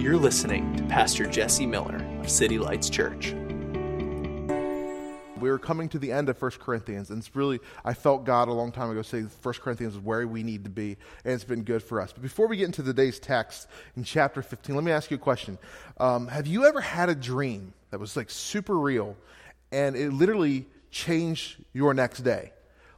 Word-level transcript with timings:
You're 0.00 0.16
listening 0.16 0.74
to 0.76 0.82
Pastor 0.84 1.26
Jesse 1.26 1.66
Miller 1.66 2.02
of 2.20 2.30
City 2.30 2.58
Lights 2.58 2.88
Church. 2.88 3.34
we 5.38 5.50
were 5.50 5.58
coming 5.58 5.90
to 5.90 5.98
the 5.98 6.10
end 6.10 6.30
of 6.30 6.40
1 6.40 6.52
Corinthians, 6.52 7.10
and 7.10 7.18
it's 7.18 7.36
really, 7.36 7.60
I 7.84 7.92
felt 7.92 8.24
God 8.24 8.48
a 8.48 8.52
long 8.52 8.72
time 8.72 8.90
ago 8.90 9.02
say 9.02 9.20
1 9.20 9.54
Corinthians 9.56 9.96
is 9.96 10.00
where 10.00 10.26
we 10.26 10.42
need 10.42 10.64
to 10.64 10.70
be, 10.70 10.96
and 11.22 11.34
it's 11.34 11.44
been 11.44 11.64
good 11.64 11.82
for 11.82 12.00
us. 12.00 12.14
But 12.14 12.22
before 12.22 12.46
we 12.46 12.56
get 12.56 12.64
into 12.64 12.82
today's 12.82 13.18
text 13.18 13.68
in 13.94 14.02
chapter 14.02 14.40
15, 14.40 14.74
let 14.74 14.84
me 14.84 14.90
ask 14.90 15.10
you 15.10 15.18
a 15.18 15.20
question. 15.20 15.58
Um, 15.98 16.28
have 16.28 16.46
you 16.46 16.64
ever 16.64 16.80
had 16.80 17.10
a 17.10 17.14
dream 17.14 17.74
that 17.90 18.00
was 18.00 18.16
like 18.16 18.30
super 18.30 18.78
real, 18.78 19.18
and 19.70 19.96
it 19.96 20.14
literally 20.14 20.66
changed 20.90 21.62
your 21.74 21.92
next 21.92 22.20
day? 22.20 22.52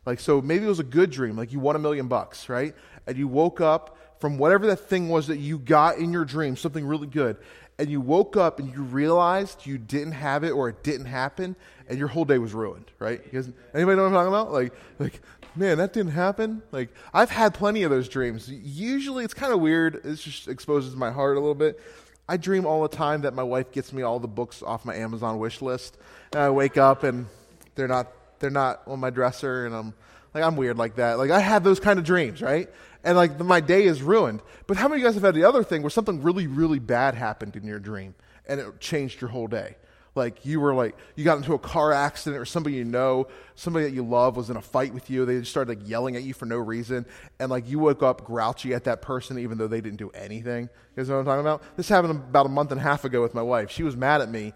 Like, 0.07 0.21
so 0.21 0.41
maybe 0.41 0.66
it 0.66 0.69
was 0.69 0.79
a 0.79 0.84
good 0.84 1.11
dream, 1.11 1.37
like 1.37 1.53
you 1.53 1.59
won 1.59 1.75
a 1.75 1.80
million 1.80 2.07
bucks, 2.07 2.48
right? 2.48 2.77
And 3.09 3.16
you 3.16 3.27
woke 3.27 3.61
up 3.61 3.98
from 4.23 4.39
whatever 4.39 4.68
that 4.68 4.77
thing 4.77 5.09
was 5.09 5.27
that 5.27 5.38
you 5.38 5.59
got 5.59 5.98
in 5.98 6.12
your 6.12 6.24
dream, 6.24 6.56
something 6.56 6.87
really 6.87 7.09
good, 7.09 7.37
and 7.77 7.91
you 7.91 8.01
woke 8.01 8.37
up 8.37 8.60
and 8.60 8.73
you 8.73 8.80
realized 8.80 9.66
you 9.66 9.77
didn't 9.77 10.12
have 10.12 10.45
it 10.45 10.51
or 10.51 10.69
it 10.69 10.84
didn't 10.84 11.06
happen, 11.06 11.56
and 11.88 11.98
your 11.98 12.06
whole 12.06 12.24
day 12.24 12.38
was 12.38 12.55
ruined, 12.55 12.88
right? 13.00 13.20
Guys, 13.33 13.50
anybody 13.74 13.97
know 13.97 14.05
what 14.05 14.11
I'm 14.11 14.12
talking 14.12 14.28
about? 14.28 14.52
Like, 14.52 14.73
like, 15.00 15.20
man, 15.56 15.78
that 15.78 15.92
didn't 15.92 16.12
happen. 16.12 16.62
Like, 16.70 16.91
I've 17.12 17.30
had 17.30 17.52
plenty 17.52 17.83
of 17.83 17.91
those 17.91 18.09
dreams. 18.09 18.48
Usually, 18.48 19.24
it's 19.24 19.34
kind 19.34 19.52
of 19.52 19.59
weird. 19.59 19.97
It 20.05 20.14
just 20.14 20.47
exposes 20.47 20.95
my 20.95 21.11
heart 21.11 21.36
a 21.36 21.41
little 21.41 21.56
bit. 21.56 21.80
I 22.28 22.36
dream 22.36 22.64
all 22.64 22.83
the 22.83 22.97
time 22.97 23.23
that 23.23 23.34
my 23.34 23.42
wife 23.42 23.73
gets 23.73 23.92
me 23.92 24.02
all 24.02 24.20
the 24.20 24.28
books 24.28 24.62
off 24.62 24.84
my 24.84 24.95
Amazon 24.95 25.41
wish 25.41 25.61
list, 25.61 25.98
and 26.30 26.42
I 26.42 26.50
wake 26.50 26.77
up 26.77 27.02
and 27.02 27.27
they're 27.75 27.89
not 27.89 28.06
they're 28.39 28.50
not 28.50 28.83
on 28.86 29.00
my 29.00 29.11
dresser, 29.11 29.66
and 29.66 29.75
I'm 29.75 29.95
like 30.33 30.45
I'm 30.45 30.55
weird 30.55 30.78
like 30.78 30.95
that. 30.95 31.19
Like 31.19 31.33
I 31.33 31.41
have 31.41 31.64
those 31.64 31.80
kind 31.80 31.98
of 31.98 32.05
dreams, 32.05 32.41
right? 32.41 32.70
And 33.05 33.16
like 33.16 33.38
my 33.41 33.61
day 33.61 33.84
is 33.84 34.02
ruined. 34.02 34.42
But 34.66 34.77
how 34.77 34.88
many 34.88 35.01
of 35.01 35.02
you 35.02 35.09
guys 35.09 35.15
have 35.15 35.24
had 35.24 35.34
the 35.34 35.45
other 35.45 35.65
thing 35.65 35.83
where 35.83 35.91
something 35.91 36.23
really 36.23 36.47
really 36.47 36.79
bad 36.79 37.15
happened 37.15 37.56
in 37.56 37.64
your 37.64 37.81
dream 37.81 38.14
and 38.47 38.61
it 38.61 38.81
changed 38.81 39.20
your 39.20 39.31
whole 39.31 39.48
day? 39.48 39.77
Like 40.14 40.45
you 40.45 40.61
were 40.61 40.75
like 40.75 40.95
you 41.17 41.25
got 41.25 41.39
into 41.39 41.55
a 41.55 41.58
car 41.58 41.92
accident 41.92 42.41
or 42.41 42.45
somebody 42.45 42.77
you 42.77 42.84
know, 42.84 43.28
somebody 43.55 43.86
that 43.86 43.95
you 43.95 44.05
love 44.05 44.36
was 44.36 44.50
in 44.50 44.56
a 44.56 44.61
fight 44.62 44.92
with 44.92 45.08
you. 45.08 45.25
They 45.25 45.39
just 45.39 45.50
started 45.50 45.78
like 45.78 45.89
yelling 45.89 46.17
at 46.17 46.23
you 46.23 46.34
for 46.34 46.45
no 46.45 46.58
reason, 46.58 47.06
and 47.39 47.50
like 47.50 47.67
you 47.69 47.78
woke 47.78 48.03
up 48.03 48.25
grouchy 48.25 48.75
at 48.75 48.84
that 48.84 49.00
person 49.00 49.39
even 49.39 49.56
though 49.56 49.69
they 49.69 49.80
didn't 49.80 49.98
do 49.98 50.11
anything. 50.11 50.64
You 50.64 50.97
guys 50.97 51.08
know 51.08 51.14
what 51.14 51.20
I'm 51.20 51.27
talking 51.27 51.41
about? 51.41 51.62
This 51.77 51.89
happened 51.89 52.12
about 52.12 52.45
a 52.45 52.50
month 52.50 52.73
and 52.73 52.80
a 52.80 52.83
half 52.83 53.06
ago 53.06 53.23
with 53.23 53.33
my 53.33 53.41
wife. 53.41 53.70
She 53.70 53.83
was 53.83 53.97
mad 53.97 54.20
at 54.20 54.30
me, 54.30 54.53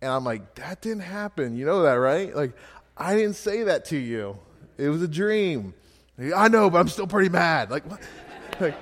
and 0.00 0.10
I'm 0.10 0.24
like, 0.24 0.54
that 0.54 0.80
didn't 0.80 1.02
happen. 1.02 1.54
You 1.54 1.66
know 1.66 1.82
that, 1.82 1.94
right? 1.94 2.34
Like 2.34 2.52
I 2.96 3.14
didn't 3.14 3.36
say 3.36 3.64
that 3.64 3.84
to 3.86 3.98
you. 3.98 4.38
It 4.78 4.88
was 4.88 5.02
a 5.02 5.08
dream. 5.08 5.74
I 6.18 6.48
know, 6.48 6.70
but 6.70 6.78
I'm 6.78 6.88
still 6.88 7.06
pretty 7.06 7.28
mad. 7.28 7.70
Like, 7.70 7.84
like, 8.60 8.74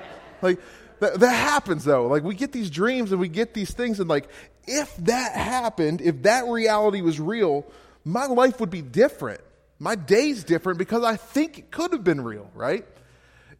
like 0.43 0.61
that, 1.01 1.21
that 1.21 1.33
happens 1.33 1.85
though. 1.85 2.07
Like 2.07 2.23
we 2.23 2.35
get 2.35 2.53
these 2.53 2.71
dreams 2.71 3.11
and 3.13 3.21
we 3.21 3.29
get 3.29 3.55
these 3.55 3.73
things, 3.73 4.01
and 4.01 4.09
like 4.09 4.29
if 4.67 4.95
that 4.99 5.35
happened, 5.35 6.01
if 6.01 6.23
that 6.23 6.47
reality 6.47 7.01
was 7.01 7.19
real, 7.19 7.67
my 8.05 8.27
life 8.27 8.61
would 8.61 8.71
be 8.71 8.83
different. 8.83 9.41
My 9.79 9.95
day's 9.95 10.45
different 10.45 10.79
because 10.79 11.03
I 11.03 11.17
think 11.17 11.59
it 11.59 11.71
could 11.71 11.93
have 11.93 12.05
been 12.05 12.23
real, 12.23 12.51
right? 12.55 12.87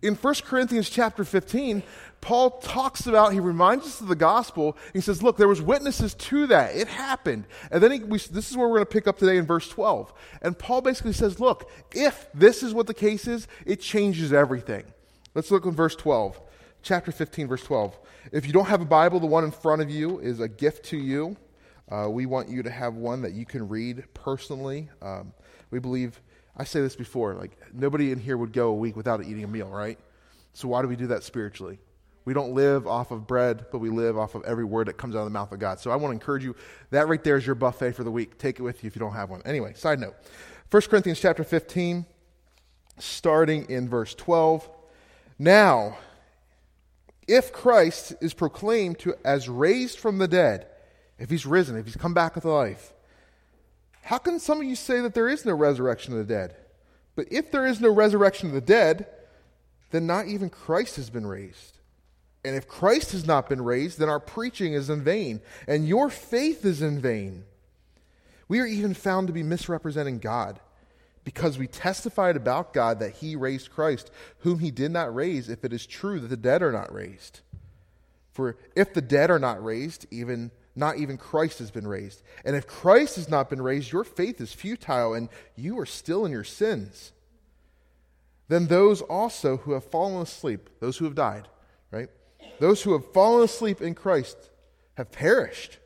In 0.03 0.15
1 0.15 0.35
Corinthians 0.45 0.89
chapter 0.89 1.25
15, 1.25 1.83
Paul 2.23 2.53
talks 2.61 3.09
about, 3.09 3.33
he 3.33 3.41
reminds 3.41 3.85
us 3.85 4.01
of 4.01 4.07
the 4.07 4.15
gospel. 4.15 4.77
He 4.93 5.01
says, 5.01 5.25
Look, 5.25 5.37
there 5.37 5.49
was 5.49 5.61
witnesses 5.61 6.15
to 6.15 6.47
that. 6.47 6.75
It 6.77 6.87
happened. 6.87 7.45
And 7.71 7.83
then 7.83 7.91
he, 7.91 7.99
we, 7.99 8.19
this 8.19 8.49
is 8.49 8.57
where 8.57 8.69
we're 8.69 8.77
going 8.77 8.87
to 8.87 8.93
pick 8.93 9.09
up 9.09 9.19
today 9.19 9.37
in 9.37 9.45
verse 9.45 9.69
12. 9.69 10.15
And 10.41 10.57
Paul 10.57 10.83
basically 10.83 11.15
says, 11.15 11.41
Look, 11.41 11.69
if 11.93 12.29
this 12.33 12.63
is 12.63 12.73
what 12.73 12.87
the 12.87 12.95
case 12.95 13.27
is, 13.27 13.49
it 13.67 13.81
changes 13.81 14.33
everything. 14.33 14.85
Let's 15.35 15.51
look 15.51 15.67
in 15.67 15.73
verse 15.73 15.97
12. 15.97 16.41
Chapter 16.83 17.11
15, 17.11 17.49
verse 17.49 17.65
12. 17.65 17.99
If 18.31 18.47
you 18.47 18.53
don't 18.53 18.67
have 18.67 18.81
a 18.81 18.87
Bible, 18.87 19.19
the 19.19 19.27
one 19.27 19.43
in 19.43 19.51
front 19.51 19.83
of 19.83 19.91
you 19.91 20.21
is 20.21 20.39
a 20.39 20.49
gift 20.49 20.85
to 20.87 20.97
you. 20.97 21.37
Uh, 21.91 22.09
we 22.09 22.27
want 22.27 22.49
you 22.49 22.63
to 22.63 22.71
have 22.71 22.95
one 22.95 23.23
that 23.23 23.33
you 23.33 23.45
can 23.45 23.69
read 23.69 24.05
personally. 24.15 24.89
Um, 25.03 25.33
we 25.73 25.81
believe, 25.81 26.21
I 26.57 26.63
say 26.63 26.81
this 26.81 26.95
before, 26.95 27.35
like 27.35 27.59
nobody 27.73 28.13
in 28.13 28.21
here 28.21 28.37
would 28.37 28.53
go 28.53 28.69
a 28.69 28.75
week 28.75 28.95
without 28.95 29.25
eating 29.25 29.43
a 29.43 29.49
meal, 29.49 29.69
right? 29.69 29.99
So 30.53 30.69
why 30.69 30.83
do 30.83 30.89
we 30.89 30.97
do 30.97 31.09
that 31.09 31.25
spiritually? 31.25 31.81
We 32.25 32.35
don't 32.35 32.55
live 32.55 32.87
off 32.87 33.11
of 33.11 33.27
bread, 33.27 33.67
but 33.73 33.79
we 33.79 33.91
live 33.91 34.17
off 34.17 34.35
of 34.35 34.45
every 34.45 34.65
word 34.65 34.89
that 34.89 34.97
comes 34.97 35.17
out 35.17 35.21
of 35.21 35.25
the 35.25 35.31
mouth 35.31 35.51
of 35.51 35.59
God. 35.59 35.81
So 35.81 35.91
I 35.91 35.97
want 35.97 36.13
to 36.13 36.15
encourage 36.15 36.45
you, 36.45 36.55
that 36.91 37.09
right 37.09 37.23
there 37.23 37.37
is 37.37 37.45
your 37.45 37.55
buffet 37.55 37.93
for 37.93 38.05
the 38.05 38.11
week. 38.11 38.39
Take 38.39 38.59
it 38.59 38.63
with 38.63 38.85
you 38.85 38.89
if 38.89 38.95
you 38.95 39.01
don't 39.01 39.15
have 39.15 39.31
one. 39.31 39.43
Anyway, 39.45 39.75
side 39.75 39.99
note 39.99 40.15
1 40.71 40.83
Corinthians 40.83 41.21
chapter 41.21 41.45
15, 41.45 42.07
starting 42.99 43.69
in 43.69 43.89
verse 43.89 44.15
12. 44.15 44.69
Now, 45.39 45.99
if 47.27 47.53
Christ 47.53 48.15
is 48.21 48.35
proclaimed 48.35 48.99
to 49.01 49.15
as 49.25 49.49
raised 49.49 49.99
from 49.99 50.19
the 50.19 50.29
dead, 50.29 50.67
if 51.19 51.31
he's 51.31 51.47
risen, 51.47 51.77
if 51.77 51.87
he's 51.87 51.97
come 51.97 52.15
back 52.15 52.35
with 52.35 52.45
life, 52.45 52.93
how 54.03 54.19
can 54.19 54.39
some 54.41 54.61
of 54.61 54.67
you 54.67 54.77
say 54.77 55.01
that 55.01 55.15
there 55.15 55.29
is 55.29 55.45
no 55.45 55.55
resurrection 55.55 56.13
of 56.13 56.19
the 56.19 56.33
dead? 56.33 56.57
But 57.15 57.27
if 57.31 57.51
there 57.51 57.67
is 57.67 57.81
no 57.81 57.91
resurrection 57.93 58.49
of 58.49 58.55
the 58.55 58.61
dead, 58.61 59.07
then 59.91 60.07
not 60.07 60.27
even 60.27 60.51
Christ 60.51 60.97
has 60.97 61.11
been 61.11 61.27
raised. 61.27 61.79
And 62.45 62.57
if 62.57 62.67
Christ 62.67 63.13
has 63.13 63.27
not 63.27 63.49
been 63.49 63.63
raised, 63.63 63.99
then 63.99 64.09
our 64.09 64.19
preaching 64.19 64.73
is 64.73 64.91
in 64.91 65.03
vain, 65.03 65.41
and 65.69 65.87
your 65.87 66.11
faith 66.11 66.65
is 66.65 66.83
in 66.83 67.01
vain. 67.01 67.45
We 68.49 68.59
are 68.61 68.67
even 68.67 68.95
found 68.95 69.29
to 69.29 69.33
be 69.33 69.45
misrepresenting 69.45 70.19
God, 70.19 70.59
because 71.25 71.57
we 71.57 71.69
testified 71.69 72.37
about 72.37 72.73
God 72.73 72.99
that 72.99 73.15
he 73.15 73.37
raised 73.37 73.71
Christ, 73.71 74.11
whom 74.39 74.59
he 74.59 74.73
did 74.73 74.91
not 74.91 75.15
raise, 75.15 75.49
if 75.49 75.65
it 75.65 75.73
is 75.73 75.87
true 75.87 76.19
that 76.19 76.29
the 76.29 76.37
dead 76.37 76.63
are 76.63 76.73
not 76.73 76.93
raised. 76.93 77.41
For 78.33 78.57
if 78.75 78.93
the 78.93 79.01
dead 79.01 79.31
are 79.31 79.39
not 79.39 79.63
raised, 79.65 80.07
even 80.11 80.51
not 80.75 80.97
even 80.97 81.19
Christ 81.19 81.61
has 81.61 81.71
been 81.71 81.87
raised. 81.87 82.23
And 82.45 82.57
if 82.57 82.67
Christ 82.67 83.17
has 83.17 83.29
not 83.29 83.51
been 83.51 83.63
raised, 83.63 83.93
your 83.93 84.05
faith 84.05 84.41
is 84.41 84.53
futile, 84.53 85.15
and 85.15 85.29
you 85.55 85.79
are 85.79 85.87
still 85.87 86.25
in 86.25 86.33
your 86.33 86.43
sins. 86.43 87.13
Then 88.49 88.67
those 88.67 89.01
also 89.01 89.59
who 89.59 89.73
have 89.73 89.85
fallen 89.85 90.23
asleep, 90.23 90.71
those 90.81 90.97
who 90.97 91.05
have 91.05 91.15
died, 91.15 91.47
right? 91.93 92.09
Those 92.61 92.83
who 92.83 92.93
have 92.93 93.13
fallen 93.13 93.45
asleep 93.45 93.81
in 93.81 93.95
Christ 93.95 94.37
have 94.95 95.11
perished. 95.11 95.79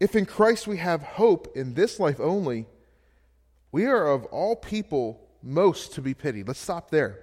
If 0.00 0.14
in 0.14 0.26
Christ 0.26 0.66
we 0.66 0.76
have 0.78 1.02
hope 1.02 1.56
in 1.56 1.74
this 1.74 1.98
life 1.98 2.20
only, 2.20 2.66
we 3.72 3.86
are 3.86 4.08
of 4.08 4.24
all 4.26 4.56
people 4.56 5.20
most 5.42 5.94
to 5.94 6.02
be 6.02 6.14
pitied. 6.14 6.46
Let's 6.46 6.60
stop 6.60 6.90
there. 6.90 7.18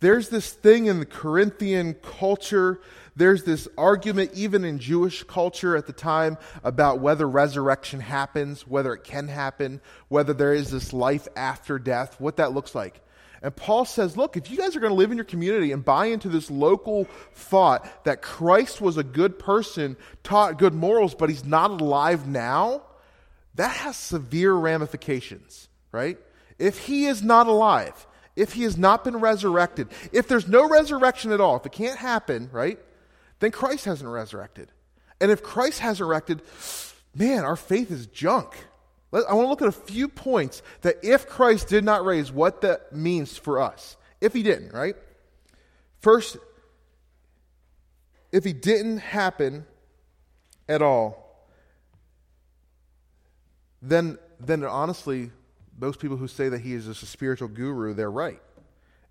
There's 0.00 0.30
this 0.30 0.50
thing 0.50 0.86
in 0.86 0.98
the 0.98 1.06
Corinthian 1.06 1.92
culture, 1.94 2.80
there's 3.14 3.44
this 3.44 3.68
argument 3.76 4.30
even 4.32 4.64
in 4.64 4.78
Jewish 4.78 5.24
culture 5.24 5.76
at 5.76 5.86
the 5.86 5.92
time 5.92 6.38
about 6.64 7.00
whether 7.00 7.28
resurrection 7.28 8.00
happens, 8.00 8.66
whether 8.66 8.94
it 8.94 9.04
can 9.04 9.28
happen, 9.28 9.82
whether 10.08 10.32
there 10.32 10.54
is 10.54 10.70
this 10.70 10.94
life 10.94 11.28
after 11.36 11.78
death, 11.78 12.18
what 12.18 12.38
that 12.38 12.54
looks 12.54 12.74
like. 12.74 13.02
And 13.42 13.56
Paul 13.56 13.86
says, 13.86 14.16
look, 14.16 14.36
if 14.36 14.50
you 14.50 14.58
guys 14.58 14.76
are 14.76 14.80
going 14.80 14.90
to 14.90 14.96
live 14.96 15.10
in 15.10 15.16
your 15.16 15.24
community 15.24 15.72
and 15.72 15.84
buy 15.84 16.06
into 16.06 16.28
this 16.28 16.50
local 16.50 17.04
thought 17.32 18.04
that 18.04 18.20
Christ 18.20 18.80
was 18.80 18.98
a 18.98 19.02
good 19.02 19.38
person, 19.38 19.96
taught 20.22 20.58
good 20.58 20.74
morals, 20.74 21.14
but 21.14 21.30
he's 21.30 21.44
not 21.44 21.70
alive 21.70 22.28
now, 22.28 22.82
that 23.54 23.76
has 23.76 23.96
severe 23.96 24.52
ramifications, 24.52 25.68
right? 25.90 26.18
If 26.58 26.78
he 26.80 27.06
is 27.06 27.22
not 27.22 27.46
alive, 27.46 28.06
if 28.36 28.52
he 28.52 28.64
has 28.64 28.76
not 28.76 29.04
been 29.04 29.16
resurrected, 29.16 29.88
if 30.12 30.28
there's 30.28 30.46
no 30.46 30.68
resurrection 30.68 31.32
at 31.32 31.40
all, 31.40 31.56
if 31.56 31.64
it 31.64 31.72
can't 31.72 31.98
happen, 31.98 32.50
right, 32.52 32.78
then 33.38 33.50
Christ 33.50 33.86
hasn't 33.86 34.10
resurrected. 34.10 34.70
And 35.18 35.30
if 35.30 35.42
Christ 35.42 35.80
hasn't 35.80 36.06
resurrected, 36.08 36.42
man, 37.14 37.44
our 37.44 37.56
faith 37.56 37.90
is 37.90 38.06
junk. 38.06 38.54
I 39.12 39.34
want 39.34 39.46
to 39.46 39.48
look 39.48 39.62
at 39.62 39.68
a 39.68 39.72
few 39.72 40.08
points 40.08 40.62
that 40.82 40.98
if 41.02 41.26
Christ 41.28 41.68
did 41.68 41.84
not 41.84 42.04
raise, 42.04 42.30
what 42.30 42.60
that 42.60 42.92
means 42.92 43.36
for 43.36 43.60
us. 43.60 43.96
If 44.20 44.32
he 44.32 44.42
didn't, 44.42 44.72
right? 44.72 44.94
First, 45.98 46.36
if 48.30 48.44
he 48.44 48.52
didn't 48.52 48.98
happen 48.98 49.66
at 50.68 50.80
all, 50.80 51.48
then, 53.82 54.18
then 54.38 54.62
honestly, 54.62 55.32
those 55.76 55.96
people 55.96 56.16
who 56.16 56.28
say 56.28 56.48
that 56.48 56.60
he 56.60 56.74
is 56.74 56.86
just 56.86 57.02
a 57.02 57.06
spiritual 57.06 57.48
guru, 57.48 57.94
they're 57.94 58.10
right. 58.10 58.40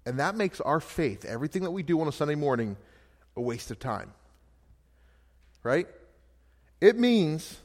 And 0.06 0.20
that 0.20 0.36
makes 0.36 0.62
our 0.62 0.80
faith, 0.80 1.26
everything 1.26 1.64
that 1.64 1.72
we 1.72 1.84
do 1.84 2.00
on 2.00 2.08
a 2.08 2.12
Sunday 2.12 2.36
morning, 2.36 2.78
a 3.36 3.42
waste 3.42 3.70
of 3.72 3.80
time. 3.80 4.14
Right? 5.62 5.88
It 6.80 6.98
means 6.98 7.58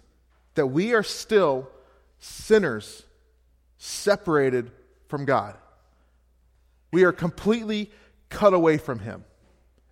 that 0.55 0.67
we 0.67 0.95
are 0.95 1.05
still 1.05 1.69
sinners 2.25 3.05
separated 3.77 4.71
from 5.09 5.25
God. 5.25 5.57
We 6.91 7.05
are 7.05 7.13
completely 7.13 7.91
cut 8.31 8.55
away 8.55 8.79
from 8.79 9.01
Him 9.01 9.25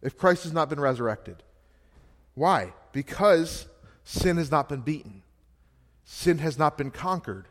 if 0.00 0.17
Christ 0.17 0.44
has 0.44 0.52
not 0.52 0.70
been 0.70 0.81
resurrected. 0.81 1.43
Why? 2.34 2.73
Because 2.93 3.67
sin 4.05 4.38
has 4.38 4.50
not 4.50 4.69
been 4.69 4.81
beaten, 4.81 5.23
sin 6.05 6.38
has 6.38 6.58
not 6.58 6.79
been 6.79 6.90
conquered. 6.90 7.46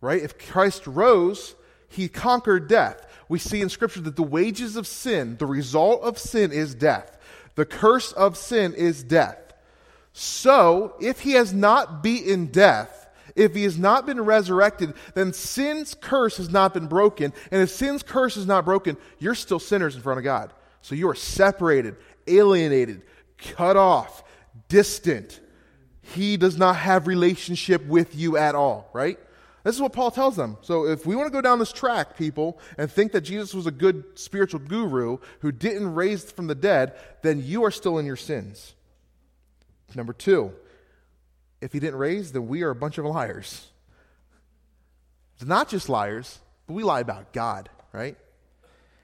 Right? 0.00 0.22
If 0.22 0.38
Christ 0.38 0.86
rose, 0.86 1.54
He 1.88 2.08
conquered 2.08 2.68
death. 2.68 3.06
We 3.28 3.38
see 3.38 3.60
in 3.60 3.68
Scripture 3.68 4.00
that 4.00 4.16
the 4.16 4.22
wages 4.22 4.76
of 4.76 4.86
sin, 4.86 5.36
the 5.36 5.46
result 5.46 6.02
of 6.02 6.18
sin, 6.18 6.50
is 6.50 6.74
death. 6.74 7.18
The 7.54 7.66
curse 7.66 8.12
of 8.12 8.36
sin 8.36 8.74
is 8.74 9.04
death. 9.04 9.52
So, 10.12 10.96
if 11.00 11.20
he 11.20 11.32
has 11.32 11.52
not 11.52 12.02
beaten 12.02 12.46
death, 12.46 12.97
if 13.38 13.54
he 13.54 13.62
has 13.62 13.78
not 13.78 14.04
been 14.04 14.20
resurrected, 14.20 14.94
then 15.14 15.32
sin's 15.32 15.94
curse 15.94 16.36
has 16.38 16.50
not 16.50 16.74
been 16.74 16.86
broken. 16.86 17.32
And 17.50 17.62
if 17.62 17.70
sin's 17.70 18.02
curse 18.02 18.36
is 18.36 18.46
not 18.46 18.64
broken, 18.64 18.96
you're 19.18 19.34
still 19.34 19.60
sinners 19.60 19.94
in 19.94 20.02
front 20.02 20.18
of 20.18 20.24
God. 20.24 20.52
So 20.82 20.94
you 20.94 21.08
are 21.08 21.14
separated, 21.14 21.96
alienated, 22.26 23.02
cut 23.38 23.76
off, 23.76 24.24
distant. 24.68 25.40
He 26.02 26.36
does 26.36 26.58
not 26.58 26.76
have 26.76 27.06
relationship 27.06 27.86
with 27.86 28.14
you 28.14 28.36
at 28.36 28.54
all, 28.54 28.90
right? 28.92 29.18
This 29.64 29.74
is 29.74 29.82
what 29.82 29.92
Paul 29.92 30.10
tells 30.10 30.34
them. 30.34 30.56
So 30.62 30.86
if 30.86 31.04
we 31.04 31.14
want 31.14 31.26
to 31.26 31.32
go 31.32 31.40
down 31.40 31.58
this 31.58 31.72
track, 31.72 32.16
people, 32.16 32.58
and 32.78 32.90
think 32.90 33.12
that 33.12 33.20
Jesus 33.20 33.52
was 33.52 33.66
a 33.66 33.70
good 33.70 34.04
spiritual 34.14 34.60
guru 34.60 35.18
who 35.40 35.52
didn't 35.52 35.94
raise 35.94 36.30
from 36.30 36.46
the 36.46 36.54
dead, 36.54 36.94
then 37.22 37.42
you 37.44 37.64
are 37.64 37.70
still 37.70 37.98
in 37.98 38.06
your 38.06 38.16
sins. 38.16 38.74
Number 39.94 40.12
two, 40.12 40.52
if 41.60 41.72
he 41.72 41.80
didn't 41.80 41.98
raise, 41.98 42.32
then 42.32 42.48
we 42.48 42.62
are 42.62 42.70
a 42.70 42.74
bunch 42.74 42.98
of 42.98 43.04
liars. 43.04 43.68
It's 45.36 45.46
not 45.46 45.68
just 45.68 45.88
liars, 45.88 46.38
but 46.66 46.74
we 46.74 46.82
lie 46.82 47.00
about 47.00 47.32
God, 47.32 47.68
right? 47.92 48.16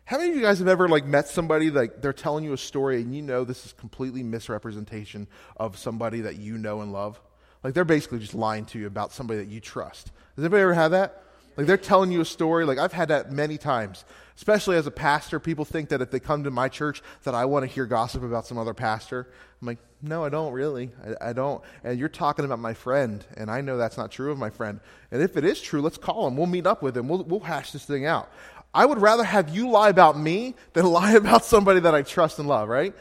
How 0.05 0.19
many 0.19 0.31
of 0.31 0.37
you 0.37 0.43
guys 0.43 0.59
have 0.59 0.69
ever 0.69 0.89
like 0.89 1.07
met 1.07 1.29
somebody 1.29 1.71
like 1.71 2.03
they're 2.03 2.13
telling 2.13 2.45
you 2.45 2.53
a 2.53 2.59
story 2.59 3.01
and 3.01 3.15
you 3.15 3.23
know 3.23 3.45
this 3.45 3.65
is 3.65 3.73
completely 3.73 4.23
misrepresentation 4.23 5.27
of 5.57 5.79
somebody 5.79 6.21
that 6.23 6.37
you 6.37 6.59
know 6.59 6.83
and 6.83 6.93
love? 6.93 7.21
Like 7.63 7.73
they're 7.73 7.87
basically 7.87 8.19
just 8.19 8.35
lying 8.35 8.67
to 8.67 8.79
you 8.79 8.87
about 8.87 9.13
somebody 9.13 9.41
that 9.41 9.49
you 9.49 9.61
trust. 9.61 10.13
Has 10.37 10.45
anybody 10.45 10.63
ever 10.63 10.75
had 10.75 10.89
that? 10.89 11.24
Like 11.57 11.67
they're 11.67 11.77
telling 11.77 12.11
you 12.11 12.21
a 12.21 12.25
story. 12.25 12.65
Like 12.65 12.79
I've 12.79 12.93
had 12.93 13.09
that 13.09 13.33
many 13.33 13.59
times. 13.59 14.05
Especially 14.37 14.77
as 14.77 14.87
a 14.87 14.91
pastor, 14.91 15.39
people 15.39 15.65
think 15.65 15.91
that 15.91 16.03
if 16.03 16.11
they 16.11 16.19
come 16.19 16.43
to 16.45 16.51
my 16.51 16.69
church 16.69 17.03
that 17.23 17.35
I 17.35 17.45
want 17.45 17.63
to 17.65 17.73
hear 17.73 17.87
gossip 17.87 18.25
about 18.25 18.47
some 18.47 18.59
other 18.59 18.75
pastor. 18.75 19.29
I'm 19.61 19.67
like, 19.69 19.79
no, 20.03 20.25
I 20.25 20.29
don't 20.29 20.53
really. 20.53 20.91
I, 21.23 21.31
I 21.31 21.33
don't. 21.33 21.63
And 21.85 21.99
you're 21.99 22.09
talking 22.09 22.45
about 22.45 22.59
my 22.59 22.75
friend, 22.75 23.25
and 23.37 23.49
I 23.49 23.61
know 23.61 23.79
that's 23.79 23.97
not 23.97 24.11
true 24.11 24.33
of 24.33 24.39
my 24.39 24.51
friend. 24.51 24.81
And 25.13 25.23
if 25.23 25.37
it 25.37 25.45
is 25.45 25.61
true, 25.61 25.81
let's 25.81 25.97
call 25.97 26.27
him. 26.27 26.37
We'll 26.37 26.49
meet 26.49 26.67
up 26.67 26.83
with 26.83 26.97
him. 26.97 27.09
We'll, 27.09 27.23
we'll 27.23 27.41
hash 27.41 27.71
this 27.71 27.85
thing 27.85 28.07
out. 28.07 28.29
I 28.75 28.85
would 28.85 29.01
rather 29.01 29.23
have 29.23 29.55
you 29.55 29.71
lie 29.71 29.89
about 29.89 30.19
me 30.19 30.57
than 30.73 30.85
lie 30.93 31.13
about 31.13 31.45
somebody 31.45 31.81
that 31.81 31.95
I 31.95 32.03
trust 32.03 32.41
and 32.41 32.49
love, 32.49 32.69
right? 32.69 32.93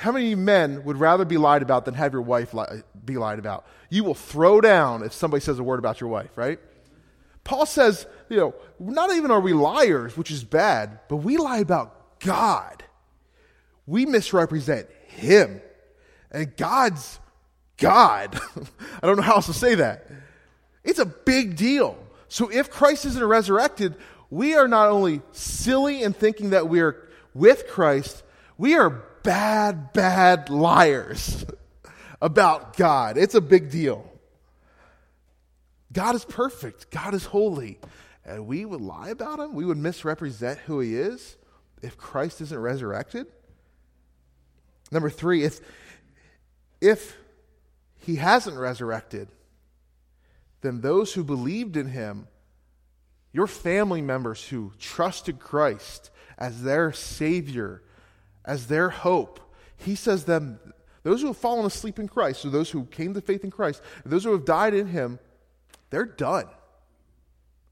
How 0.00 0.12
many 0.12 0.34
men 0.34 0.84
would 0.84 0.98
rather 0.98 1.24
be 1.24 1.38
lied 1.38 1.62
about 1.62 1.86
than 1.86 1.94
have 1.94 2.12
your 2.12 2.22
wife 2.22 2.54
be 3.04 3.16
lied 3.16 3.38
about? 3.38 3.66
You 3.88 4.04
will 4.04 4.14
throw 4.14 4.60
down 4.60 5.02
if 5.02 5.14
somebody 5.14 5.40
says 5.40 5.58
a 5.58 5.62
word 5.62 5.78
about 5.78 6.00
your 6.00 6.10
wife, 6.10 6.30
right? 6.36 6.60
Paul 7.44 7.66
says, 7.66 8.06
you 8.28 8.36
know, 8.36 8.54
not 8.78 9.12
even 9.12 9.30
are 9.30 9.40
we 9.40 9.52
liars, 9.52 10.16
which 10.16 10.30
is 10.30 10.44
bad, 10.44 11.00
but 11.08 11.16
we 11.16 11.36
lie 11.36 11.58
about 11.58 12.20
God. 12.20 12.84
We 13.86 14.06
misrepresent 14.06 14.88
Him. 15.08 15.60
And 16.30 16.56
God's 16.56 17.18
God. 17.76 18.40
I 19.02 19.06
don't 19.06 19.16
know 19.16 19.22
how 19.22 19.34
else 19.34 19.46
to 19.46 19.52
say 19.52 19.74
that. 19.74 20.06
It's 20.84 20.98
a 20.98 21.06
big 21.06 21.56
deal. 21.56 21.98
So 22.28 22.48
if 22.48 22.70
Christ 22.70 23.04
isn't 23.04 23.22
resurrected, 23.22 23.94
we 24.30 24.54
are 24.54 24.68
not 24.68 24.88
only 24.88 25.20
silly 25.32 26.02
in 26.02 26.12
thinking 26.12 26.50
that 26.50 26.68
we 26.68 26.80
are 26.80 26.96
with 27.34 27.68
Christ, 27.68 28.22
we 28.56 28.74
are 28.74 28.90
bad, 29.22 29.92
bad 29.92 30.48
liars 30.48 31.44
about 32.22 32.76
God. 32.76 33.18
It's 33.18 33.34
a 33.34 33.40
big 33.40 33.70
deal. 33.70 34.10
God 35.92 36.14
is 36.14 36.24
perfect, 36.24 36.90
God 36.90 37.14
is 37.14 37.24
holy. 37.24 37.78
And 38.24 38.46
we 38.46 38.64
would 38.64 38.80
lie 38.80 39.08
about 39.08 39.40
him, 39.40 39.54
we 39.54 39.64
would 39.64 39.78
misrepresent 39.78 40.58
who 40.60 40.80
he 40.80 40.96
is 40.96 41.36
if 41.82 41.96
Christ 41.96 42.40
isn't 42.40 42.58
resurrected. 42.58 43.26
Number 44.90 45.10
three, 45.10 45.42
if, 45.42 45.60
if 46.80 47.16
he 47.98 48.16
hasn't 48.16 48.56
resurrected, 48.56 49.28
then 50.60 50.80
those 50.80 51.14
who 51.14 51.24
believed 51.24 51.76
in 51.76 51.88
him 51.88 52.28
your 53.32 53.46
family 53.46 54.02
members 54.02 54.46
who 54.48 54.72
trusted 54.78 55.40
Christ 55.40 56.10
as 56.38 56.62
their 56.62 56.92
Savior, 56.92 57.82
as 58.44 58.66
their 58.66 58.90
hope, 58.90 59.40
he 59.76 59.94
says 59.94 60.24
them, 60.24 60.60
those 61.02 61.22
who 61.22 61.28
have 61.28 61.36
fallen 61.36 61.66
asleep 61.66 61.98
in 61.98 62.08
Christ, 62.08 62.44
or 62.44 62.50
those 62.50 62.70
who 62.70 62.84
came 62.84 63.14
to 63.14 63.20
faith 63.20 63.42
in 63.42 63.50
Christ, 63.50 63.82
those 64.04 64.24
who 64.24 64.32
have 64.32 64.44
died 64.44 64.74
in 64.74 64.86
Him, 64.86 65.18
they're 65.92 66.04
done. 66.04 66.46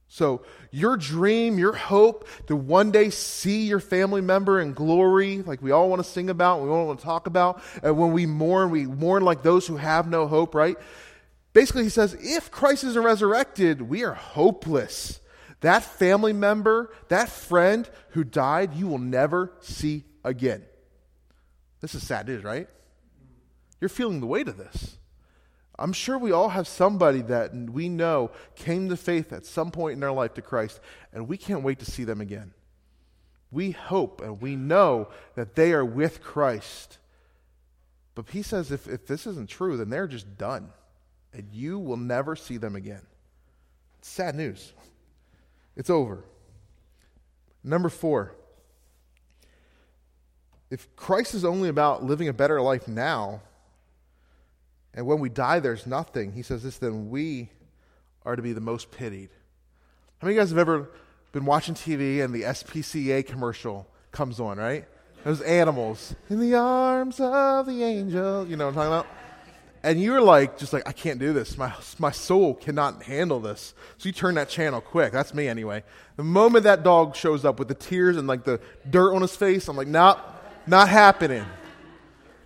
So, 0.06 0.43
your 0.70 0.96
dream, 0.96 1.58
your 1.58 1.72
hope 1.72 2.28
to 2.49 2.56
one 2.56 2.90
day 2.90 3.11
see 3.11 3.67
your 3.67 3.81
family 3.81 4.20
member 4.20 4.61
in 4.61 4.72
glory, 4.72 5.43
like 5.43 5.62
we 5.62 5.70
all 5.70 5.88
want 5.88 6.05
to 6.05 6.08
sing 6.08 6.31
about, 6.31 6.62
we 6.62 6.69
all 6.69 6.87
want 6.87 6.99
to 6.99 7.05
talk 7.05 7.26
about, 7.26 7.62
and 7.82 7.96
when 7.96 8.12
we 8.12 8.26
mourn, 8.26 8.70
we 8.70 8.87
mourn 8.87 9.25
like 9.25 9.43
those 9.43 9.67
who 9.67 9.76
have 9.76 10.08
no 10.08 10.26
hope, 10.26 10.55
right? 10.55 10.76
Basically, 11.52 11.84
he 11.84 11.88
says, 11.88 12.17
if 12.20 12.50
Christ 12.50 12.84
isn't 12.84 13.02
resurrected, 13.02 13.82
we 13.82 14.05
are 14.05 14.14
hopeless. 14.14 15.20
That 15.61 15.84
family 15.84 16.32
member, 16.32 16.93
that 17.08 17.28
friend 17.28 17.88
who 18.11 18.25
died, 18.25 18.75
you 18.75 18.88
will 18.88 18.99
never 18.99 19.52
see 19.61 20.05
again. 20.25 20.64
This 21.81 21.94
is 21.94 22.06
sad 22.06 22.26
news, 22.26 22.44
right? 22.44 22.69
You're 23.81 23.88
feeling 23.88 24.20
the 24.20 24.26
weight 24.26 24.49
of 24.49 24.56
this. 24.56 24.96
I'm 25.80 25.94
sure 25.94 26.18
we 26.18 26.30
all 26.30 26.50
have 26.50 26.68
somebody 26.68 27.22
that 27.22 27.54
we 27.54 27.88
know 27.88 28.30
came 28.54 28.90
to 28.90 28.96
faith 28.98 29.32
at 29.32 29.46
some 29.46 29.70
point 29.70 29.94
in 29.94 30.00
their 30.00 30.12
life 30.12 30.34
to 30.34 30.42
Christ, 30.42 30.78
and 31.12 31.26
we 31.26 31.38
can't 31.38 31.62
wait 31.62 31.78
to 31.78 31.90
see 31.90 32.04
them 32.04 32.20
again. 32.20 32.52
We 33.50 33.70
hope 33.70 34.20
and 34.20 34.42
we 34.42 34.56
know 34.56 35.08
that 35.34 35.54
they 35.54 35.72
are 35.72 35.84
with 35.84 36.22
Christ. 36.22 36.98
But 38.14 38.28
he 38.28 38.42
says 38.42 38.70
if, 38.70 38.86
if 38.86 39.06
this 39.06 39.26
isn't 39.26 39.48
true, 39.48 39.78
then 39.78 39.88
they're 39.88 40.06
just 40.06 40.36
done, 40.36 40.68
and 41.32 41.48
you 41.50 41.78
will 41.78 41.96
never 41.96 42.36
see 42.36 42.58
them 42.58 42.76
again. 42.76 43.06
It's 43.98 44.08
sad 44.08 44.34
news. 44.34 44.74
It's 45.76 45.88
over. 45.90 46.24
Number 47.64 47.88
four, 47.88 48.34
if 50.70 50.94
Christ 50.94 51.34
is 51.34 51.44
only 51.44 51.70
about 51.70 52.04
living 52.04 52.28
a 52.28 52.32
better 52.34 52.60
life 52.60 52.86
now, 52.86 53.40
and 54.94 55.06
when 55.06 55.20
we 55.20 55.28
die 55.28 55.60
there's 55.60 55.87
nothing, 55.87 56.32
he 56.32 56.42
says 56.42 56.62
this, 56.62 56.78
then 56.78 57.10
we 57.10 57.50
are 58.25 58.37
to 58.37 58.42
be 58.42 58.52
the 58.52 58.60
most 58.60 58.90
pitied. 58.90 59.31
How 60.19 60.26
many 60.26 60.34
of 60.34 60.37
you 60.37 60.42
guys 60.42 60.50
have 60.50 60.58
ever 60.58 60.90
been 61.32 61.44
watching 61.44 61.75
TV 61.75 62.22
and 62.22 62.34
the 62.34 62.42
SPCA 62.42 63.26
commercial 63.26 63.87
comes 64.12 64.40
on, 64.40 64.58
right? 64.58 64.84
Those 65.25 65.40
animals 65.42 66.14
in 66.28 66.40
the 66.40 66.54
arms 66.54 67.20
of 67.20 67.66
the 67.66 67.82
angel. 67.82 68.47
You 68.47 68.56
know 68.56 68.66
what 68.66 68.70
I'm 68.70 68.75
talking 68.75 68.92
about? 68.92 69.06
and 69.82 70.00
you're 70.00 70.20
like, 70.20 70.59
just 70.59 70.73
like, 70.73 70.87
I 70.87 70.92
can't 70.92 71.18
do 71.18 71.32
this. 71.32 71.56
My, 71.56 71.73
my 71.99 72.11
soul 72.11 72.54
cannot 72.54 73.02
handle 73.02 73.40
this. 73.40 73.75
So 73.97 74.09
you 74.09 74.12
turn 74.12 74.35
that 74.35 74.49
channel 74.49 74.80
quick. 74.80 75.12
That's 75.12 75.32
me 75.32 75.49
anyway. 75.49 75.85
The 76.16 76.23
moment 76.23 76.64
that 76.64 76.82
dog 76.82 77.16
shows 77.16 77.44
up 77.44 77.59
with 77.59 77.68
the 77.68 77.75
tears 77.75 78.16
and 78.16 78.28
like 78.28 78.44
the 78.44 78.61
dirt 78.88 79.14
on 79.14 79.23
his 79.23 79.35
face, 79.35 79.68
I'm 79.68 79.76
like, 79.76 79.88
nope, 79.88 80.18
not 80.66 80.88
happening. 80.88 81.47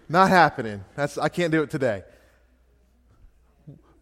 Not 0.09 0.29
happening. 0.29 0.85
That's, 0.95 1.19
I 1.19 1.29
can't 1.29 1.51
do 1.51 1.63
it 1.63 1.71
today. 1.71 2.05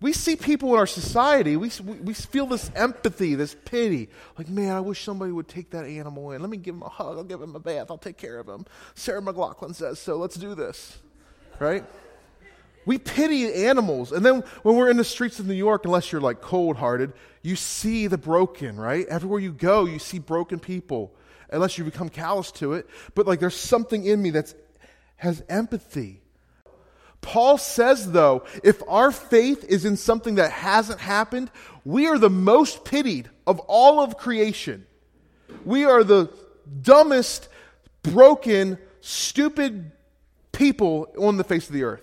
We 0.02 0.12
see 0.12 0.35
people 0.35 0.73
in 0.73 0.78
our 0.78 0.87
society, 0.87 1.56
we, 1.56 1.71
we 2.02 2.12
feel 2.12 2.47
this 2.47 2.73
empathy, 2.75 3.37
this 3.37 3.54
pity. 3.64 4.09
Like, 4.37 4.49
man, 4.49 4.73
I 4.75 4.80
wish 4.80 5.04
somebody 5.04 5.30
would 5.30 5.47
take 5.47 5.71
that 5.71 5.85
animal 5.85 6.32
in. 6.32 6.40
Let 6.40 6.50
me 6.50 6.56
give 6.56 6.75
him 6.75 6.82
a 6.82 6.88
hug. 6.88 7.16
I'll 7.16 7.25
give 7.25 7.40
him 7.40 7.54
a 7.54 7.61
bath. 7.61 7.87
I'll 7.88 7.99
take 7.99 8.18
care 8.18 8.40
of 8.40 8.49
him. 8.49 8.66
Sarah 8.97 9.23
McLachlan 9.23 9.76
says 9.76 10.00
so. 10.00 10.16
Let's 10.16 10.35
do 10.35 10.56
this. 10.56 10.99
Right? 11.61 11.85
We 12.85 12.99
pity 12.99 13.64
animals. 13.66 14.11
And 14.11 14.26
then 14.26 14.42
when 14.64 14.75
we're 14.75 14.90
in 14.90 14.97
the 14.97 15.04
streets 15.04 15.38
of 15.38 15.47
New 15.47 15.54
York, 15.54 15.85
unless 15.85 16.11
you're 16.11 16.21
like 16.21 16.40
cold 16.40 16.76
hearted, 16.76 17.12
you 17.42 17.54
see 17.54 18.09
the 18.09 18.18
broken, 18.18 18.76
right? 18.76 19.06
Everywhere 19.06 19.38
you 19.38 19.52
go, 19.52 19.85
you 19.85 20.00
see 20.00 20.18
broken 20.18 20.59
people, 20.59 21.14
unless 21.49 21.78
you 21.78 21.85
become 21.85 22.09
callous 22.09 22.50
to 22.52 22.73
it. 22.73 22.88
But 23.14 23.28
like 23.28 23.38
there's 23.38 23.54
something 23.54 24.04
in 24.04 24.21
me 24.21 24.30
that 24.30 24.52
has 25.16 25.44
empathy. 25.49 26.21
Paul 27.22 27.56
says, 27.56 28.12
though, 28.12 28.44
if 28.62 28.82
our 28.88 29.10
faith 29.10 29.64
is 29.64 29.84
in 29.84 29.96
something 29.96 30.34
that 30.34 30.50
hasn't 30.50 31.00
happened, 31.00 31.50
we 31.84 32.06
are 32.08 32.18
the 32.18 32.28
most 32.28 32.84
pitied 32.84 33.30
of 33.46 33.60
all 33.60 34.00
of 34.00 34.18
creation. 34.18 34.86
We 35.64 35.84
are 35.84 36.04
the 36.04 36.30
dumbest, 36.82 37.48
broken, 38.02 38.76
stupid 39.00 39.92
people 40.50 41.08
on 41.18 41.36
the 41.36 41.44
face 41.44 41.68
of 41.68 41.72
the 41.72 41.84
earth. 41.84 42.02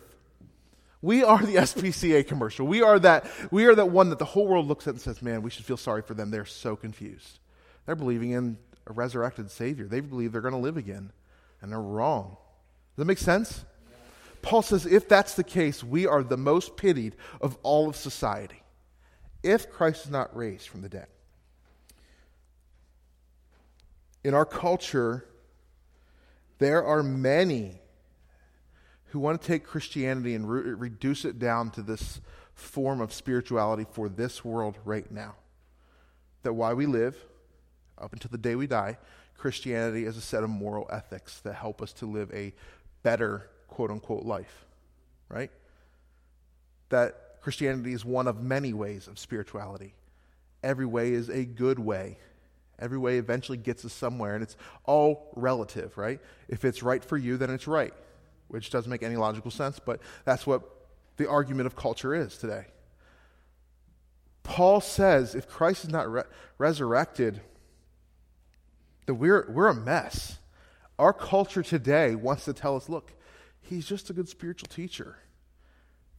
We 1.01 1.23
are 1.23 1.39
the 1.39 1.55
SPCA 1.55 2.25
commercial. 2.25 2.65
We 2.65 2.81
are 2.81 2.99
that 2.99 3.29
we 3.51 3.65
are 3.65 3.75
that 3.75 3.89
one 3.89 4.09
that 4.09 4.19
the 4.19 4.25
whole 4.25 4.47
world 4.47 4.67
looks 4.67 4.87
at 4.87 4.95
and 4.95 5.01
says, 5.01 5.21
"Man, 5.21 5.41
we 5.41 5.49
should 5.49 5.65
feel 5.65 5.77
sorry 5.77 6.01
for 6.01 6.13
them. 6.13 6.31
They're 6.31 6.45
so 6.45 6.75
confused. 6.75 7.39
They're 7.85 7.95
believing 7.95 8.31
in 8.31 8.57
a 8.87 8.93
resurrected 8.93 9.51
savior. 9.51 9.85
They 9.87 10.01
believe 10.01 10.31
they're 10.31 10.41
going 10.41 10.53
to 10.53 10.59
live 10.59 10.77
again, 10.77 11.11
and 11.61 11.71
they're 11.71 11.79
wrong." 11.79 12.37
Does 12.95 13.03
that 13.03 13.05
make 13.05 13.17
sense? 13.17 13.63
Paul 14.41 14.61
says, 14.61 14.85
if 14.85 15.09
that's 15.09 15.35
the 15.35 15.43
case, 15.43 15.83
we 15.83 16.07
are 16.07 16.23
the 16.23 16.37
most 16.37 16.77
pitied 16.77 17.15
of 17.41 17.57
all 17.63 17.89
of 17.89 17.95
society. 17.95 18.61
If 19.43 19.69
Christ 19.71 20.05
is 20.05 20.11
not 20.11 20.35
raised 20.35 20.67
from 20.67 20.81
the 20.81 20.89
dead. 20.89 21.07
In 24.23 24.33
our 24.33 24.45
culture, 24.45 25.25
there 26.57 26.83
are 26.83 27.01
many 27.01 27.81
who 29.05 29.19
want 29.19 29.41
to 29.41 29.47
take 29.47 29.63
Christianity 29.63 30.35
and 30.35 30.49
re- 30.49 30.73
reduce 30.73 31.25
it 31.25 31.39
down 31.39 31.71
to 31.71 31.81
this 31.81 32.21
form 32.53 33.01
of 33.01 33.13
spirituality 33.13 33.85
for 33.91 34.09
this 34.09 34.43
world 34.43 34.77
right 34.83 35.09
now. 35.11 35.35
That 36.43 36.53
while 36.53 36.75
we 36.75 36.85
live, 36.85 37.15
up 37.97 38.13
until 38.13 38.29
the 38.31 38.37
day 38.37 38.55
we 38.55 38.67
die, 38.67 38.97
Christianity 39.37 40.05
is 40.05 40.17
a 40.17 40.21
set 40.21 40.43
of 40.43 40.49
moral 40.49 40.87
ethics 40.91 41.39
that 41.41 41.53
help 41.53 41.81
us 41.81 41.93
to 41.93 42.05
live 42.05 42.29
a 42.33 42.53
better, 43.03 43.49
quote 43.69 43.91
unquote, 43.91 44.23
life, 44.23 44.65
right? 45.29 45.51
That 46.89 47.41
Christianity 47.41 47.93
is 47.93 48.03
one 48.03 48.27
of 48.27 48.41
many 48.41 48.73
ways 48.73 49.07
of 49.07 49.17
spirituality. 49.17 49.93
Every 50.61 50.85
way 50.85 51.13
is 51.13 51.29
a 51.29 51.45
good 51.45 51.79
way. 51.79 52.17
Every 52.77 52.97
way 52.97 53.17
eventually 53.17 53.57
gets 53.57 53.83
us 53.83 53.93
somewhere, 53.93 54.35
and 54.35 54.43
it's 54.43 54.55
all 54.85 55.31
relative, 55.35 55.97
right? 55.97 56.19
If 56.47 56.63
it's 56.63 56.81
right 56.81 57.03
for 57.03 57.17
you, 57.17 57.37
then 57.37 57.49
it's 57.49 57.67
right, 57.67 57.93
which 58.47 58.69
doesn't 58.69 58.89
make 58.89 59.03
any 59.03 59.17
logical 59.17 59.51
sense, 59.51 59.79
but 59.79 59.99
that's 60.23 60.47
what 60.47 60.61
the 61.17 61.29
argument 61.29 61.67
of 61.67 61.75
culture 61.75 62.15
is 62.15 62.37
today. 62.37 62.65
Paul 64.43 64.81
says 64.81 65.35
if 65.35 65.47
Christ 65.47 65.83
is 65.83 65.89
not 65.89 66.11
re- 66.11 66.23
resurrected, 66.57 67.41
that 69.05 69.13
we're, 69.15 69.49
we're 69.51 69.67
a 69.67 69.75
mess. 69.75 70.39
Our 70.97 71.13
culture 71.13 71.63
today 71.63 72.15
wants 72.15 72.45
to 72.45 72.53
tell 72.53 72.75
us 72.75 72.89
look, 72.89 73.13
he's 73.69 73.85
just 73.87 74.09
a 74.09 74.13
good 74.13 74.27
spiritual 74.27 74.67
teacher. 74.67 75.17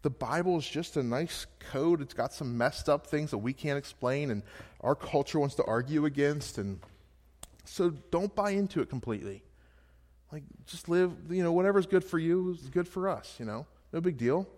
The 0.02 0.11
Bible 0.11 0.57
is 0.57 0.66
just 0.66 0.97
a 0.97 1.02
nice 1.02 1.47
code. 1.59 2.00
It's 2.00 2.14
got 2.14 2.33
some 2.33 2.57
messed 2.57 2.88
up 2.88 3.07
things 3.07 3.30
that 3.33 3.38
we 3.38 3.52
can't 3.52 3.76
explain, 3.76 4.30
and 4.30 4.42
our 4.80 4.95
culture 4.95 5.38
wants 5.38 5.57
to 5.57 5.64
argue 5.64 6.07
against. 6.07 6.57
And 6.57 6.80
so 7.64 7.90
don't 8.11 8.35
buy 8.35 8.50
into 8.52 8.80
it 8.80 8.88
completely. 8.88 9.42
Like, 10.33 10.45
just 10.66 10.88
live, 10.88 11.12
you 11.28 11.42
know, 11.42 11.52
whatever's 11.52 11.87
good 11.87 12.04
for 12.04 12.19
you 12.19 12.52
is 12.52 12.71
good 12.71 12.88
for 12.88 13.09
us, 13.09 13.37
you 13.38 13.45
know? 13.45 13.66
No 13.92 14.00
big 14.00 14.16
deal. 14.16 14.49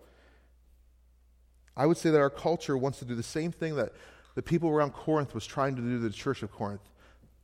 I 1.75 1.87
would 1.87 1.97
say 1.97 2.11
that 2.11 2.19
our 2.19 2.29
culture 2.29 2.77
wants 2.77 2.99
to 2.99 3.05
do 3.05 3.15
the 3.15 3.23
same 3.23 3.51
thing 3.51 3.75
that 3.75 3.93
the 4.35 4.43
people 4.43 4.69
around 4.69 4.93
Corinth 4.93 5.33
was 5.33 5.45
trying 5.45 5.75
to 5.75 5.81
do 5.81 5.97
to 5.97 5.99
the 5.99 6.11
church 6.11 6.43
of 6.43 6.51
Corinth. 6.51 6.87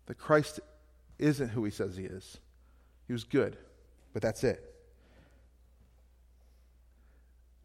That 0.05 0.17
Christ 0.17 0.59
isn't 1.17 1.49
who 1.49 1.65
he 1.65 1.71
says 1.71 1.97
he 1.97 2.05
is. 2.05 2.37
He 3.07 3.13
was 3.13 3.23
good, 3.23 3.57
but 4.13 4.21
that's 4.21 4.43
it. 4.43 4.68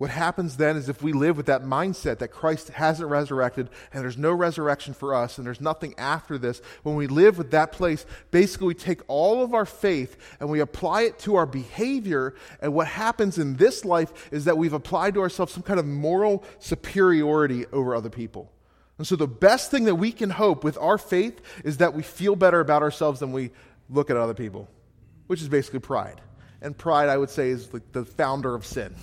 What 0.05 0.11
happens 0.11 0.59
then 0.59 0.77
is 0.77 0.91
if 0.91 1.03
we 1.03 1.15
live 1.15 1.39
with 1.39 1.47
that 1.47 1.63
mindset 1.63 2.19
that 2.19 2.29
Christ 2.29 2.69
hasn't 2.69 3.09
resurrected 3.09 3.71
and 3.91 4.05
there's 4.05 4.19
no 4.19 4.33
resurrection 4.33 4.93
for 4.93 5.15
us 5.15 5.39
and 5.39 5.47
there's 5.47 5.63
nothing 5.63 5.95
after 5.97 6.37
this, 6.37 6.61
when 6.83 6.95
we 6.95 7.07
live 7.07 7.39
with 7.39 7.53
that 7.53 7.73
place, 7.73 8.05
basically 8.31 8.67
we 8.67 8.75
take 8.75 9.01
all 9.09 9.43
of 9.43 9.55
our 9.55 9.65
faith 9.65 10.19
and 10.41 10.51
we 10.51 10.61
apply 10.61 11.05
it 11.05 11.19
to 11.21 11.37
our 11.37 11.47
behavior. 11.47 12.35
And 12.61 12.75
what 12.75 12.87
happens 12.87 13.39
in 13.39 13.57
this 13.57 13.83
life 13.87 14.31
is 14.31 14.45
that 14.45 14.59
we've 14.59 14.75
applied 14.75 15.15
to 15.15 15.23
ourselves 15.23 15.55
some 15.55 15.63
kind 15.63 15.81
of 15.81 15.87
moral 15.87 16.45
superiority 16.59 17.65
over 17.73 17.95
other 17.95 18.11
people. 18.11 18.53
And 18.99 19.07
so 19.07 19.17
the 19.17 19.27
best 19.27 19.71
thing 19.71 19.85
that 19.85 19.95
we 19.95 20.13
can 20.13 20.29
hope 20.29 20.65
with 20.65 20.77
our 20.77 20.99
faith 20.99 21.41
is 21.65 21.79
that 21.79 21.95
we 21.95 22.03
feel 22.03 22.37
better 22.37 22.61
about 22.61 22.83
ourselves 22.83 23.21
than 23.21 23.33
we 23.33 23.53
look 23.89 24.11
at 24.11 24.19
other 24.19 24.35
people, 24.35 24.69
which 25.29 25.41
is 25.41 25.49
basically 25.49 25.81
pride. 25.81 26.21
And 26.61 26.77
pride, 26.77 27.09
I 27.09 27.17
would 27.17 27.31
say, 27.31 27.49
is 27.49 27.73
like 27.73 27.91
the 27.93 28.05
founder 28.05 28.55
of 28.55 28.67
sin. 28.67 28.95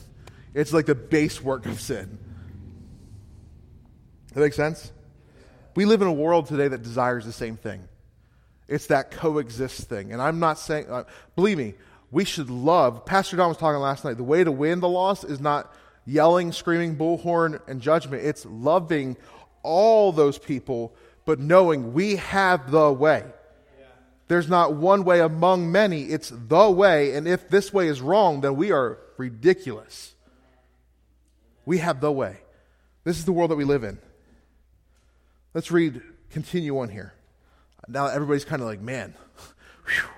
It's 0.54 0.74
like 0.74 0.86
the 0.86 0.96
base 0.96 1.42
work 1.42 1.66
of 1.66 1.80
sin. 1.80 2.18
That 4.34 4.42
makes 4.42 4.56
sense? 4.56 4.92
We 5.76 5.86
live 5.86 6.02
in 6.02 6.08
a 6.08 6.14
world 6.14 6.48
today 6.48 6.68
that 6.68 6.84
desires 6.84 7.26
the 7.26 7.32
same 7.32 7.58
thing. 7.58 7.88
It's 8.68 8.88
that 8.88 9.12
coexist 9.12 9.90
thing. 9.90 10.14
And 10.14 10.22
I'm 10.22 10.40
not 10.40 10.58
saying, 10.58 10.90
uh, 10.90 11.04
believe 11.36 11.58
me, 11.58 11.76
we 12.10 12.26
should 12.26 12.50
love. 12.50 13.06
Pastor 13.06 13.38
Don 13.38 13.50
was 13.50 13.58
talking 13.58 13.80
last 13.82 14.04
night. 14.04 14.18
The 14.18 14.24
way 14.24 14.44
to 14.44 14.52
win 14.52 14.80
the 14.80 14.90
lost 14.90 15.24
is 15.24 15.40
not 15.40 15.74
yelling, 16.06 16.52
screaming, 16.52 16.98
bullhorn, 16.98 17.60
and 17.68 17.82
judgment. 17.82 18.26
It's 18.26 18.46
loving 18.46 19.18
all 19.64 20.12
those 20.12 20.38
people, 20.38 20.94
but 21.26 21.40
knowing 21.40 21.94
we 21.94 22.18
have 22.18 22.72
the 22.72 22.92
way. 22.92 23.24
There's 24.28 24.48
not 24.48 24.76
one 24.76 25.04
way 25.04 25.20
among 25.20 25.74
many, 25.74 26.04
it's 26.04 26.32
the 26.34 26.72
way. 26.72 27.16
And 27.16 27.28
if 27.28 27.50
this 27.50 27.74
way 27.74 27.90
is 27.90 28.02
wrong, 28.02 28.40
then 28.40 28.56
we 28.56 28.72
are 28.72 28.98
ridiculous. 29.18 30.11
We 31.72 31.78
have 31.78 32.02
the 32.02 32.12
way. 32.12 32.36
This 33.06 33.18
is 33.18 33.24
the 33.24 33.32
world 33.32 33.50
that 33.52 33.56
we 33.56 33.64
live 33.64 33.86
in. 33.86 33.98
Let's 35.54 35.72
read, 35.72 36.02
continue 36.30 36.78
on 36.78 36.90
here. 36.90 37.14
Now 37.88 38.08
everybody's 38.08 38.44
kind 38.44 38.62
of 38.62 38.68
like, 38.68 38.82
man, 38.82 39.16
whew, 39.86 40.10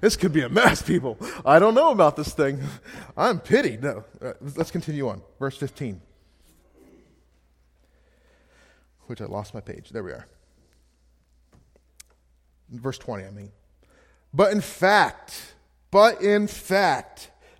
this 0.00 0.14
could 0.14 0.32
be 0.32 0.42
a 0.42 0.48
mess, 0.48 0.82
people. 0.82 1.18
I 1.44 1.58
don't 1.58 1.74
know 1.74 1.90
about 1.90 2.14
this 2.14 2.32
thing. 2.32 2.62
I'm 3.16 3.40
pitied. 3.40 3.82
No, 3.82 4.04
uh, 4.22 4.34
let's 4.54 4.70
continue 4.70 5.08
on. 5.08 5.20
Verse 5.40 5.56
15. 5.56 6.00
Which 9.08 9.20
I 9.20 9.24
lost 9.24 9.52
my 9.52 9.60
page. 9.60 9.90
There 9.90 10.04
we 10.04 10.12
are. 10.12 10.28
Verse 12.70 12.98
20, 12.98 13.24
I 13.24 13.30
mean. 13.32 13.50
But 14.32 14.52
in 14.52 14.60
fact, 14.60 15.54
but 15.90 16.22
in 16.22 16.46
fact, 16.46 17.32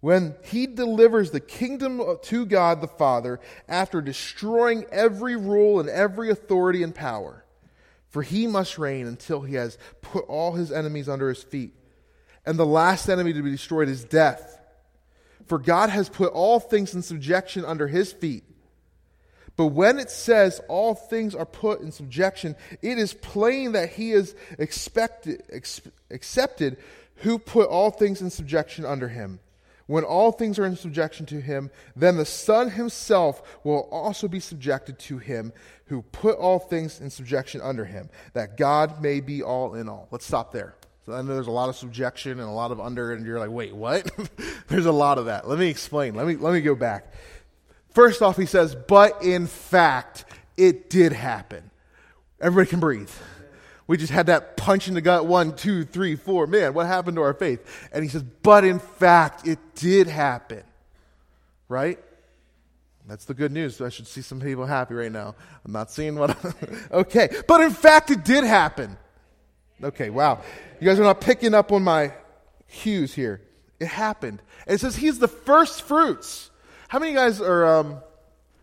when 0.00 0.34
he 0.42 0.66
delivers 0.66 1.30
the 1.30 1.40
kingdom 1.40 2.02
to 2.22 2.46
God 2.46 2.80
the 2.80 2.88
Father 2.88 3.38
after 3.68 4.00
destroying 4.00 4.84
every 4.90 5.36
rule 5.36 5.78
and 5.78 5.88
every 5.88 6.30
authority 6.30 6.82
and 6.82 6.94
power. 6.94 7.44
For 8.08 8.22
he 8.22 8.46
must 8.46 8.78
reign 8.78 9.06
until 9.06 9.42
he 9.42 9.54
has 9.54 9.78
put 10.00 10.24
all 10.26 10.52
his 10.52 10.72
enemies 10.72 11.08
under 11.08 11.28
his 11.28 11.42
feet. 11.42 11.74
And 12.44 12.58
the 12.58 12.66
last 12.66 13.08
enemy 13.08 13.32
to 13.34 13.42
be 13.42 13.50
destroyed 13.50 13.88
is 13.88 14.02
death. 14.02 14.58
For 15.46 15.58
God 15.58 15.90
has 15.90 16.08
put 16.08 16.32
all 16.32 16.58
things 16.58 16.94
in 16.94 17.02
subjection 17.02 17.64
under 17.64 17.86
his 17.86 18.12
feet. 18.12 18.44
But 19.56 19.66
when 19.66 19.98
it 19.98 20.10
says 20.10 20.60
all 20.68 20.94
things 20.94 21.34
are 21.34 21.44
put 21.44 21.80
in 21.82 21.92
subjection, 21.92 22.56
it 22.80 22.98
is 22.98 23.12
plain 23.12 23.72
that 23.72 23.90
he 23.90 24.12
is 24.12 24.34
expected, 24.58 25.42
ex- 25.50 25.82
accepted 26.10 26.78
who 27.16 27.38
put 27.38 27.68
all 27.68 27.90
things 27.90 28.22
in 28.22 28.30
subjection 28.30 28.86
under 28.86 29.08
him. 29.08 29.38
When 29.90 30.04
all 30.04 30.30
things 30.30 30.56
are 30.60 30.66
in 30.66 30.76
subjection 30.76 31.26
to 31.26 31.40
him, 31.40 31.68
then 31.96 32.16
the 32.16 32.24
Son 32.24 32.70
himself 32.70 33.42
will 33.64 33.88
also 33.90 34.28
be 34.28 34.38
subjected 34.38 35.00
to 35.00 35.18
him 35.18 35.52
who 35.86 36.02
put 36.02 36.38
all 36.38 36.60
things 36.60 37.00
in 37.00 37.10
subjection 37.10 37.60
under 37.60 37.84
him, 37.84 38.08
that 38.32 38.56
God 38.56 39.02
may 39.02 39.18
be 39.18 39.42
all 39.42 39.74
in 39.74 39.88
all. 39.88 40.06
Let's 40.12 40.24
stop 40.24 40.52
there. 40.52 40.76
So 41.04 41.12
I 41.12 41.22
know 41.22 41.34
there's 41.34 41.48
a 41.48 41.50
lot 41.50 41.68
of 41.68 41.74
subjection 41.74 42.38
and 42.38 42.48
a 42.48 42.52
lot 42.52 42.70
of 42.70 42.78
under, 42.78 43.12
and 43.12 43.26
you're 43.26 43.40
like, 43.40 43.50
wait, 43.50 43.74
what? 43.74 44.08
there's 44.68 44.86
a 44.86 44.92
lot 44.92 45.18
of 45.18 45.24
that. 45.24 45.48
Let 45.48 45.58
me 45.58 45.66
explain. 45.66 46.14
Let 46.14 46.28
me, 46.28 46.36
let 46.36 46.52
me 46.54 46.60
go 46.60 46.76
back. 46.76 47.12
First 47.92 48.22
off, 48.22 48.36
he 48.36 48.46
says, 48.46 48.76
but 48.76 49.24
in 49.24 49.48
fact, 49.48 50.24
it 50.56 50.88
did 50.88 51.12
happen. 51.12 51.68
Everybody 52.40 52.70
can 52.70 52.78
breathe. 52.78 53.10
We 53.90 53.96
just 53.96 54.12
had 54.12 54.26
that 54.26 54.56
punch 54.56 54.86
in 54.86 54.94
the 54.94 55.00
gut 55.00 55.26
one, 55.26 55.56
two, 55.56 55.82
three, 55.82 56.14
four. 56.14 56.46
Man, 56.46 56.74
what 56.74 56.86
happened 56.86 57.16
to 57.16 57.22
our 57.22 57.34
faith? 57.34 57.88
And 57.90 58.04
he 58.04 58.08
says, 58.08 58.22
but 58.22 58.64
in 58.64 58.78
fact, 58.78 59.48
it 59.48 59.58
did 59.74 60.06
happen. 60.06 60.62
Right? 61.68 61.98
That's 63.08 63.24
the 63.24 63.34
good 63.34 63.50
news. 63.50 63.80
I 63.80 63.88
should 63.88 64.06
see 64.06 64.22
some 64.22 64.40
people 64.40 64.64
happy 64.64 64.94
right 64.94 65.10
now. 65.10 65.34
I'm 65.64 65.72
not 65.72 65.90
seeing 65.90 66.14
what. 66.14 66.38
okay. 66.92 67.30
But 67.48 67.62
in 67.62 67.72
fact, 67.72 68.12
it 68.12 68.24
did 68.24 68.44
happen. 68.44 68.96
Okay, 69.82 70.08
wow. 70.08 70.40
You 70.78 70.86
guys 70.86 71.00
are 71.00 71.02
not 71.02 71.20
picking 71.20 71.52
up 71.52 71.72
on 71.72 71.82
my 71.82 72.12
cues 72.68 73.12
here. 73.12 73.40
It 73.80 73.88
happened. 73.88 74.40
And 74.68 74.76
it 74.76 74.78
says 74.78 74.94
he's 74.94 75.18
the 75.18 75.26
first 75.26 75.82
fruits. 75.82 76.52
How 76.86 77.00
many 77.00 77.12
guys 77.12 77.40
are, 77.40 77.66
um, 77.66 77.98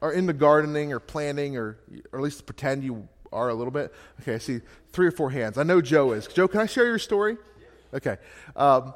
are 0.01 0.13
into 0.13 0.31
gardening 0.31 0.93
or 0.93 1.01
planting 1.01 1.57
or, 1.57 1.77
or 2.13 2.19
at 2.19 2.24
least 2.24 2.46
pretend 2.46 2.86
you 2.86 3.10
are 3.31 3.50
a 3.50 3.53
little 3.53 3.72
bit? 3.72 3.93
Okay, 4.22 4.36
I 4.36 4.38
see 4.38 4.62
three 4.91 5.07
or 5.07 5.12
four 5.12 5.29
hands. 5.29 5.57
I 5.57 5.63
know 5.63 5.81
Joe 5.81 6.12
is. 6.13 6.27
Joe, 6.27 6.48
can 6.48 6.62
I 6.62 6.65
share 6.65 6.86
your 6.86 7.00
story? 7.00 7.38
Okay. 7.93 8.17
Um, 8.55 8.93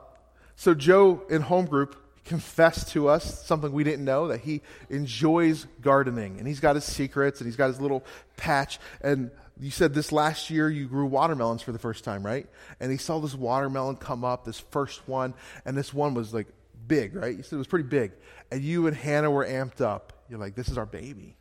so, 0.55 0.73
Joe 0.73 1.23
in 1.29 1.41
home 1.41 1.65
group 1.65 1.95
confessed 2.25 2.89
to 2.89 3.07
us 3.07 3.45
something 3.45 3.71
we 3.71 3.83
didn't 3.83 4.05
know 4.05 4.27
that 4.27 4.41
he 4.41 4.61
enjoys 4.89 5.65
gardening 5.81 6.37
and 6.37 6.47
he's 6.47 6.59
got 6.59 6.75
his 6.75 6.85
secrets 6.85 7.41
and 7.41 7.47
he's 7.47 7.55
got 7.55 7.67
his 7.67 7.81
little 7.81 8.03
patch. 8.37 8.79
And 9.01 9.31
you 9.59 9.71
said 9.71 9.93
this 9.93 10.11
last 10.11 10.49
year 10.49 10.69
you 10.69 10.87
grew 10.87 11.05
watermelons 11.05 11.61
for 11.61 11.71
the 11.71 11.79
first 11.79 12.03
time, 12.03 12.25
right? 12.25 12.47
And 12.79 12.91
he 12.91 12.97
saw 12.97 13.19
this 13.19 13.35
watermelon 13.35 13.95
come 13.95 14.23
up, 14.23 14.45
this 14.45 14.59
first 14.59 15.07
one, 15.07 15.33
and 15.65 15.77
this 15.77 15.93
one 15.93 16.13
was 16.13 16.33
like 16.33 16.47
big, 16.87 17.15
right? 17.15 17.35
You 17.35 17.43
said 17.43 17.55
it 17.55 17.57
was 17.57 17.67
pretty 17.67 17.87
big. 17.87 18.11
And 18.51 18.61
you 18.61 18.87
and 18.87 18.95
Hannah 18.95 19.31
were 19.31 19.45
amped 19.45 19.81
up. 19.81 20.13
You're 20.29 20.39
like, 20.39 20.55
this 20.55 20.69
is 20.69 20.77
our 20.77 20.85
baby. 20.85 21.37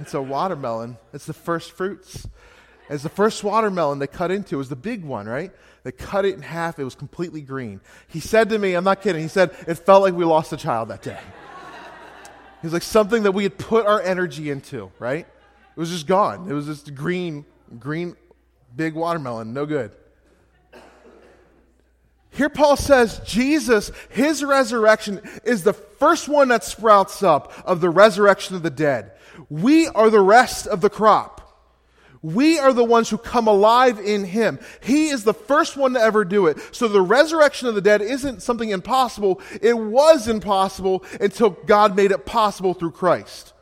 It's 0.00 0.14
a 0.14 0.22
watermelon. 0.22 0.96
It's 1.12 1.26
the 1.26 1.34
first 1.34 1.72
fruits. 1.72 2.26
It's 2.88 3.02
the 3.02 3.08
first 3.08 3.44
watermelon 3.44 3.98
they 3.98 4.06
cut 4.06 4.30
into. 4.30 4.56
It 4.56 4.58
was 4.58 4.68
the 4.68 4.76
big 4.76 5.04
one, 5.04 5.26
right? 5.26 5.52
They 5.84 5.92
cut 5.92 6.24
it 6.24 6.34
in 6.34 6.42
half. 6.42 6.78
It 6.78 6.84
was 6.84 6.94
completely 6.94 7.40
green. 7.40 7.80
He 8.08 8.20
said 8.20 8.48
to 8.50 8.58
me, 8.58 8.74
I'm 8.74 8.84
not 8.84 9.02
kidding, 9.02 9.22
he 9.22 9.28
said, 9.28 9.54
it 9.68 9.74
felt 9.74 10.02
like 10.02 10.14
we 10.14 10.24
lost 10.24 10.52
a 10.52 10.56
child 10.56 10.88
that 10.88 11.02
day. 11.02 11.18
He's 12.62 12.72
like 12.72 12.82
something 12.82 13.22
that 13.22 13.32
we 13.32 13.44
had 13.44 13.56
put 13.56 13.86
our 13.86 14.02
energy 14.02 14.50
into, 14.50 14.90
right? 14.98 15.26
It 15.26 15.78
was 15.78 15.90
just 15.90 16.06
gone. 16.06 16.50
It 16.50 16.52
was 16.52 16.66
just 16.66 16.94
green, 16.94 17.46
green, 17.78 18.16
big 18.76 18.94
watermelon. 18.94 19.54
No 19.54 19.64
good. 19.64 19.92
Here, 22.32 22.48
Paul 22.48 22.76
says 22.76 23.20
Jesus, 23.24 23.90
his 24.08 24.44
resurrection, 24.44 25.20
is 25.44 25.64
the 25.64 25.72
first 25.72 26.28
one 26.28 26.48
that 26.48 26.64
sprouts 26.64 27.22
up 27.22 27.52
of 27.64 27.80
the 27.80 27.90
resurrection 27.90 28.56
of 28.56 28.62
the 28.62 28.70
dead. 28.70 29.12
We 29.48 29.86
are 29.88 30.10
the 30.10 30.20
rest 30.20 30.66
of 30.66 30.80
the 30.80 30.90
crop. 30.90 31.40
We 32.22 32.58
are 32.58 32.72
the 32.72 32.84
ones 32.84 33.08
who 33.08 33.16
come 33.16 33.46
alive 33.46 33.98
in 33.98 34.24
him. 34.24 34.58
He 34.82 35.08
is 35.08 35.24
the 35.24 35.32
first 35.32 35.76
one 35.76 35.94
to 35.94 36.00
ever 36.00 36.24
do 36.24 36.46
it. 36.48 36.58
So 36.70 36.86
the 36.86 37.00
resurrection 37.00 37.66
of 37.66 37.74
the 37.74 37.80
dead 37.80 38.02
isn't 38.02 38.42
something 38.42 38.68
impossible. 38.68 39.40
It 39.62 39.72
was 39.72 40.28
impossible 40.28 41.02
until 41.18 41.50
God 41.50 41.96
made 41.96 42.10
it 42.10 42.26
possible 42.26 42.74
through 42.74 42.90
Christ. 42.90 43.54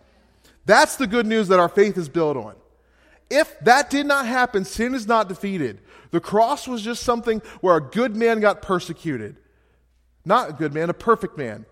That's 0.66 0.96
the 0.96 1.06
good 1.06 1.26
news 1.26 1.48
that 1.48 1.60
our 1.60 1.68
faith 1.68 1.96
is 1.96 2.08
built 2.08 2.36
on. 2.36 2.56
If 3.30 3.58
that 3.60 3.90
did 3.90 4.06
not 4.06 4.26
happen, 4.26 4.64
sin 4.64 4.94
is 4.94 5.06
not 5.06 5.28
defeated. 5.28 5.80
The 6.10 6.20
cross 6.20 6.66
was 6.66 6.82
just 6.82 7.02
something 7.02 7.42
where 7.60 7.76
a 7.76 7.80
good 7.80 8.16
man 8.16 8.40
got 8.40 8.62
persecuted. 8.62 9.36
Not 10.24 10.50
a 10.50 10.52
good 10.52 10.74
man, 10.74 10.90
a 10.90 10.94
perfect 10.94 11.38
man. 11.38 11.64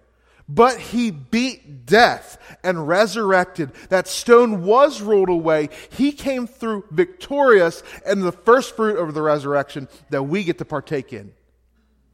But 0.49 0.79
he 0.79 1.11
beat 1.11 1.87
death 1.87 2.39
and 2.63 2.87
resurrected. 2.87 3.73
That 3.89 4.07
stone 4.07 4.63
was 4.63 5.01
rolled 5.01 5.29
away. 5.29 5.71
He 5.91 6.13
came 6.13 6.47
through 6.47 6.85
victorious 6.91 7.83
and 8.05 8.23
the 8.23 8.33
first 8.33 8.77
fruit 8.77 8.97
of 8.97 9.15
the 9.15 9.23
resurrection 9.23 9.89
that 10.11 10.23
we 10.23 10.45
get 10.45 10.59
to 10.59 10.65
partake 10.65 11.13
in. 11.13 11.33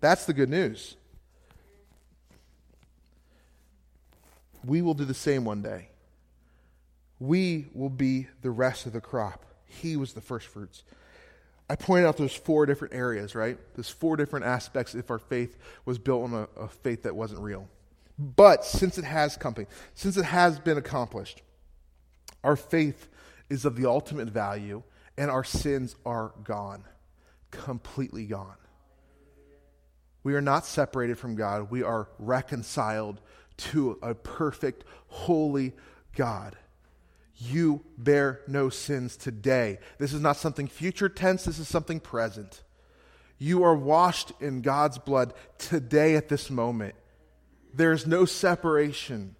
That's 0.01 0.25
the 0.25 0.33
good 0.33 0.49
news. 0.49 0.97
We 4.65 4.81
will 4.81 4.95
do 4.95 5.05
the 5.05 5.15
same 5.15 5.45
one 5.45 5.61
day. 5.61 5.89
We 7.19 7.67
will 7.75 7.91
be 7.91 8.29
the 8.41 8.51
rest 8.51 8.87
of 8.87 8.93
the 8.93 9.01
crop. 9.01 9.45
He 9.67 9.97
was 9.97 10.13
the 10.13 10.21
first 10.21 10.47
fruits. 10.47 10.85
I 11.69 11.77
pointed 11.77 12.07
out 12.07 12.17
there's 12.17 12.35
four 12.35 12.67
different 12.67 12.95
areas, 12.95 13.35
right? 13.35 13.59
There's 13.75 13.89
four 13.89 14.17
different 14.17 14.45
aspects 14.47 14.95
if 14.95 15.11
our 15.11 15.19
faith 15.19 15.57
was 15.85 15.99
built 15.99 16.25
on 16.25 16.35
a, 16.35 16.61
a 16.61 16.69
faith 16.69 17.03
that 17.05 17.15
wasn't 17.15 17.41
real. 17.41 17.69
But 18.19 18.65
since 18.65 18.99
it 18.99 19.05
has 19.05 19.37
come, 19.37 19.55
since 19.95 20.17
it 20.17 20.25
has 20.25 20.59
been 20.59 20.79
accomplished, 20.79 21.43
our 22.45 22.57
faith 22.57 23.09
is 23.49 23.65
of 23.65 23.77
the 23.77 23.87
ultimate 23.87 24.29
value, 24.29 24.83
and 25.17 25.31
our 25.31 25.45
sins 25.45 25.97
are 26.07 26.33
gone, 26.45 26.85
completely 27.51 28.27
gone. 28.27 28.57
We 30.25 30.35
are 30.35 30.41
not 30.41 30.65
separated 30.65 31.19
from 31.19 31.35
God. 31.35 31.71
We 31.71 31.83
are 31.83 32.09
reconciled 32.19 33.21
to 33.59 33.99
a 34.03 34.15
perfect, 34.15 34.85
holy 35.09 35.73
God. 36.15 36.57
You 37.37 37.83
bear 37.99 38.41
no 38.47 38.69
sins 38.69 39.17
today. 39.17 39.79
This 39.99 40.13
is 40.13 40.21
not 40.21 40.37
something 40.37 40.69
future 40.69 41.09
tense, 41.09 41.45
this 41.45 41.59
is 41.59 41.69
something 41.69 41.99
present. 41.99 42.63
You 43.39 43.65
are 43.65 43.75
washed 43.75 44.33
in 44.41 44.63
God's 44.63 44.99
blood 44.99 45.35
today 45.59 46.15
at 46.15 46.29
this 46.29 46.51
moment. 46.51 46.95
There's 47.75 48.07
no 48.07 48.25
separation. 48.25 49.37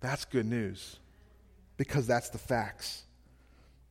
That's 0.00 0.24
good 0.24 0.46
news 0.46 0.98
because 1.76 2.06
that's 2.06 2.30
the 2.30 2.38
facts. 2.38 3.02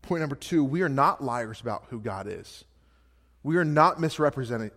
Point 0.02 0.22
number 0.22 0.36
two 0.36 0.64
we 0.64 0.82
are 0.82 0.90
not 0.90 1.24
liars 1.24 1.62
about 1.62 1.86
who 1.90 2.00
God 2.00 2.28
is. 2.28 2.66
We 3.44 3.58
are 3.58 3.66
not 3.66 4.00
misrepresenting, 4.00 4.72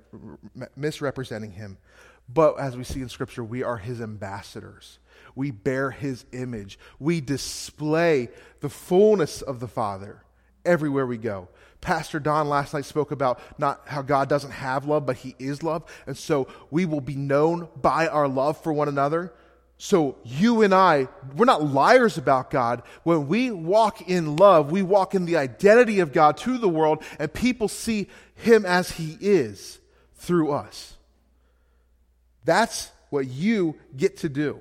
misrepresenting 0.77 1.53
him. 1.53 1.77
But 2.33 2.59
as 2.59 2.77
we 2.77 2.85
see 2.85 3.03
in 3.03 3.11
Scripture, 3.11 3.45
we 3.45 3.63
are 3.63 3.77
his 3.77 4.01
ambassadors. 4.01 4.99
We 5.35 5.51
bear 5.51 5.91
his 5.91 6.25
image. 6.33 6.79
We 6.99 7.21
display 7.21 8.31
the 8.61 8.71
fullness 8.71 9.43
of 9.43 9.61
the 9.61 9.69
Father 9.69 10.23
everywhere 10.65 11.07
we 11.07 11.19
go. 11.19 11.49
Pastor 11.85 12.19
Don 12.19 12.49
last 12.49 12.73
night 12.73 12.87
spoke 12.87 13.13
about 13.13 13.39
not 13.59 13.83
how 13.87 14.01
God 14.01 14.29
doesn't 14.29 14.51
have 14.51 14.87
love, 14.87 15.05
but 15.05 15.19
he 15.19 15.37
is 15.39 15.63
love. 15.63 15.85
And 16.07 16.17
so 16.17 16.49
we 16.71 16.87
will 16.87 17.03
be 17.03 17.15
known 17.15 17.69
by 17.77 18.09
our 18.09 18.27
love 18.27 18.57
for 18.61 18.73
one 18.73 18.89
another. 18.89 19.33
So 19.77 20.17
you 20.25 20.63
and 20.63 20.75
I, 20.75 21.09
we're 21.37 21.45
not 21.45 21.63
liars 21.63 22.17
about 22.17 22.51
God. 22.51 22.83
When 23.03 23.29
we 23.29 23.51
walk 23.51 24.09
in 24.09 24.37
love, 24.37 24.73
we 24.73 24.83
walk 24.83 25.15
in 25.15 25.27
the 25.27 25.37
identity 25.37 26.01
of 26.01 26.13
God 26.13 26.39
to 26.39 26.57
the 26.57 26.69
world, 26.69 27.03
and 27.19 27.33
people 27.33 27.69
see 27.69 28.09
him 28.35 28.65
as 28.65 28.93
he 28.93 29.19
is 29.21 29.79
through 30.15 30.53
us. 30.53 30.95
That's 32.45 32.91
what 33.11 33.27
you 33.27 33.77
get 33.95 34.19
to 34.19 34.29
do. 34.31 34.61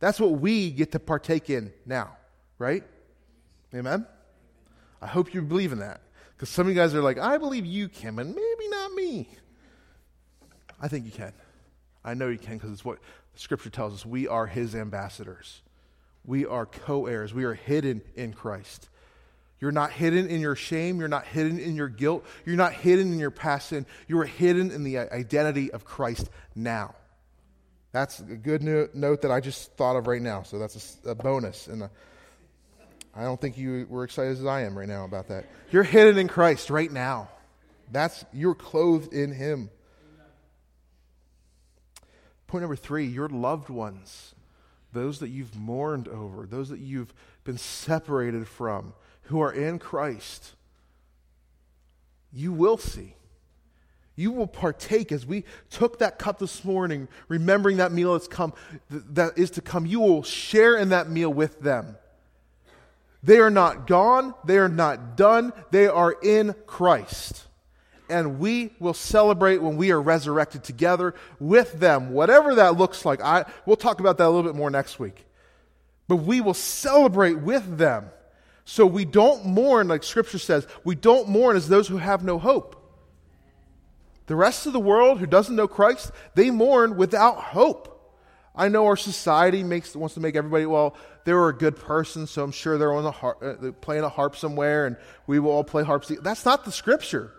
That's 0.00 0.18
what 0.18 0.32
we 0.32 0.70
get 0.70 0.92
to 0.92 0.98
partake 0.98 1.50
in 1.50 1.72
now, 1.84 2.16
right? 2.58 2.84
Amen? 3.74 4.06
I 5.02 5.06
hope 5.06 5.34
you 5.34 5.42
believe 5.42 5.72
in 5.72 5.80
that. 5.80 6.00
Because 6.36 6.48
some 6.48 6.66
of 6.66 6.72
you 6.72 6.78
guys 6.78 6.94
are 6.94 7.02
like, 7.02 7.18
I 7.18 7.38
believe 7.38 7.64
you 7.64 7.88
can, 7.88 8.16
but 8.16 8.26
maybe 8.26 8.68
not 8.68 8.92
me. 8.92 9.28
I 10.80 10.88
think 10.88 11.04
you 11.04 11.12
can. 11.12 11.32
I 12.04 12.14
know 12.14 12.28
you 12.28 12.38
can 12.38 12.58
because 12.58 12.72
it's 12.72 12.84
what 12.84 12.98
Scripture 13.36 13.70
tells 13.70 13.94
us. 13.94 14.06
We 14.06 14.28
are 14.28 14.46
His 14.46 14.74
ambassadors, 14.74 15.62
we 16.24 16.46
are 16.46 16.66
co 16.66 17.06
heirs, 17.06 17.32
we 17.32 17.44
are 17.44 17.54
hidden 17.54 18.02
in 18.14 18.32
Christ. 18.32 18.88
You're 19.60 19.72
not 19.72 19.92
hidden 19.92 20.28
in 20.28 20.42
your 20.42 20.56
shame. 20.56 20.98
You're 20.98 21.08
not 21.08 21.24
hidden 21.24 21.58
in 21.58 21.74
your 21.74 21.88
guilt. 21.88 22.26
You're 22.44 22.56
not 22.56 22.74
hidden 22.74 23.12
in 23.12 23.18
your 23.18 23.30
past 23.30 23.70
sin. 23.70 23.86
You 24.08 24.18
are 24.20 24.26
hidden 24.26 24.70
in 24.70 24.84
the 24.84 24.98
identity 24.98 25.72
of 25.72 25.86
Christ 25.86 26.28
now. 26.54 26.94
That's 27.92 28.18
a 28.18 28.24
good 28.24 28.62
note 28.62 29.22
that 29.22 29.30
I 29.30 29.40
just 29.40 29.72
thought 29.76 29.96
of 29.96 30.06
right 30.06 30.20
now. 30.20 30.42
So 30.42 30.58
that's 30.58 30.98
a, 31.06 31.10
a 31.10 31.14
bonus. 31.14 31.68
And 31.68 31.84
a, 31.84 31.90
I 33.16 33.22
don't 33.22 33.40
think 33.40 33.56
you 33.56 33.86
were 33.88 34.04
excited 34.04 34.32
as 34.32 34.44
I 34.44 34.62
am 34.62 34.76
right 34.76 34.88
now 34.88 35.04
about 35.04 35.28
that. 35.28 35.46
You're 35.70 35.84
hidden 35.84 36.18
in 36.18 36.28
Christ 36.28 36.70
right 36.70 36.90
now. 36.90 37.28
That's 37.92 38.24
you're 38.32 38.54
clothed 38.54 39.12
in 39.12 39.32
him. 39.32 39.70
Point 42.46 42.62
number 42.62 42.76
3, 42.76 43.06
your 43.06 43.28
loved 43.28 43.68
ones, 43.68 44.34
those 44.92 45.20
that 45.20 45.28
you've 45.28 45.54
mourned 45.56 46.08
over, 46.08 46.46
those 46.46 46.68
that 46.68 46.80
you've 46.80 47.12
been 47.44 47.58
separated 47.58 48.48
from, 48.48 48.94
who 49.22 49.40
are 49.40 49.52
in 49.52 49.78
Christ. 49.78 50.52
You 52.32 52.52
will 52.52 52.78
see. 52.78 53.14
You 54.16 54.30
will 54.30 54.46
partake 54.46 55.10
as 55.10 55.26
we 55.26 55.44
took 55.70 55.98
that 55.98 56.18
cup 56.18 56.38
this 56.38 56.64
morning, 56.64 57.08
remembering 57.28 57.78
that 57.78 57.92
meal 57.92 58.12
that's 58.12 58.28
come, 58.28 58.52
that 58.90 59.36
is 59.36 59.50
to 59.52 59.60
come. 59.60 59.86
You 59.86 60.00
will 60.00 60.22
share 60.22 60.76
in 60.76 60.90
that 60.90 61.10
meal 61.10 61.32
with 61.32 61.60
them. 61.60 61.96
They 63.24 63.38
are 63.38 63.50
not 63.50 63.86
gone. 63.86 64.34
They 64.44 64.58
are 64.58 64.68
not 64.68 65.16
done. 65.16 65.54
They 65.70 65.86
are 65.86 66.14
in 66.22 66.54
Christ. 66.66 67.46
And 68.10 68.38
we 68.38 68.74
will 68.78 68.92
celebrate 68.92 69.62
when 69.62 69.78
we 69.78 69.92
are 69.92 70.00
resurrected 70.00 70.62
together 70.62 71.14
with 71.40 71.72
them, 71.72 72.10
whatever 72.10 72.56
that 72.56 72.76
looks 72.76 73.06
like. 73.06 73.22
I, 73.22 73.46
we'll 73.64 73.76
talk 73.76 73.98
about 73.98 74.18
that 74.18 74.26
a 74.26 74.28
little 74.28 74.42
bit 74.42 74.54
more 74.54 74.70
next 74.70 74.98
week. 74.98 75.24
But 76.06 76.16
we 76.16 76.42
will 76.42 76.54
celebrate 76.54 77.38
with 77.38 77.78
them. 77.78 78.10
So 78.66 78.84
we 78.84 79.06
don't 79.06 79.46
mourn, 79.46 79.88
like 79.88 80.02
Scripture 80.02 80.38
says, 80.38 80.66
we 80.84 80.94
don't 80.94 81.28
mourn 81.28 81.56
as 81.56 81.66
those 81.66 81.88
who 81.88 81.96
have 81.96 82.22
no 82.22 82.38
hope. 82.38 82.76
The 84.26 84.36
rest 84.36 84.66
of 84.66 84.74
the 84.74 84.80
world 84.80 85.18
who 85.18 85.26
doesn't 85.26 85.56
know 85.56 85.68
Christ, 85.68 86.12
they 86.34 86.50
mourn 86.50 86.96
without 86.96 87.36
hope. 87.38 87.93
I 88.54 88.68
know 88.68 88.86
our 88.86 88.96
society 88.96 89.64
makes 89.64 89.96
wants 89.96 90.14
to 90.14 90.20
make 90.20 90.36
everybody 90.36 90.66
well. 90.66 90.96
They 91.24 91.32
were 91.32 91.48
a 91.48 91.56
good 91.56 91.76
person, 91.76 92.26
so 92.26 92.44
I'm 92.44 92.52
sure 92.52 92.78
they're 92.78 92.92
on 92.92 93.04
a 93.04 93.10
harp, 93.10 93.42
uh, 93.42 93.72
playing 93.80 94.04
a 94.04 94.08
harp 94.08 94.36
somewhere, 94.36 94.86
and 94.86 94.96
we 95.26 95.40
will 95.40 95.50
all 95.50 95.64
play 95.64 95.82
harps. 95.82 96.12
That's 96.22 96.44
not 96.44 96.64
the 96.64 96.72
scripture. 96.72 97.32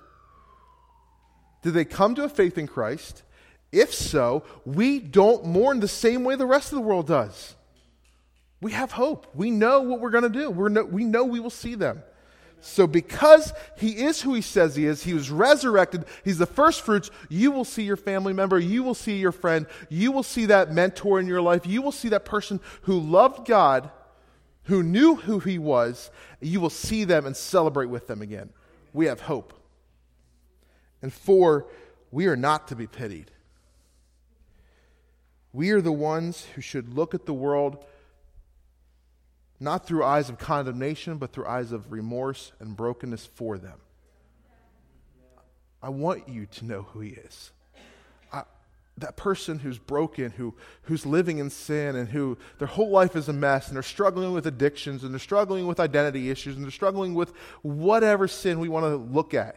Did 1.62 1.73
they 1.73 1.86
come 1.86 2.15
to 2.15 2.23
a 2.23 2.30
faith 2.30 2.58
in 2.58 2.67
Christ? 2.67 3.23
If 3.71 3.93
so, 3.93 4.43
we 4.65 4.99
don't 4.99 5.45
mourn 5.45 5.80
the 5.80 5.88
same 5.88 6.23
way 6.23 6.36
the 6.36 6.45
rest 6.45 6.71
of 6.71 6.78
the 6.78 6.86
world 6.86 7.08
does. 7.08 7.56
We 8.62 8.71
have 8.71 8.91
hope. 8.91 9.28
We 9.34 9.51
know 9.51 9.82
what 9.82 9.99
we're 9.99 10.12
going 10.12 10.23
to 10.23 10.30
do. 10.30 10.49
We're 10.49 10.69
no, 10.69 10.84
we 10.84 11.04
know 11.04 11.23
we 11.23 11.39
will 11.39 11.49
see 11.49 11.75
them. 11.75 12.04
So, 12.67 12.88
because 12.88 13.54
he 13.78 14.04
is 14.04 14.23
who 14.23 14.34
he 14.34 14.41
says 14.41 14.75
he 14.75 14.88
is, 14.88 15.04
he 15.04 15.13
was 15.13 15.30
resurrected, 15.30 16.04
he's 16.23 16.39
the 16.39 16.47
first 16.47 16.82
fruits, 16.82 17.12
you 17.30 17.51
will 17.51 17.63
see 17.63 17.84
your 17.84 17.95
family 17.95 18.34
member, 18.34 18.58
you 18.58 18.82
will 18.82 18.95
see 18.95 19.17
your 19.17 19.32
friend, 19.32 19.67
you 19.88 20.12
will 20.12 20.23
see 20.23 20.47
that 20.47 20.73
mentor 20.73 21.19
in 21.19 21.28
your 21.28 21.43
life, 21.43 21.67
you 21.67 21.84
will 21.84 21.91
see 21.91 22.10
that 22.10 22.25
person 22.25 22.60
who 22.82 22.99
loved 22.99 23.47
God, 23.47 23.91
who 24.63 24.82
knew 24.82 25.13
who 25.13 25.38
he 25.38 25.60
was, 25.60 26.10
you 26.41 26.60
will 26.60 26.71
see 26.71 27.04
them 27.04 27.28
and 27.28 27.38
celebrate 27.38 27.86
with 27.86 28.08
them 28.08 28.23
again. 28.23 28.49
We 28.93 29.06
have 29.06 29.21
hope. 29.21 29.54
And 31.04 31.13
four, 31.13 31.67
we 32.10 32.25
are 32.25 32.36
not 32.36 32.69
to 32.69 32.75
be 32.75 32.88
pitied. 32.88 33.30
We 35.54 35.69
are 35.69 35.82
the 35.82 35.91
ones 35.91 36.47
who 36.56 36.62
should 36.62 36.95
look 36.95 37.13
at 37.13 37.28
the 37.28 37.34
world 37.34 37.86
not 39.59 39.87
through 39.87 40.03
eyes 40.03 40.29
of 40.29 40.37
condemnation, 40.37 41.17
but 41.17 41.31
through 41.31 41.45
eyes 41.45 41.71
of 41.71 41.91
remorse 41.91 42.51
and 42.59 42.75
brokenness 42.75 43.25
for 43.25 43.57
them. 43.57 43.79
I 45.81 45.89
want 45.89 46.27
you 46.27 46.45
to 46.47 46.65
know 46.65 46.81
who 46.83 46.99
He 47.01 47.11
is. 47.11 47.51
I, 48.33 48.43
that 48.97 49.15
person 49.15 49.59
who's 49.59 49.77
broken, 49.77 50.31
who, 50.31 50.55
who's 50.83 51.05
living 51.05 51.37
in 51.37 51.49
sin, 51.49 51.95
and 51.95 52.09
who 52.09 52.37
their 52.57 52.67
whole 52.67 52.89
life 52.89 53.15
is 53.15 53.29
a 53.29 53.33
mess, 53.33 53.67
and 53.67 53.75
they're 53.75 53.83
struggling 53.83 54.33
with 54.33 54.47
addictions, 54.47 55.03
and 55.03 55.13
they're 55.13 55.19
struggling 55.19 55.67
with 55.67 55.79
identity 55.79 56.29
issues, 56.29 56.55
and 56.55 56.63
they're 56.63 56.71
struggling 56.71 57.13
with 57.13 57.33
whatever 57.61 58.27
sin 58.27 58.59
we 58.59 58.69
want 58.69 58.85
to 58.85 58.95
look 58.95 59.33
at. 59.33 59.55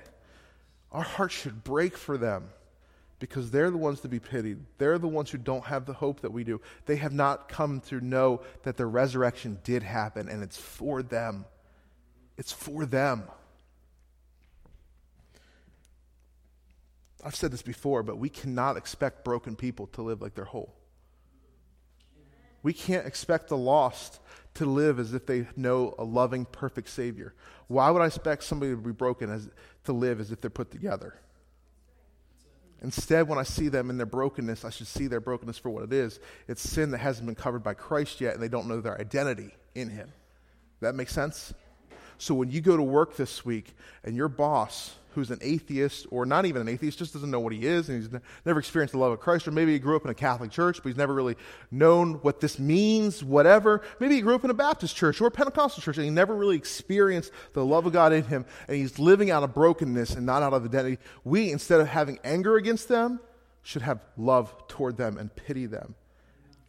Our 0.93 1.03
hearts 1.03 1.35
should 1.35 1.65
break 1.65 1.97
for 1.97 2.17
them 2.19 2.51
because 3.19 3.51
they're 3.51 3.71
the 3.71 3.77
ones 3.77 4.01
to 4.01 4.09
be 4.09 4.21
pitied. 4.21 4.59
They're 4.79 4.99
the 4.99 5.09
ones 5.09 5.31
who 5.31 5.39
don't 5.39 5.65
have 5.65 5.87
the 5.87 5.93
hope 5.93 6.21
that 6.21 6.33
we 6.33 6.45
do. 6.45 6.61
They 6.87 6.97
have 6.97 7.13
not 7.13 7.49
come 7.49 7.81
to 7.83 8.01
know 8.01 8.43
that 8.63 8.77
the 8.77 8.87
resurrection 8.87 9.59
did 9.65 9.83
happen, 9.83 10.29
and 10.29 10.43
it's 10.43 10.57
for 10.57 11.03
them. 11.03 11.45
It's 12.37 12.53
for 12.53 12.87
them. 12.87 13.25
I've 17.25 17.35
said 17.35 17.51
this 17.51 17.63
before, 17.63 18.05
but 18.05 18.19
we 18.19 18.29
cannot 18.29 18.77
expect 18.77 19.25
broken 19.25 19.57
people 19.57 19.89
to 19.89 20.03
live 20.03 20.23
like 20.23 20.35
they're 20.35 20.45
whole. 20.45 20.75
We 22.63 22.73
can't 22.73 23.07
expect 23.07 23.49
the 23.49 23.57
lost 23.57 24.21
to 24.55 24.67
live 24.67 24.99
as 24.99 25.15
if 25.15 25.27
they 25.27 25.47
know 25.57 25.95
a 25.99 26.05
loving, 26.05 26.45
perfect 26.45 26.89
Savior. 26.89 27.35
Why 27.67 27.91
would 27.91 28.03
I 28.03 28.07
expect 28.07 28.45
somebody 28.45 28.73
to 28.73 28.77
be 28.77 28.93
broken 28.93 29.31
as, 29.31 29.49
to 29.85 29.93
live 29.93 30.21
as 30.21 30.33
if 30.33 30.41
they're 30.41 30.51
put 30.51 30.71
together? 30.71 31.15
Instead, 32.83 33.29
when 33.29 33.39
I 33.39 33.43
see 33.43 33.69
them 33.69 33.91
in 33.91 33.97
their 33.97 34.07
brokenness, 34.07 34.65
I 34.65 34.71
should 34.71 34.87
see 34.87 35.09
their 35.09 35.21
brokenness 35.21 35.59
for 35.59 35.71
what 35.71 35.85
it 35.85 35.93
is. 35.93 36.21
It's 36.47 36.63
sin 36.63 36.93
that 36.93 36.99
hasn't 36.99 37.27
been 37.27 37.35
covered 37.35 37.63
by 37.63 37.75
Christ 37.75 38.21
yet, 38.21 38.35
and 38.35 38.43
they 38.43 38.49
don't 38.49 38.69
know 38.69 38.81
their 38.81 39.01
identity 39.01 39.53
in 39.75 39.91
Him. 39.91 40.13
That 40.81 40.95
makes 40.95 41.13
sense? 41.13 41.53
So 42.19 42.35
when 42.35 42.51
you 42.51 42.61
go 42.61 42.77
to 42.77 42.83
work 42.83 43.17
this 43.17 43.45
week 43.45 43.75
and 44.05 44.17
your 44.17 44.29
boss 44.29 44.95
who's 45.19 45.31
an 45.31 45.39
atheist 45.43 46.07
or 46.11 46.25
not 46.25 46.47
even 46.47 46.63
an 46.63 46.69
atheist, 46.69 46.99
just 46.99 47.13
doesn't 47.13 47.31
know 47.31 47.41
what 47.41 47.53
he 47.53 47.67
is 47.67 47.89
and 47.89 48.03
he's 48.03 48.21
never 48.47 48.59
experienced 48.59 48.93
the 48.93 48.99
love 48.99 49.13
of 49.13 49.21
Christ, 49.21 49.49
or 49.49 49.51
maybe 49.51 49.73
he 49.73 49.79
grew 49.79 49.97
up 49.97 50.05
in 50.05 50.11
a 50.11 50.15
Catholic 50.15 50.51
church, 50.51 50.77
but 50.83 50.89
he's 50.89 50.97
never 50.97 51.13
really 51.13 51.37
known 51.71 52.15
what 52.15 52.41
this 52.41 52.59
means, 52.59 53.23
whatever. 53.23 53.83
Maybe 54.01 54.15
he 54.15 54.21
grew 54.21 54.35
up 54.35 54.45
in 54.45 54.51
a 54.51 54.55
Baptist 54.55 54.97
church 54.97 55.21
or 55.21 55.27
a 55.27 55.31
Pentecostal 55.31 55.83
church 55.83 55.97
and 55.97 56.05
he 56.05 56.11
never 56.11 56.35
really 56.35 56.57
experienced 56.57 57.33
the 57.53 57.65
love 57.65 57.87
of 57.87 57.93
God 57.93 58.13
in 58.13 58.25
him 58.25 58.45
and 58.69 58.77
he's 58.77 58.99
living 58.99 59.31
out 59.31 59.43
of 59.43 59.55
brokenness 59.55 60.15
and 60.15 60.25
not 60.25 60.43
out 60.43 60.53
of 60.53 60.65
identity. 60.65 60.99
We, 61.25 61.51
instead 61.51 61.81
of 61.81 61.89
having 61.89 62.19
anger 62.25 62.57
against 62.57 62.89
them, 62.89 63.21
should 63.63 63.83
have 63.83 64.01
love 64.17 64.55
toward 64.69 64.97
them 64.97 65.19
and 65.19 65.35
pity 65.35 65.67
them. 65.67 65.95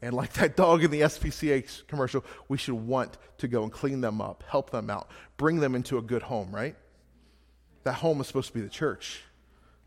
And 0.02 0.14
like 0.14 0.34
that 0.34 0.56
dog 0.56 0.84
in 0.84 0.92
the 0.92 1.02
SPCA 1.02 1.88
commercial, 1.88 2.24
we 2.48 2.58
should 2.58 2.76
want 2.76 3.18
to 3.38 3.48
go 3.48 3.64
and 3.64 3.72
clean 3.72 4.02
them 4.02 4.22
up, 4.22 4.44
help 4.48 4.70
them 4.70 4.90
out, 4.90 5.10
bring 5.38 5.60
them 5.60 5.76
into 5.76 5.98
a 5.98 6.02
good 6.02 6.24
home, 6.24 6.54
right? 6.54 6.76
That 7.84 7.94
home 7.94 8.22
is 8.22 8.28
supposed 8.28 8.48
to 8.48 8.54
be 8.54 8.62
the 8.62 8.70
church. 8.70 9.22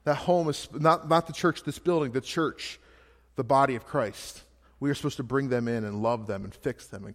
That 0.05 0.17
home 0.17 0.49
is 0.49 0.69
not, 0.73 1.09
not 1.09 1.27
the 1.27 1.33
church, 1.33 1.63
this 1.63 1.79
building, 1.79 2.13
the 2.13 2.21
church, 2.21 2.81
the 3.37 3.45
body 3.45 3.75
of 3.75 3.87
Christ. 3.87 4.43
We 4.81 4.91
are 4.91 4.95
supposed 4.95 5.19
to 5.19 5.23
bring 5.23 5.49
them 5.49 5.69
in 5.69 5.85
and 5.85 6.03
love 6.03 6.27
them 6.27 6.45
and 6.45 6.53
fix 6.53 6.89
them 6.89 7.05
and 7.05 7.15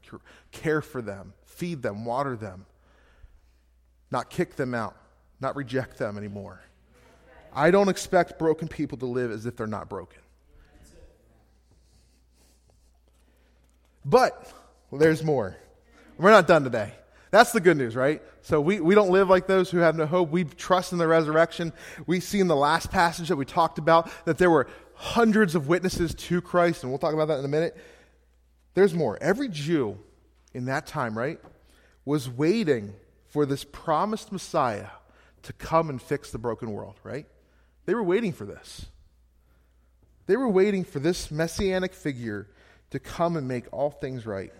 care 0.51 0.81
for 0.81 1.01
them, 1.01 1.33
feed 1.45 1.81
them, 1.81 2.05
water 2.05 2.37
them, 2.37 2.65
not 4.09 4.29
kick 4.29 4.55
them 4.55 4.73
out, 4.73 4.95
not 5.41 5.55
reject 5.55 5.97
them 5.97 6.17
anymore. 6.17 6.61
I 7.53 7.71
don't 7.71 7.89
expect 7.89 8.39
broken 8.39 8.67
people 8.67 8.97
to 8.99 9.05
live 9.05 9.31
as 9.31 9.45
if 9.45 9.57
they're 9.57 9.67
not 9.67 9.89
broken. 9.89 10.21
But 14.05 14.53
well, 14.89 14.99
there's 14.99 15.23
more. 15.23 15.57
We're 16.17 16.31
not 16.31 16.47
done 16.47 16.63
today. 16.63 16.93
That's 17.31 17.51
the 17.51 17.59
good 17.59 17.77
news, 17.77 17.95
right? 17.95 18.21
So 18.41 18.61
we, 18.61 18.79
we 18.79 18.95
don't 18.95 19.09
live 19.11 19.29
like 19.29 19.47
those 19.47 19.69
who 19.69 19.79
have 19.79 19.95
no 19.95 20.05
hope. 20.05 20.29
We 20.29 20.45
trust 20.45 20.93
in 20.93 20.97
the 20.97 21.07
resurrection. 21.07 21.73
We 22.05 22.19
see 22.19 22.39
in 22.39 22.47
the 22.47 22.55
last 22.55 22.89
passage 22.89 23.27
that 23.27 23.35
we 23.35 23.45
talked 23.45 23.77
about 23.77 24.09
that 24.25 24.37
there 24.37 24.49
were 24.49 24.67
hundreds 24.93 25.53
of 25.53 25.67
witnesses 25.67 26.15
to 26.15 26.41
Christ, 26.41 26.83
and 26.83 26.91
we'll 26.91 26.99
talk 26.99 27.13
about 27.13 27.27
that 27.27 27.39
in 27.39 27.45
a 27.45 27.49
minute. 27.49 27.75
There's 28.73 28.93
more. 28.93 29.17
Every 29.21 29.49
Jew 29.49 29.97
in 30.53 30.65
that 30.65 30.87
time, 30.87 31.17
right, 31.17 31.39
was 32.05 32.29
waiting 32.29 32.93
for 33.27 33.45
this 33.45 33.63
promised 33.63 34.31
Messiah 34.31 34.87
to 35.43 35.53
come 35.53 35.89
and 35.89 36.01
fix 36.01 36.31
the 36.31 36.37
broken 36.37 36.71
world, 36.71 36.95
right? 37.03 37.25
They 37.85 37.93
were 37.93 38.03
waiting 38.03 38.33
for 38.33 38.45
this. 38.45 38.85
They 40.25 40.35
were 40.35 40.49
waiting 40.49 40.83
for 40.83 40.99
this 40.99 41.31
messianic 41.31 41.93
figure 41.93 42.47
to 42.91 42.99
come 42.99 43.37
and 43.37 43.47
make 43.47 43.65
all 43.71 43.91
things 43.91 44.25
right. 44.25 44.53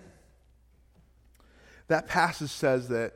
That 1.87 2.07
passage 2.07 2.49
says 2.49 2.89
that 2.89 3.13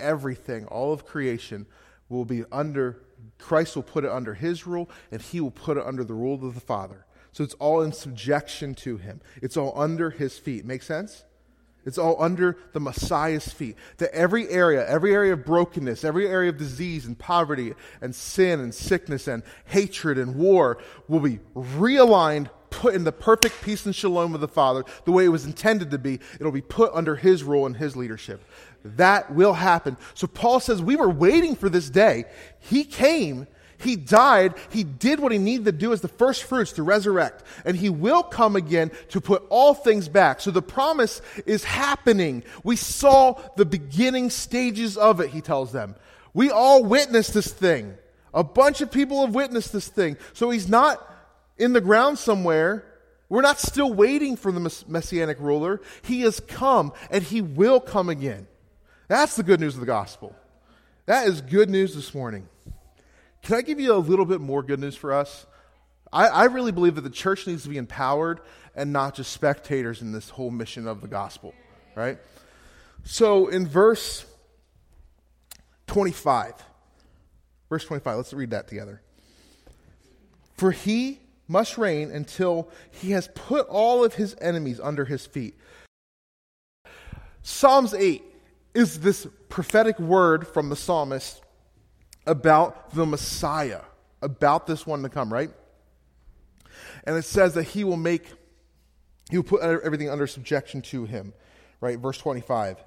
everything, 0.00 0.66
all 0.66 0.92
of 0.92 1.04
creation, 1.04 1.66
will 2.08 2.24
be 2.24 2.44
under, 2.50 3.02
Christ 3.38 3.76
will 3.76 3.82
put 3.82 4.04
it 4.04 4.10
under 4.10 4.34
his 4.34 4.66
rule, 4.66 4.88
and 5.10 5.20
he 5.20 5.40
will 5.40 5.50
put 5.50 5.76
it 5.76 5.86
under 5.86 6.04
the 6.04 6.14
rule 6.14 6.34
of 6.34 6.54
the 6.54 6.60
Father. 6.60 7.06
So 7.32 7.44
it's 7.44 7.54
all 7.54 7.82
in 7.82 7.92
subjection 7.92 8.74
to 8.76 8.96
him, 8.96 9.20
it's 9.42 9.56
all 9.56 9.78
under 9.78 10.10
his 10.10 10.38
feet. 10.38 10.64
Make 10.64 10.82
sense? 10.82 11.24
It's 11.84 11.98
all 11.98 12.20
under 12.20 12.58
the 12.72 12.80
Messiah's 12.80 13.48
feet. 13.48 13.76
That 13.98 14.12
every 14.12 14.48
area, 14.48 14.84
every 14.88 15.14
area 15.14 15.34
of 15.34 15.44
brokenness, 15.44 16.02
every 16.02 16.26
area 16.26 16.50
of 16.50 16.56
disease 16.56 17.06
and 17.06 17.16
poverty 17.16 17.74
and 18.00 18.12
sin 18.12 18.58
and 18.58 18.74
sickness 18.74 19.28
and 19.28 19.44
hatred 19.66 20.18
and 20.18 20.34
war 20.34 20.78
will 21.06 21.20
be 21.20 21.38
realigned 21.54 22.50
put 22.86 22.94
in 22.94 23.02
the 23.02 23.10
perfect 23.10 23.60
peace 23.62 23.84
and 23.84 23.96
shalom 23.96 24.32
of 24.32 24.40
the 24.40 24.46
Father, 24.46 24.84
the 25.06 25.10
way 25.10 25.24
it 25.24 25.30
was 25.30 25.44
intended 25.44 25.90
to 25.90 25.98
be. 25.98 26.20
It'll 26.38 26.52
be 26.52 26.60
put 26.60 26.92
under 26.94 27.16
His 27.16 27.42
rule 27.42 27.66
and 27.66 27.76
His 27.76 27.96
leadership. 27.96 28.44
That 28.84 29.34
will 29.34 29.54
happen. 29.54 29.96
So 30.14 30.28
Paul 30.28 30.60
says, 30.60 30.80
We 30.80 30.94
were 30.94 31.10
waiting 31.10 31.56
for 31.56 31.68
this 31.68 31.90
day. 31.90 32.26
He 32.60 32.84
came. 32.84 33.48
He 33.78 33.96
died. 33.96 34.54
He 34.70 34.84
did 34.84 35.18
what 35.18 35.32
he 35.32 35.38
needed 35.38 35.64
to 35.64 35.72
do 35.72 35.92
as 35.92 36.00
the 36.00 36.06
first 36.06 36.44
fruits 36.44 36.70
to 36.74 36.84
resurrect. 36.84 37.42
And 37.64 37.76
he 37.76 37.90
will 37.90 38.22
come 38.22 38.54
again 38.54 38.92
to 39.08 39.20
put 39.20 39.44
all 39.50 39.74
things 39.74 40.08
back. 40.08 40.40
So 40.40 40.52
the 40.52 40.62
promise 40.62 41.20
is 41.44 41.64
happening. 41.64 42.44
We 42.62 42.76
saw 42.76 43.32
the 43.56 43.66
beginning 43.66 44.30
stages 44.30 44.96
of 44.96 45.20
it, 45.20 45.30
he 45.30 45.40
tells 45.40 45.72
them. 45.72 45.96
We 46.34 46.50
all 46.50 46.84
witnessed 46.84 47.34
this 47.34 47.52
thing. 47.52 47.98
A 48.32 48.44
bunch 48.44 48.80
of 48.80 48.92
people 48.92 49.26
have 49.26 49.34
witnessed 49.34 49.72
this 49.72 49.88
thing. 49.88 50.16
So 50.34 50.50
he's 50.50 50.68
not 50.68 51.15
in 51.58 51.72
the 51.72 51.80
ground 51.80 52.18
somewhere. 52.18 52.84
We're 53.28 53.42
not 53.42 53.58
still 53.58 53.92
waiting 53.92 54.36
for 54.36 54.52
the 54.52 54.84
messianic 54.86 55.40
ruler. 55.40 55.80
He 56.02 56.20
has 56.20 56.38
come 56.38 56.92
and 57.10 57.24
he 57.24 57.42
will 57.42 57.80
come 57.80 58.08
again. 58.08 58.46
That's 59.08 59.36
the 59.36 59.42
good 59.42 59.60
news 59.60 59.74
of 59.74 59.80
the 59.80 59.86
gospel. 59.86 60.34
That 61.06 61.26
is 61.26 61.40
good 61.40 61.68
news 61.70 61.94
this 61.94 62.14
morning. 62.14 62.48
Can 63.42 63.56
I 63.56 63.62
give 63.62 63.80
you 63.80 63.94
a 63.94 63.98
little 63.98 64.26
bit 64.26 64.40
more 64.40 64.62
good 64.62 64.80
news 64.80 64.96
for 64.96 65.12
us? 65.12 65.46
I, 66.12 66.26
I 66.26 66.44
really 66.44 66.72
believe 66.72 66.94
that 66.96 67.02
the 67.02 67.10
church 67.10 67.46
needs 67.46 67.64
to 67.64 67.68
be 67.68 67.78
empowered 67.78 68.40
and 68.74 68.92
not 68.92 69.14
just 69.14 69.32
spectators 69.32 70.02
in 70.02 70.12
this 70.12 70.30
whole 70.30 70.50
mission 70.50 70.86
of 70.86 71.00
the 71.00 71.08
gospel, 71.08 71.54
right? 71.94 72.18
So 73.04 73.46
in 73.48 73.66
verse 73.68 74.24
25, 75.86 76.54
verse 77.68 77.84
25, 77.84 78.16
let's 78.16 78.32
read 78.32 78.50
that 78.50 78.68
together. 78.68 79.00
For 80.56 80.72
he 80.72 81.20
must 81.48 81.78
reign 81.78 82.10
until 82.10 82.68
he 82.90 83.12
has 83.12 83.28
put 83.34 83.66
all 83.68 84.04
of 84.04 84.14
his 84.14 84.36
enemies 84.40 84.80
under 84.80 85.04
his 85.04 85.26
feet. 85.26 85.54
Psalms 87.42 87.94
8 87.94 88.22
is 88.74 89.00
this 89.00 89.26
prophetic 89.48 89.98
word 89.98 90.46
from 90.46 90.68
the 90.68 90.76
psalmist 90.76 91.40
about 92.26 92.92
the 92.92 93.06
Messiah, 93.06 93.82
about 94.20 94.66
this 94.66 94.86
one 94.86 95.02
to 95.02 95.08
come, 95.08 95.32
right? 95.32 95.50
And 97.04 97.16
it 97.16 97.22
says 97.22 97.54
that 97.54 97.62
he 97.62 97.84
will 97.84 97.96
make, 97.96 98.32
he 99.30 99.36
will 99.36 99.44
put 99.44 99.62
everything 99.62 100.10
under 100.10 100.26
subjection 100.26 100.82
to 100.82 101.04
him, 101.04 101.32
right? 101.80 101.98
Verse 101.98 102.18
25. 102.18 102.84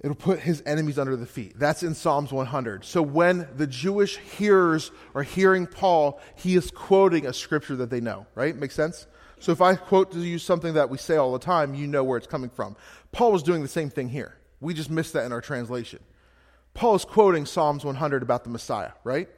It'll 0.00 0.14
put 0.14 0.38
his 0.40 0.62
enemies 0.64 0.98
under 0.98 1.16
the 1.16 1.26
feet. 1.26 1.58
That's 1.58 1.82
in 1.82 1.94
Psalms 1.94 2.32
100. 2.32 2.84
So 2.84 3.02
when 3.02 3.48
the 3.56 3.66
Jewish 3.66 4.18
hearers 4.18 4.92
are 5.14 5.24
hearing 5.24 5.66
Paul, 5.66 6.20
he 6.36 6.54
is 6.54 6.70
quoting 6.70 7.26
a 7.26 7.32
scripture 7.32 7.74
that 7.76 7.90
they 7.90 8.00
know, 8.00 8.26
right? 8.36 8.54
Makes 8.54 8.76
sense? 8.76 9.06
So 9.40 9.50
if 9.52 9.60
I 9.60 9.74
quote 9.74 10.12
to 10.12 10.20
you 10.20 10.38
something 10.38 10.74
that 10.74 10.88
we 10.88 10.98
say 10.98 11.16
all 11.16 11.32
the 11.32 11.38
time, 11.38 11.74
you 11.74 11.86
know 11.86 12.04
where 12.04 12.16
it's 12.16 12.26
coming 12.26 12.50
from. 12.50 12.76
Paul 13.10 13.32
was 13.32 13.42
doing 13.42 13.62
the 13.62 13.68
same 13.68 13.90
thing 13.90 14.08
here. 14.08 14.36
We 14.60 14.74
just 14.74 14.90
missed 14.90 15.12
that 15.14 15.24
in 15.24 15.32
our 15.32 15.40
translation. 15.40 16.00
Paul 16.74 16.94
is 16.94 17.04
quoting 17.04 17.44
Psalms 17.44 17.84
100 17.84 18.22
about 18.22 18.44
the 18.44 18.50
Messiah, 18.50 18.92
right? 19.02 19.28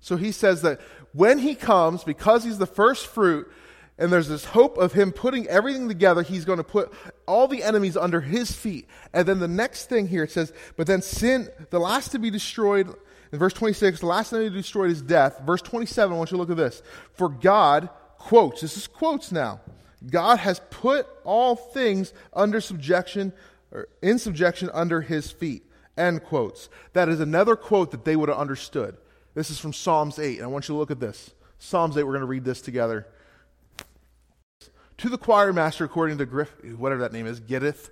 So 0.00 0.16
he 0.16 0.32
says 0.32 0.62
that 0.62 0.80
when 1.12 1.38
he 1.38 1.54
comes, 1.54 2.02
because 2.02 2.42
he's 2.42 2.58
the 2.58 2.66
first 2.66 3.06
fruit, 3.06 3.48
and 3.98 4.12
there's 4.12 4.28
this 4.28 4.46
hope 4.46 4.78
of 4.78 4.92
him 4.92 5.12
putting 5.12 5.46
everything 5.48 5.88
together. 5.88 6.22
He's 6.22 6.44
going 6.44 6.58
to 6.58 6.64
put 6.64 6.92
all 7.26 7.46
the 7.46 7.62
enemies 7.62 7.96
under 7.96 8.20
his 8.20 8.50
feet. 8.52 8.88
And 9.12 9.28
then 9.28 9.38
the 9.38 9.48
next 9.48 9.88
thing 9.88 10.08
here, 10.08 10.24
it 10.24 10.30
says, 10.30 10.52
but 10.76 10.86
then 10.86 11.02
sin, 11.02 11.48
the 11.70 11.78
last 11.78 12.12
to 12.12 12.18
be 12.18 12.30
destroyed, 12.30 12.92
in 13.32 13.38
verse 13.38 13.52
26, 13.52 14.00
the 14.00 14.06
last 14.06 14.30
thing 14.30 14.44
to 14.44 14.50
be 14.50 14.56
destroyed 14.56 14.90
is 14.90 15.02
death. 15.02 15.40
Verse 15.44 15.62
27, 15.62 16.12
I 16.12 16.16
want 16.16 16.30
you 16.30 16.36
to 16.36 16.40
look 16.40 16.50
at 16.50 16.56
this. 16.56 16.82
For 17.14 17.28
God, 17.28 17.90
quotes, 18.18 18.62
this 18.62 18.76
is 18.76 18.86
quotes 18.86 19.30
now, 19.30 19.60
God 20.10 20.38
has 20.38 20.60
put 20.70 21.06
all 21.24 21.54
things 21.54 22.12
under 22.32 22.60
subjection 22.60 23.32
or 23.70 23.88
in 24.02 24.18
subjection 24.18 24.70
under 24.72 25.00
his 25.00 25.30
feet. 25.30 25.64
End 25.96 26.24
quotes. 26.24 26.68
That 26.94 27.08
is 27.08 27.20
another 27.20 27.56
quote 27.56 27.90
that 27.90 28.04
they 28.04 28.16
would 28.16 28.28
have 28.28 28.38
understood. 28.38 28.96
This 29.34 29.50
is 29.50 29.58
from 29.58 29.72
Psalms 29.72 30.18
8. 30.18 30.38
And 30.38 30.44
I 30.44 30.48
want 30.48 30.68
you 30.68 30.74
to 30.74 30.78
look 30.78 30.90
at 30.90 31.00
this. 31.00 31.32
Psalms 31.58 31.96
8, 31.96 32.02
we're 32.02 32.12
going 32.12 32.20
to 32.20 32.26
read 32.26 32.44
this 32.44 32.60
together. 32.60 33.06
To 35.02 35.08
the 35.08 35.18
choir 35.18 35.52
master, 35.52 35.84
according 35.84 36.18
to 36.18 36.26
Griff, 36.26 36.54
whatever 36.76 37.00
that 37.00 37.12
name 37.12 37.26
is, 37.26 37.40
Gittith, 37.40 37.90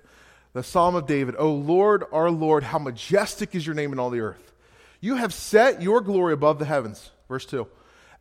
the 0.53 0.63
Psalm 0.63 0.95
of 0.95 1.07
David, 1.07 1.35
O 1.37 1.51
Lord, 1.51 2.05
our 2.13 2.31
Lord, 2.31 2.63
how 2.63 2.79
majestic 2.79 3.53
is 3.53 3.67
your 3.67 3.75
name 3.75 3.91
in 3.91 3.99
all 3.99 4.09
the 4.09 4.21
earth. 4.21 4.53
You 5.01 5.15
have 5.15 5.33
set 5.33 5.81
your 5.81 5.99
glory 5.99 6.31
above 6.31 6.57
the 6.57 6.63
heavens. 6.63 7.11
Verse 7.27 7.45
2. 7.47 7.67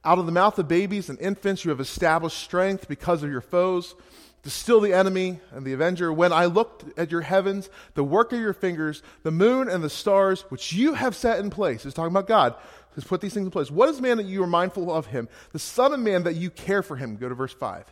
Out 0.05 0.19
of 0.19 0.27
the 0.27 0.33
mouth 0.33 0.59
of 0.59 0.67
babies 0.67 1.09
and 1.09 1.21
infants, 1.21 1.65
you 1.65 1.71
have 1.71 1.79
established 1.79 2.39
strength 2.39 2.89
because 2.89 3.23
of 3.23 3.31
your 3.31 3.41
foes 3.41 3.95
to 4.43 4.51
still 4.51 4.81
the 4.81 4.93
enemy 4.93 5.39
and 5.53 5.65
the 5.65 5.73
avenger. 5.73 6.13
When 6.13 6.33
I 6.33 6.47
looked 6.47 6.99
at 6.99 7.13
your 7.13 7.21
heavens, 7.21 7.71
the 7.95 8.03
work 8.03 8.33
of 8.33 8.41
your 8.41 8.55
fingers, 8.55 9.05
the 9.23 9.31
moon 9.31 9.69
and 9.69 9.85
the 9.85 9.89
stars, 9.89 10.41
which 10.49 10.73
you 10.73 10.95
have 10.95 11.15
set 11.15 11.39
in 11.39 11.51
place, 11.51 11.87
is 11.87 11.95
talking 11.95 12.11
about 12.11 12.27
God, 12.27 12.57
has 12.97 13.05
put 13.05 13.21
these 13.21 13.35
things 13.35 13.47
in 13.47 13.53
place. 13.53 13.71
What 13.71 13.89
is 13.89 14.01
man 14.01 14.17
that 14.17 14.27
you 14.27 14.43
are 14.43 14.49
mindful 14.49 14.93
of 14.93 15.07
him? 15.07 15.29
The 15.53 15.61
Son 15.61 15.93
of 15.93 16.01
Man 16.01 16.25
that 16.25 16.35
you 16.35 16.51
care 16.51 16.83
for 16.83 16.97
him. 16.97 17.15
Go 17.15 17.29
to 17.29 17.37
verse 17.37 17.55
5. 17.55 17.85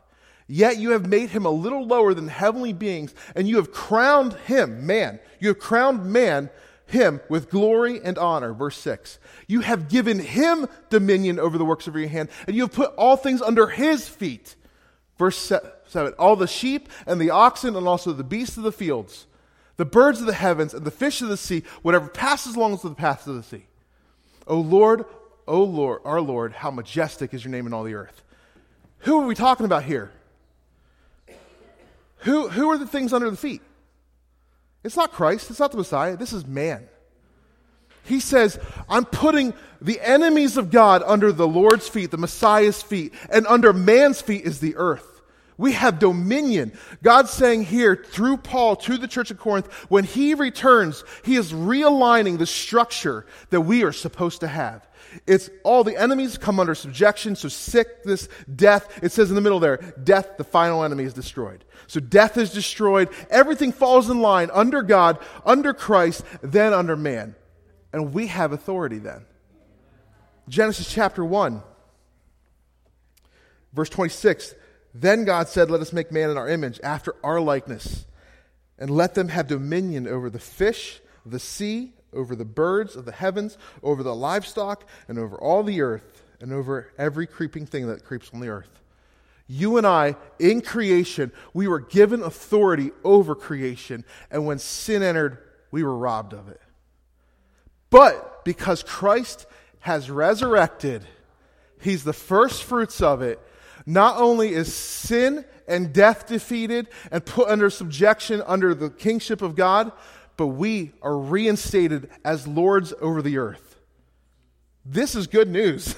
Yet 0.49 0.79
you 0.79 0.91
have 0.93 1.07
made 1.07 1.31
him 1.31 1.45
a 1.45 1.51
little 1.51 1.87
lower 1.87 2.15
than 2.15 2.29
heavenly 2.29 2.73
beings, 2.73 3.15
and 3.37 3.47
you 3.47 3.57
have 3.57 3.71
crowned 3.71 4.33
him, 4.33 4.87
man, 4.87 5.21
you 5.39 5.49
have 5.49 5.59
crowned 5.59 6.07
man, 6.07 6.49
him, 6.87 7.21
with 7.29 7.51
glory 7.51 8.01
and 8.03 8.17
honor. 8.17 8.55
Verse 8.55 8.79
6. 8.79 9.19
You 9.47 9.61
have 9.61 9.91
given 9.91 10.19
him 10.19 10.67
dominion 10.89 11.39
over 11.39 11.59
the 11.59 11.67
works 11.67 11.87
of 11.87 11.95
your 11.95 12.09
hand, 12.09 12.31
and 12.47 12.57
you 12.57 12.63
have 12.63 12.73
put 12.73 12.95
all 12.95 13.17
things 13.17 13.43
under 13.43 13.69
his 13.69 14.09
feet. 14.09 14.57
Verse 15.19 15.53
7 15.87 16.15
All 16.19 16.35
the 16.35 16.47
sheep 16.47 16.89
and 17.07 17.21
the 17.21 17.31
oxen, 17.31 17.77
and 17.77 17.87
also 17.87 18.13
the 18.15 18.25
beasts 18.25 18.57
of 18.57 18.63
the 18.63 18.73
fields, 18.73 19.27
the 19.77 19.85
birds 19.85 20.21
of 20.21 20.27
the 20.27 20.33
heavens, 20.33 20.73
and 20.73 20.87
the 20.87 20.91
fish 20.91 21.21
of 21.21 21.29
the 21.29 21.37
sea, 21.37 21.63
whatever 21.83 22.09
passes 22.09 22.57
along 22.57 22.79
the 22.83 22.95
paths 22.95 23.27
of 23.27 23.37
the 23.37 23.43
sea. 23.43 23.67
O 24.47 24.59
Lord, 24.59 25.05
O 25.47 25.63
Lord, 25.63 26.01
our 26.07 26.23
Lord, 26.23 26.55
how 26.55 26.71
majestic 26.71 27.35
is 27.35 27.45
your 27.45 27.53
name 27.53 27.67
in 27.67 27.75
all 27.75 27.85
the 27.85 27.95
earth. 27.95 28.23
Who 29.01 29.21
are 29.21 29.27
we 29.27 29.35
talking 29.35 29.67
about 29.67 29.85
here? 29.85 30.11
Who, 32.18 32.48
who 32.48 32.70
are 32.70 32.78
the 32.78 32.87
things 32.87 33.12
under 33.12 33.31
the 33.31 33.37
feet? 33.37 33.62
It's 34.85 34.96
not 34.96 35.12
Christ, 35.12 35.50
it's 35.50 35.61
not 35.61 35.70
the 35.70 35.78
Messiah, 35.78 36.16
this 36.16 36.33
is 36.33 36.46
man. 36.46 36.88
He 38.04 38.20
says, 38.20 38.59
I'm 38.88 39.04
putting 39.04 39.52
the 39.83 40.00
enemies 40.00 40.57
of 40.57 40.70
God 40.70 41.02
under 41.04 41.31
the 41.31 41.46
Lord's 41.46 41.88
feet, 41.88 42.11
the 42.11 42.16
Messiah's 42.16 42.83
feet, 42.83 43.12
and 43.31 43.46
under 43.46 43.72
man's 43.72 44.22
feet 44.22 44.44
is 44.44 44.61
the 44.61 44.76
earth. 44.76 45.20
We 45.59 45.72
have 45.72 45.98
dominion. 45.98 46.72
God's 47.02 47.31
saying 47.31 47.64
here 47.64 47.96
through 47.96 48.38
Paul 48.38 48.76
to 48.76 48.96
the 48.96 49.09
church 49.09 49.33
of 49.33 49.38
Corinth, 49.38 49.70
when 49.90 50.04
he 50.04 50.35
returns, 50.35 51.04
he 51.24 51.35
is 51.35 51.52
realigning 51.52 52.38
the 52.38 52.46
structure 52.46 53.26
that 53.50 53.62
we 53.62 53.83
are 53.83 53.92
supposed 53.92 54.40
to 54.40 54.48
have. 54.48 54.88
It's 55.27 55.51
all 55.64 55.85
the 55.85 55.97
enemies 55.97 56.38
come 56.38 56.61
under 56.61 56.75
subjection. 56.75 57.37
So 57.37 57.49
sickness, 57.49 58.29
death. 58.55 59.01
It 59.03 59.12
says 59.12 59.31
in 59.31 59.35
the 59.35 59.40
middle 59.40 59.61
there, 59.61 59.79
death, 60.03 60.37
the 60.37 60.44
final 60.44 60.85
enemy 60.85 61.05
is 61.05 61.14
destroyed. 61.14 61.64
So 61.87 62.01
death 62.01 62.37
is 62.37 62.53
destroyed. 62.53 63.09
Everything 63.31 63.73
falls 63.73 64.11
in 64.11 64.21
line 64.21 64.51
under 64.53 64.83
God, 64.83 65.18
under 65.44 65.73
Christ, 65.73 66.25
then 66.42 66.73
under 66.73 66.97
man. 66.97 67.35
And 67.92 68.12
we 68.12 68.27
have 68.27 68.53
authority 68.53 68.99
then. 68.99 69.25
Genesis 70.49 70.92
chapter 70.92 71.25
1, 71.25 71.62
verse 73.73 73.88
26. 73.90 74.55
Then 74.94 75.25
God 75.25 75.49
said, 75.49 75.71
Let 75.71 75.81
us 75.81 75.92
make 75.92 76.11
man 76.11 76.31
in 76.31 76.38
our 76.38 76.49
image, 76.49 76.81
after 76.83 77.14
our 77.23 77.40
likeness, 77.40 78.07
and 78.79 78.90
let 78.90 79.14
them 79.14 79.29
have 79.29 79.47
dominion 79.47 80.09
over 80.09 80.31
the 80.31 80.38
fish, 80.38 81.01
the 81.25 81.38
sea, 81.38 81.92
over 82.12 82.35
the 82.35 82.44
birds 82.44 82.97
of 82.97 83.05
the 83.05 83.12
heavens, 83.12 83.59
over 83.83 84.03
the 84.03 84.14
livestock, 84.14 84.87
and 85.09 85.18
over 85.18 85.37
all 85.37 85.62
the 85.62 85.81
earth, 85.81 86.23
and 86.40 86.53
over 86.53 86.92
every 86.99 87.27
creeping 87.27 87.66
thing 87.66 87.87
that 87.88 88.05
creeps 88.05 88.31
on 88.33 88.40
the 88.40 88.49
earth. 88.49 88.83
You 89.47 89.79
and 89.79 89.87
I, 89.87 90.16
in 90.38 90.61
creation, 90.61 91.33
we 91.55 91.68
were 91.68 91.81
given 91.81 92.23
authority 92.23 92.90
over 93.03 93.35
creation, 93.35 94.05
and 94.31 94.47
when 94.47 94.59
sin 94.59 95.03
entered, 95.03 95.38
we 95.71 95.83
were 95.83 95.97
robbed 95.97 96.33
of 96.33 96.49
it. 96.49 96.61
But 97.90 98.44
because 98.44 98.83
Christ 98.83 99.47
has 99.81 100.11
resurrected, 100.11 101.07
He's 101.81 102.05
the 102.05 102.12
first 102.12 102.64
fruits 102.64 103.01
of 103.01 103.23
it. 103.23 103.40
Not 103.87 104.18
only 104.18 104.53
is 104.53 104.75
sin 104.75 105.44
and 105.66 105.92
death 105.92 106.27
defeated 106.27 106.88
and 107.11 107.25
put 107.25 107.49
under 107.49 107.71
subjection 107.71 108.42
under 108.47 108.75
the 108.75 108.90
kingship 108.90 109.42
of 109.42 109.55
God, 109.55 109.92
but 110.38 110.46
we 110.46 110.92
are 111.03 111.18
reinstated 111.18 112.09
as 112.24 112.46
lords 112.46 112.94
over 113.03 113.20
the 113.20 113.37
earth. 113.37 113.77
This 114.87 115.14
is 115.14 115.27
good 115.27 115.51
news. 115.51 115.96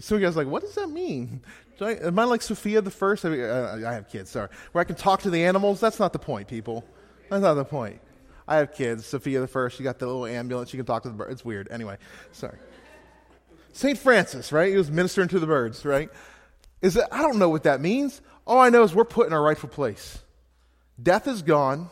Some 0.00 0.16
of 0.16 0.20
you 0.20 0.26
guys 0.26 0.36
are 0.36 0.40
like, 0.40 0.46
what 0.46 0.62
does 0.62 0.74
that 0.74 0.88
mean? 0.88 1.40
I, 1.80 1.92
am 1.94 2.18
I 2.18 2.24
like 2.24 2.42
Sofia 2.42 2.82
the 2.82 2.90
first? 2.90 3.24
I, 3.24 3.30
mean, 3.30 3.40
uh, 3.40 3.82
I 3.86 3.94
have 3.94 4.08
kids, 4.08 4.30
sorry. 4.30 4.48
Where 4.72 4.80
I 4.80 4.84
can 4.84 4.96
talk 4.96 5.22
to 5.22 5.30
the 5.30 5.44
animals? 5.44 5.80
That's 5.80 5.98
not 5.98 6.12
the 6.12 6.18
point, 6.18 6.46
people. 6.46 6.84
That's 7.30 7.42
not 7.42 7.54
the 7.54 7.64
point. 7.64 8.00
I 8.46 8.56
have 8.56 8.74
kids. 8.74 9.06
Sofia 9.06 9.40
the 9.40 9.48
first, 9.48 9.78
she 9.78 9.82
got 9.82 9.98
the 9.98 10.06
little 10.06 10.26
ambulance. 10.26 10.70
She 10.70 10.76
can 10.76 10.86
talk 10.86 11.02
to 11.04 11.08
the 11.08 11.14
birds. 11.14 11.32
It's 11.32 11.44
weird. 11.44 11.68
Anyway, 11.70 11.96
sorry. 12.32 12.58
St. 13.72 13.98
Francis, 13.98 14.52
right? 14.52 14.70
He 14.70 14.76
was 14.76 14.90
ministering 14.90 15.28
to 15.28 15.38
the 15.38 15.46
birds, 15.46 15.84
right? 15.86 16.10
Is 16.82 16.94
that 16.94 17.08
I 17.10 17.22
don't 17.22 17.38
know 17.38 17.48
what 17.48 17.62
that 17.62 17.80
means. 17.80 18.20
All 18.46 18.60
I 18.60 18.68
know 18.68 18.82
is 18.82 18.94
we're 18.94 19.04
put 19.04 19.26
in 19.26 19.32
our 19.32 19.42
rightful 19.42 19.70
place. 19.70 20.18
Death 21.02 21.26
is 21.26 21.42
gone. 21.42 21.88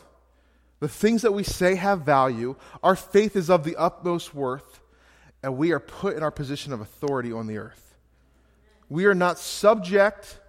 The 0.80 0.88
things 0.88 1.22
that 1.22 1.32
we 1.32 1.44
say 1.44 1.76
have 1.76 2.02
value. 2.02 2.56
Our 2.82 2.96
faith 2.96 3.36
is 3.36 3.48
of 3.50 3.64
the 3.64 3.76
utmost 3.76 4.34
worth. 4.34 4.80
And 5.42 5.56
we 5.56 5.72
are 5.72 5.80
put 5.80 6.16
in 6.16 6.22
our 6.22 6.30
position 6.30 6.72
of 6.72 6.80
authority 6.80 7.32
on 7.32 7.46
the 7.46 7.58
earth. 7.58 7.96
We 8.88 9.06
are 9.06 9.14
not 9.14 9.38
subject 9.38 10.40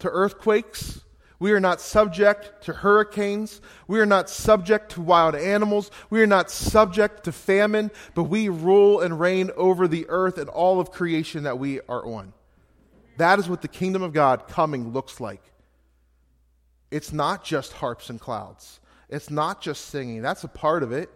to 0.00 0.08
earthquakes. 0.08 1.00
We 1.38 1.52
are 1.52 1.60
not 1.60 1.80
subject 1.80 2.64
to 2.64 2.74
hurricanes. 2.74 3.62
We 3.88 3.98
are 4.00 4.06
not 4.06 4.28
subject 4.28 4.92
to 4.92 5.00
wild 5.00 5.34
animals. 5.34 5.90
We 6.10 6.20
are 6.22 6.26
not 6.26 6.50
subject 6.50 7.24
to 7.24 7.32
famine, 7.32 7.90
but 8.14 8.24
we 8.24 8.50
rule 8.50 9.00
and 9.00 9.18
reign 9.18 9.50
over 9.56 9.88
the 9.88 10.06
earth 10.10 10.36
and 10.36 10.50
all 10.50 10.80
of 10.80 10.90
creation 10.90 11.44
that 11.44 11.58
we 11.58 11.80
are 11.88 12.04
on. 12.04 12.34
That 13.16 13.38
is 13.38 13.48
what 13.48 13.62
the 13.62 13.68
kingdom 13.68 14.02
of 14.02 14.12
God 14.12 14.48
coming 14.48 14.92
looks 14.92 15.18
like. 15.18 15.42
It's 16.90 17.12
not 17.12 17.44
just 17.44 17.72
harps 17.72 18.10
and 18.10 18.20
clouds, 18.20 18.80
it's 19.08 19.30
not 19.30 19.60
just 19.60 19.86
singing. 19.86 20.22
That's 20.22 20.44
a 20.44 20.48
part 20.48 20.82
of 20.82 20.92
it. 20.92 21.10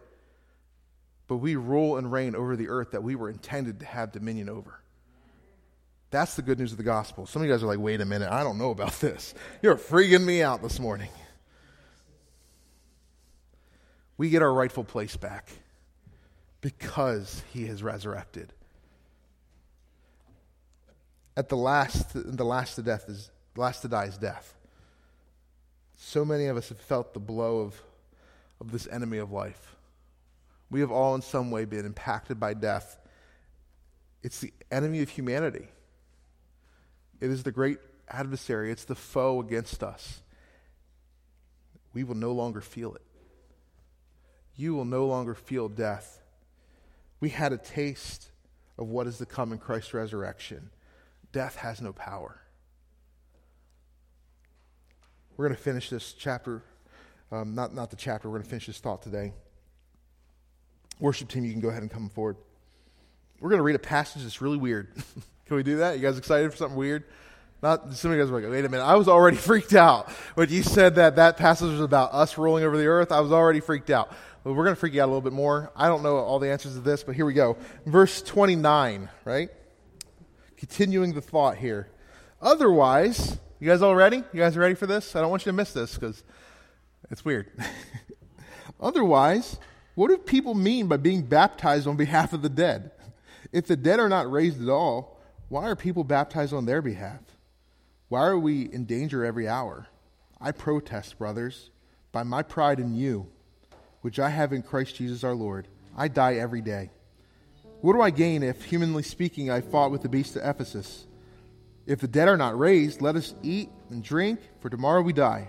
But 1.26 1.37
we 1.37 1.56
rule 1.56 1.96
and 1.96 2.12
reign 2.12 2.34
over 2.34 2.54
the 2.54 2.68
earth 2.68 2.90
that 2.90 3.02
we 3.02 3.14
were 3.14 3.30
intended 3.30 3.80
to 3.80 3.87
have 3.87 4.12
dominion 4.12 4.50
over. 4.50 4.80
That's 6.10 6.37
the 6.37 6.42
good 6.42 6.58
news 6.58 6.70
of 6.70 6.78
the 6.78 6.84
gospel. 6.84 7.26
Some 7.26 7.42
of 7.42 7.48
you 7.48 7.54
guys 7.54 7.62
are 7.62 7.66
like, 7.66 7.78
wait 7.78 8.00
a 8.00 8.04
minute, 8.04 8.30
I 8.30 8.44
don't 8.44 8.58
know 8.58 8.70
about 8.70 8.92
this. 9.00 9.34
You're 9.62 9.76
freaking 9.76 10.22
me 10.22 10.42
out 10.42 10.62
this 10.62 10.78
morning. 10.78 11.08
We 14.16 14.30
get 14.30 14.42
our 14.42 14.52
rightful 14.52 14.84
place 14.84 15.16
back 15.16 15.48
because 16.60 17.42
he 17.52 17.66
has 17.66 17.82
resurrected. 17.82 18.52
At 21.37 21.48
the 21.48 21.56
last, 21.56 22.10
the 22.14 22.44
last 22.44 22.76
to 22.76 22.82
death 22.82 23.06
is 23.08 23.30
last 23.56 23.80
to 23.80 23.88
die 23.88 24.04
is 24.04 24.16
death. 24.16 24.54
So 25.96 26.24
many 26.24 26.46
of 26.46 26.57
us 26.57 26.68
have 26.68 26.80
felt 26.80 27.14
the 27.14 27.20
blow 27.20 27.61
of, 27.61 27.80
of 28.61 28.72
this 28.72 28.87
enemy 28.88 29.18
of 29.18 29.30
life. 29.30 29.76
We 30.70 30.80
have 30.80 30.90
all 30.90 31.14
in 31.14 31.22
some 31.22 31.50
way 31.50 31.64
been 31.64 31.87
impacted 31.87 32.40
by 32.40 32.54
death. 32.54 32.98
It's 34.22 34.40
the 34.40 34.52
enemy 34.70 35.02
of 35.02 35.09
humanity. 35.09 35.68
It 37.20 37.30
is 37.30 37.42
the 37.42 37.52
great 37.52 37.78
adversary, 38.09 38.70
it's 38.70 38.85
the 38.85 38.94
foe 38.94 39.40
against 39.40 39.83
us. 39.83 40.20
We 41.92 42.04
will 42.04 42.16
no 42.16 42.33
longer 42.33 42.61
feel 42.61 42.94
it. 42.94 43.02
You 44.57 44.74
will 44.74 44.85
no 44.85 45.07
longer 45.07 45.35
feel 45.35 45.68
death. 45.68 46.20
We 47.20 47.30
had 47.30 47.52
a 47.52 47.59
taste 47.59 48.30
of 48.78 48.88
what 48.88 49.07
is 49.07 49.18
to 49.18 49.26
come 49.26 49.52
in 49.52 49.59
Christ's 49.59 49.94
resurrection. 49.94 50.70
Death 51.33 51.57
has 51.57 51.80
no 51.80 51.92
power. 51.92 52.40
We're 55.36 55.46
going 55.46 55.56
to 55.56 55.62
finish 55.62 55.90
this 55.90 56.12
chapter, 56.12 56.62
um, 57.32 57.54
not, 57.54 57.74
not 57.74 57.90
the 57.90 57.96
chapter, 57.96 58.28
we're 58.28 58.36
going 58.36 58.44
to 58.44 58.50
finish 58.50 58.66
this 58.66 58.78
thought 58.78 59.02
today. 59.02 59.32
Worship 61.00 61.28
team, 61.28 61.44
you 61.44 61.50
can 61.50 61.60
go 61.60 61.68
ahead 61.68 61.82
and 61.82 61.90
come 61.90 62.08
forward. 62.08 62.36
We're 63.40 63.50
going 63.50 63.58
to 63.58 63.64
read 63.64 63.74
a 63.74 63.80
passage 63.80 64.22
that's 64.22 64.40
really 64.40 64.58
weird. 64.58 64.94
Can 65.46 65.56
we 65.56 65.62
do 65.62 65.78
that? 65.78 65.96
You 65.96 66.02
guys 66.02 66.16
excited 66.16 66.50
for 66.50 66.56
something 66.56 66.76
weird? 66.76 67.04
Not 67.62 67.94
some 67.94 68.10
of 68.10 68.16
you 68.16 68.22
guys 68.22 68.30
were 68.30 68.40
like, 68.40 68.50
wait 68.50 68.64
a 68.64 68.68
minute. 68.68 68.84
I 68.84 68.94
was 68.94 69.08
already 69.08 69.36
freaked 69.50 69.74
out 69.74 70.10
when 70.34 70.50
you 70.50 70.62
said 70.62 70.94
that 70.94 71.16
that 71.16 71.36
passage 71.36 71.70
was 71.70 71.80
about 71.80 72.14
us 72.14 72.38
rolling 72.38 72.62
over 72.62 72.76
the 72.76 72.86
earth. 72.86 73.10
I 73.10 73.20
was 73.20 73.32
already 73.32 73.60
freaked 73.60 73.90
out. 73.90 74.12
But 74.44 74.52
we're 74.52 74.64
going 74.64 74.76
to 74.76 74.80
freak 74.80 74.94
you 74.94 75.00
out 75.00 75.06
a 75.06 75.12
little 75.12 75.22
bit 75.22 75.32
more. 75.32 75.72
I 75.74 75.88
don't 75.88 76.02
know 76.02 76.18
all 76.18 76.38
the 76.38 76.50
answers 76.50 76.74
to 76.74 76.80
this, 76.80 77.02
but 77.02 77.16
here 77.16 77.24
we 77.24 77.32
go. 77.32 77.56
Verse 77.86 78.22
29, 78.22 79.08
right? 79.24 79.48
Continuing 80.58 81.14
the 81.14 81.22
thought 81.22 81.56
here. 81.56 81.88
Otherwise, 82.42 83.38
you 83.60 83.68
guys 83.68 83.82
all 83.82 83.94
ready? 83.94 84.18
You 84.18 84.40
guys 84.40 84.56
ready 84.56 84.74
for 84.74 84.86
this? 84.86 85.14
I 85.14 85.20
don't 85.20 85.30
want 85.30 85.46
you 85.46 85.52
to 85.52 85.56
miss 85.56 85.72
this 85.72 85.94
because 85.94 86.22
It's 87.10 87.24
weird. 87.24 87.50
Otherwise, 88.80 89.58
what 89.94 90.08
do 90.08 90.16
people 90.18 90.54
mean 90.54 90.88
by 90.88 90.96
being 90.96 91.22
baptized 91.22 91.86
on 91.86 91.96
behalf 91.96 92.32
of 92.32 92.42
the 92.42 92.48
dead? 92.48 92.90
If 93.52 93.66
the 93.66 93.76
dead 93.76 94.00
are 94.00 94.08
not 94.08 94.30
raised 94.30 94.62
at 94.62 94.68
all, 94.68 95.20
why 95.48 95.64
are 95.64 95.76
people 95.76 96.04
baptized 96.04 96.52
on 96.52 96.66
their 96.66 96.82
behalf? 96.82 97.20
Why 98.08 98.26
are 98.26 98.38
we 98.38 98.62
in 98.62 98.84
danger 98.84 99.24
every 99.24 99.46
hour? 99.46 99.86
I 100.40 100.52
protest, 100.52 101.18
brothers, 101.18 101.70
by 102.10 102.22
my 102.22 102.42
pride 102.42 102.80
in 102.80 102.94
you, 102.94 103.28
which 104.00 104.18
I 104.18 104.30
have 104.30 104.52
in 104.52 104.62
Christ 104.62 104.96
Jesus 104.96 105.22
our 105.22 105.34
Lord. 105.34 105.68
I 105.96 106.08
die 106.08 106.34
every 106.34 106.60
day. 106.60 106.90
What 107.80 107.92
do 107.92 108.00
I 108.00 108.10
gain 108.10 108.42
if, 108.42 108.64
humanly 108.64 109.02
speaking, 109.02 109.50
I 109.50 109.60
fought 109.60 109.90
with 109.90 110.02
the 110.02 110.08
beast 110.08 110.36
of 110.36 110.42
Ephesus? 110.44 111.06
If 111.86 112.00
the 112.00 112.08
dead 112.08 112.28
are 112.28 112.36
not 112.36 112.58
raised, 112.58 113.02
let 113.02 113.16
us 113.16 113.34
eat 113.42 113.68
and 113.90 114.02
drink, 114.02 114.40
for 114.60 114.70
tomorrow 114.70 115.02
we 115.02 115.12
die. 115.12 115.48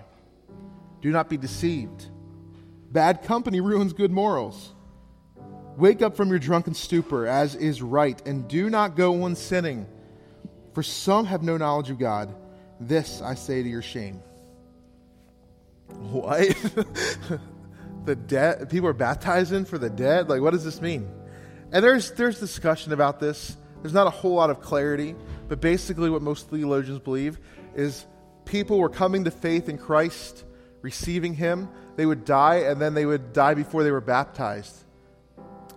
Do 1.02 1.12
not 1.12 1.30
be 1.30 1.38
deceived. 1.38 2.10
Bad 2.92 3.24
company 3.24 3.62
ruins 3.62 3.94
good 3.94 4.12
morals. 4.12 4.74
Wake 5.78 6.02
up 6.02 6.16
from 6.16 6.30
your 6.30 6.40
drunken 6.40 6.74
stupor, 6.74 7.28
as 7.28 7.56
is 7.56 7.82
right, 7.82 8.22
and 8.26 8.48
do 8.48 8.70
not 8.70 8.96
go 8.96 9.24
on 9.24 9.36
sinning, 9.36 9.86
for 10.74 10.84
some 10.84 11.26
have 11.26 11.44
no 11.44 11.58
knowledge 11.58 11.90
of 11.90 12.00
God. 12.00 12.34
This 12.80 13.22
I 13.22 13.36
say 13.36 13.62
to 13.64 13.70
your 13.70 13.82
shame. 13.82 14.22
What? 15.88 16.40
the 18.06 18.16
dead 18.16 18.70
people 18.70 18.90
are 18.90 18.94
baptizing 18.94 19.66
for 19.66 19.78
the 19.78 19.90
dead? 19.90 20.30
Like 20.30 20.42
what 20.42 20.52
does 20.52 20.64
this 20.64 20.82
mean? 20.82 21.10
And 21.72 21.84
there's 21.84 22.12
there's 22.12 22.40
discussion 22.40 22.94
about 22.94 23.20
this. 23.20 23.58
There's 23.86 23.94
not 23.94 24.08
a 24.08 24.10
whole 24.10 24.34
lot 24.34 24.50
of 24.50 24.62
clarity, 24.62 25.14
but 25.48 25.62
basically 25.62 26.10
what 26.10 26.24
most 26.24 26.50
theologians 26.50 26.98
believe 26.98 27.38
is 27.76 28.08
people 28.44 28.80
were 28.80 28.90
coming 28.90 29.26
to 29.26 29.30
faith 29.30 29.70
in 29.70 29.78
Christ, 29.78 30.44
receiving 30.82 31.36
him, 31.36 31.70
they 31.96 32.08
would 32.08 32.26
die 32.26 32.62
and 32.62 32.82
then 32.82 32.96
they 32.96 33.06
would 33.06 33.32
die 33.32 33.54
before 33.54 33.84
they 33.84 33.92
were 33.92 34.02
baptized. 34.02 34.76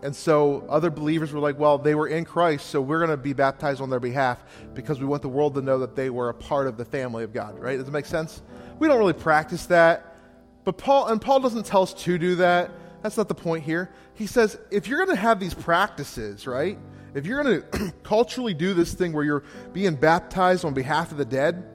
And 0.02 0.16
so 0.16 0.64
other 0.70 0.88
believers 0.88 1.34
were 1.34 1.38
like, 1.38 1.58
well, 1.58 1.76
they 1.76 1.94
were 1.94 2.08
in 2.08 2.24
Christ, 2.24 2.70
so 2.70 2.80
we're 2.80 3.00
going 3.00 3.10
to 3.10 3.18
be 3.18 3.34
baptized 3.34 3.82
on 3.82 3.90
their 3.90 4.00
behalf 4.00 4.42
because 4.72 4.98
we 4.98 5.04
want 5.04 5.20
the 5.20 5.28
world 5.28 5.54
to 5.56 5.60
know 5.60 5.80
that 5.80 5.94
they 5.94 6.08
were 6.08 6.30
a 6.30 6.34
part 6.34 6.66
of 6.66 6.78
the 6.78 6.86
family 6.86 7.24
of 7.24 7.34
God, 7.34 7.58
right? 7.58 7.76
Does 7.76 7.88
it 7.88 7.92
make 7.92 8.06
sense? 8.06 8.40
We 8.78 8.88
don't 8.88 8.98
really 8.98 9.12
practice 9.12 9.66
that. 9.66 10.16
But 10.64 10.78
Paul, 10.78 11.08
and 11.08 11.20
Paul 11.20 11.40
doesn't 11.40 11.66
tell 11.66 11.82
us 11.82 11.92
to 11.92 12.16
do 12.16 12.36
that. 12.36 12.70
That's 13.02 13.18
not 13.18 13.28
the 13.28 13.34
point 13.34 13.64
here. 13.64 13.90
He 14.14 14.26
says, 14.26 14.58
if 14.70 14.88
you're 14.88 15.04
going 15.04 15.14
to 15.14 15.20
have 15.20 15.38
these 15.38 15.52
practices, 15.52 16.46
right? 16.46 16.78
If 17.18 17.26
you're 17.26 17.42
going 17.42 17.62
to 17.62 17.92
culturally 18.04 18.54
do 18.54 18.74
this 18.74 18.94
thing 18.94 19.12
where 19.12 19.24
you're 19.24 19.42
being 19.72 19.96
baptized 19.96 20.64
on 20.64 20.72
behalf 20.72 21.10
of 21.10 21.18
the 21.18 21.24
dead 21.24 21.68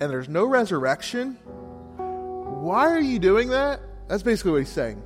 and 0.00 0.10
there's 0.10 0.26
no 0.26 0.46
resurrection, 0.46 1.34
why 1.34 2.88
are 2.92 3.00
you 3.00 3.18
doing 3.18 3.50
that? 3.50 3.80
That's 4.08 4.22
basically 4.22 4.52
what 4.52 4.60
he's 4.60 4.70
saying. 4.70 4.96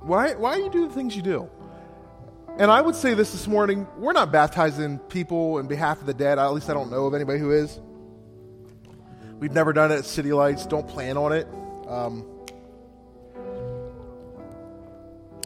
Why, 0.00 0.32
why 0.32 0.56
do 0.56 0.62
you 0.62 0.70
do 0.70 0.88
the 0.88 0.94
things 0.94 1.14
you 1.14 1.20
do? 1.20 1.50
And 2.56 2.70
I 2.70 2.80
would 2.80 2.96
say 2.96 3.12
this 3.12 3.32
this 3.32 3.46
morning 3.46 3.86
we're 3.98 4.12
not 4.12 4.32
baptizing 4.32 4.98
people 4.98 5.58
in 5.58 5.66
behalf 5.66 6.00
of 6.00 6.06
the 6.06 6.14
dead. 6.14 6.38
At 6.38 6.48
least 6.54 6.70
I 6.70 6.72
don't 6.72 6.90
know 6.90 7.04
of 7.04 7.12
anybody 7.12 7.40
who 7.40 7.50
is. 7.50 7.78
We've 9.38 9.52
never 9.52 9.74
done 9.74 9.92
it 9.92 9.96
at 9.96 10.06
City 10.06 10.32
Lights, 10.32 10.64
don't 10.64 10.88
plan 10.88 11.18
on 11.18 11.32
it. 11.32 11.46
Um, 11.86 12.24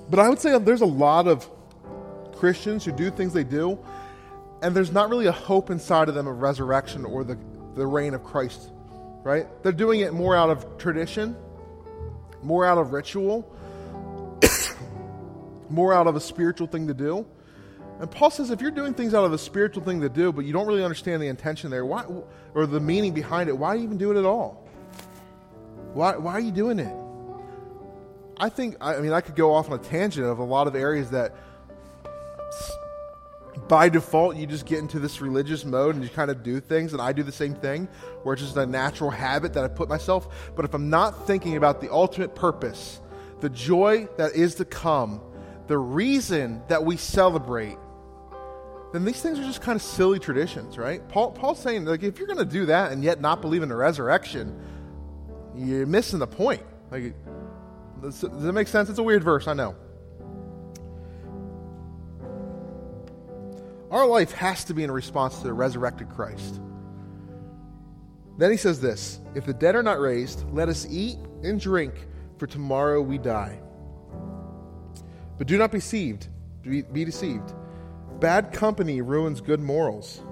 but 0.08 0.20
I 0.20 0.28
would 0.28 0.38
say 0.38 0.56
there's 0.58 0.80
a 0.80 0.86
lot 0.86 1.26
of 1.26 1.50
Christians 2.36 2.84
who 2.84 2.92
do 2.92 3.10
things 3.10 3.32
they 3.32 3.44
do, 3.44 3.78
and 4.62 4.74
there's 4.74 4.92
not 4.92 5.10
really 5.10 5.26
a 5.26 5.32
hope 5.32 5.70
inside 5.70 6.08
of 6.08 6.14
them 6.14 6.26
of 6.26 6.40
resurrection 6.40 7.04
or 7.04 7.24
the, 7.24 7.38
the 7.74 7.86
reign 7.86 8.14
of 8.14 8.24
Christ, 8.24 8.70
right? 9.22 9.46
They're 9.62 9.72
doing 9.72 10.00
it 10.00 10.12
more 10.12 10.34
out 10.36 10.50
of 10.50 10.78
tradition, 10.78 11.36
more 12.42 12.64
out 12.64 12.78
of 12.78 12.92
ritual, 12.92 13.50
more 15.70 15.92
out 15.92 16.06
of 16.06 16.16
a 16.16 16.20
spiritual 16.20 16.66
thing 16.66 16.88
to 16.88 16.94
do. 16.94 17.26
And 18.00 18.10
Paul 18.10 18.30
says 18.30 18.50
if 18.50 18.60
you're 18.60 18.70
doing 18.70 18.92
things 18.92 19.14
out 19.14 19.24
of 19.24 19.32
a 19.32 19.38
spiritual 19.38 19.82
thing 19.82 20.02
to 20.02 20.08
do, 20.08 20.32
but 20.32 20.44
you 20.44 20.52
don't 20.52 20.66
really 20.66 20.84
understand 20.84 21.22
the 21.22 21.28
intention 21.28 21.70
there, 21.70 21.84
why, 21.84 22.04
or 22.54 22.66
the 22.66 22.80
meaning 22.80 23.12
behind 23.12 23.48
it, 23.48 23.56
why 23.56 23.76
even 23.76 23.96
do 23.96 24.10
it 24.10 24.18
at 24.18 24.26
all? 24.26 24.68
Why, 25.94 26.16
why 26.16 26.32
are 26.32 26.40
you 26.40 26.52
doing 26.52 26.78
it? 26.78 26.94
I 28.38 28.50
think, 28.50 28.76
I 28.82 29.00
mean, 29.00 29.12
I 29.12 29.22
could 29.22 29.34
go 29.34 29.54
off 29.54 29.70
on 29.70 29.80
a 29.80 29.82
tangent 29.82 30.26
of 30.26 30.38
a 30.38 30.44
lot 30.44 30.66
of 30.66 30.76
areas 30.76 31.10
that 31.10 31.34
by 33.68 33.88
default 33.88 34.36
you 34.36 34.46
just 34.46 34.66
get 34.66 34.78
into 34.78 34.98
this 34.98 35.20
religious 35.20 35.64
mode 35.64 35.94
and 35.94 36.04
you 36.04 36.10
kind 36.10 36.30
of 36.30 36.42
do 36.42 36.60
things, 36.60 36.92
and 36.92 37.02
I 37.02 37.12
do 37.12 37.22
the 37.22 37.32
same 37.32 37.54
thing, 37.54 37.88
where 38.22 38.34
it's 38.34 38.42
just 38.42 38.56
a 38.56 38.66
natural 38.66 39.10
habit 39.10 39.54
that 39.54 39.64
I 39.64 39.68
put 39.68 39.88
myself. 39.88 40.52
But 40.54 40.64
if 40.64 40.74
I'm 40.74 40.90
not 40.90 41.26
thinking 41.26 41.56
about 41.56 41.80
the 41.80 41.92
ultimate 41.92 42.34
purpose, 42.34 43.00
the 43.40 43.50
joy 43.50 44.08
that 44.16 44.34
is 44.34 44.56
to 44.56 44.64
come, 44.64 45.20
the 45.66 45.78
reason 45.78 46.62
that 46.68 46.84
we 46.84 46.96
celebrate, 46.96 47.76
then 48.92 49.04
these 49.04 49.20
things 49.20 49.38
are 49.38 49.44
just 49.44 49.62
kind 49.62 49.76
of 49.76 49.82
silly 49.82 50.18
traditions, 50.18 50.78
right? 50.78 51.06
Paul, 51.08 51.32
Paul's 51.32 51.58
saying, 51.58 51.84
like, 51.84 52.02
if 52.02 52.18
you're 52.18 52.28
going 52.28 52.38
to 52.38 52.44
do 52.44 52.66
that 52.66 52.92
and 52.92 53.02
yet 53.02 53.20
not 53.20 53.42
believe 53.42 53.62
in 53.62 53.68
the 53.68 53.76
resurrection, 53.76 54.58
you're 55.56 55.86
missing 55.86 56.18
the 56.18 56.26
point. 56.26 56.62
Like, 56.90 57.14
does, 58.00 58.20
does 58.20 58.42
that 58.42 58.52
make 58.52 58.68
sense? 58.68 58.88
It's 58.88 58.98
a 58.98 59.02
weird 59.02 59.24
verse, 59.24 59.48
I 59.48 59.54
know. 59.54 59.74
Our 63.90 64.06
life 64.06 64.32
has 64.32 64.64
to 64.64 64.74
be 64.74 64.84
in 64.84 64.90
response 64.90 65.38
to 65.38 65.44
the 65.44 65.52
resurrected 65.52 66.08
Christ. 66.10 66.60
Then 68.38 68.50
he 68.50 68.56
says 68.56 68.80
this 68.80 69.20
If 69.34 69.46
the 69.46 69.54
dead 69.54 69.74
are 69.76 69.82
not 69.82 70.00
raised, 70.00 70.44
let 70.52 70.68
us 70.68 70.86
eat 70.90 71.18
and 71.42 71.60
drink, 71.60 71.94
for 72.38 72.46
tomorrow 72.46 73.00
we 73.00 73.18
die. 73.18 73.60
But 75.38 75.46
do 75.46 75.58
not 75.58 75.70
be 75.70 75.78
deceived. 75.78 76.28
Be, 76.62 76.82
be 76.82 77.04
deceived. 77.04 77.52
Bad 78.20 78.52
company 78.52 79.00
ruins 79.02 79.40
good 79.40 79.60
morals. 79.60 80.22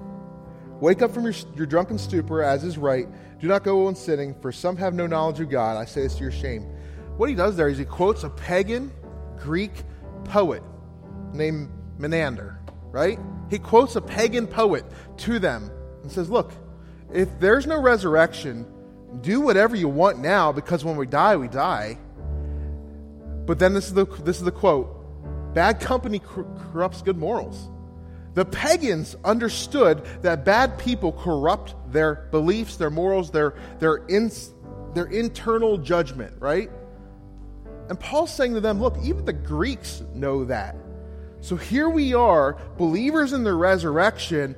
Wake 0.81 1.01
up 1.01 1.13
from 1.13 1.23
your, 1.23 1.33
your 1.55 1.65
drunken 1.65 1.97
stupor, 1.97 2.43
as 2.43 2.63
is 2.63 2.77
right. 2.77 3.07
Do 3.39 3.47
not 3.47 3.63
go 3.63 3.87
on 3.87 3.95
sinning, 3.95 4.35
for 4.41 4.51
some 4.51 4.75
have 4.77 4.93
no 4.93 5.07
knowledge 5.07 5.39
of 5.39 5.49
God. 5.49 5.77
I 5.77 5.85
say 5.85 6.01
this 6.01 6.15
to 6.15 6.21
your 6.21 6.31
shame. 6.31 6.63
What 7.17 7.29
he 7.29 7.35
does 7.35 7.55
there 7.55 7.69
is 7.69 7.77
he 7.77 7.85
quotes 7.85 8.23
a 8.23 8.29
pagan 8.29 8.91
Greek 9.37 9.83
poet 10.25 10.63
named 11.33 11.69
Menander, 11.97 12.59
right? 12.95 13.19
He 13.49 13.59
quotes 13.59 13.97
a 13.97 14.01
pagan 14.01 14.47
poet 14.47 14.85
to 15.17 15.37
them 15.37 15.69
and 16.01 16.09
says, 16.09 16.29
Look, 16.29 16.53
if 17.13 17.27
there's 17.41 17.67
no 17.67 17.81
resurrection, 17.81 18.65
do 19.19 19.41
whatever 19.41 19.75
you 19.75 19.89
want 19.89 20.19
now 20.19 20.53
because 20.53 20.85
when 20.85 20.95
we 20.95 21.05
die, 21.05 21.35
we 21.35 21.49
die. 21.49 21.97
But 23.45 23.59
then 23.59 23.73
this 23.73 23.87
is 23.87 23.93
the, 23.93 24.05
this 24.23 24.37
is 24.37 24.43
the 24.43 24.51
quote 24.51 24.93
bad 25.53 25.81
company 25.81 26.19
corrupts 26.19 27.01
good 27.01 27.17
morals. 27.17 27.69
The 28.33 28.45
pagans 28.45 29.15
understood 29.25 30.05
that 30.21 30.45
bad 30.45 30.77
people 30.77 31.11
corrupt 31.11 31.75
their 31.91 32.27
beliefs, 32.31 32.77
their 32.77 32.89
morals, 32.89 33.29
their, 33.29 33.55
their, 33.79 33.97
in, 34.07 34.31
their 34.93 35.05
internal 35.05 35.77
judgment, 35.77 36.33
right? 36.39 36.69
And 37.89 37.99
Paul's 37.99 38.33
saying 38.33 38.53
to 38.53 38.61
them, 38.61 38.81
look, 38.81 38.97
even 39.03 39.25
the 39.25 39.33
Greeks 39.33 40.01
know 40.13 40.45
that. 40.45 40.75
So 41.45 41.55
here 41.55 41.89
we 41.89 42.15
are, 42.15 42.57
believers 42.75 43.31
in 43.31 43.43
the 43.43 43.53
resurrection. 43.53 44.55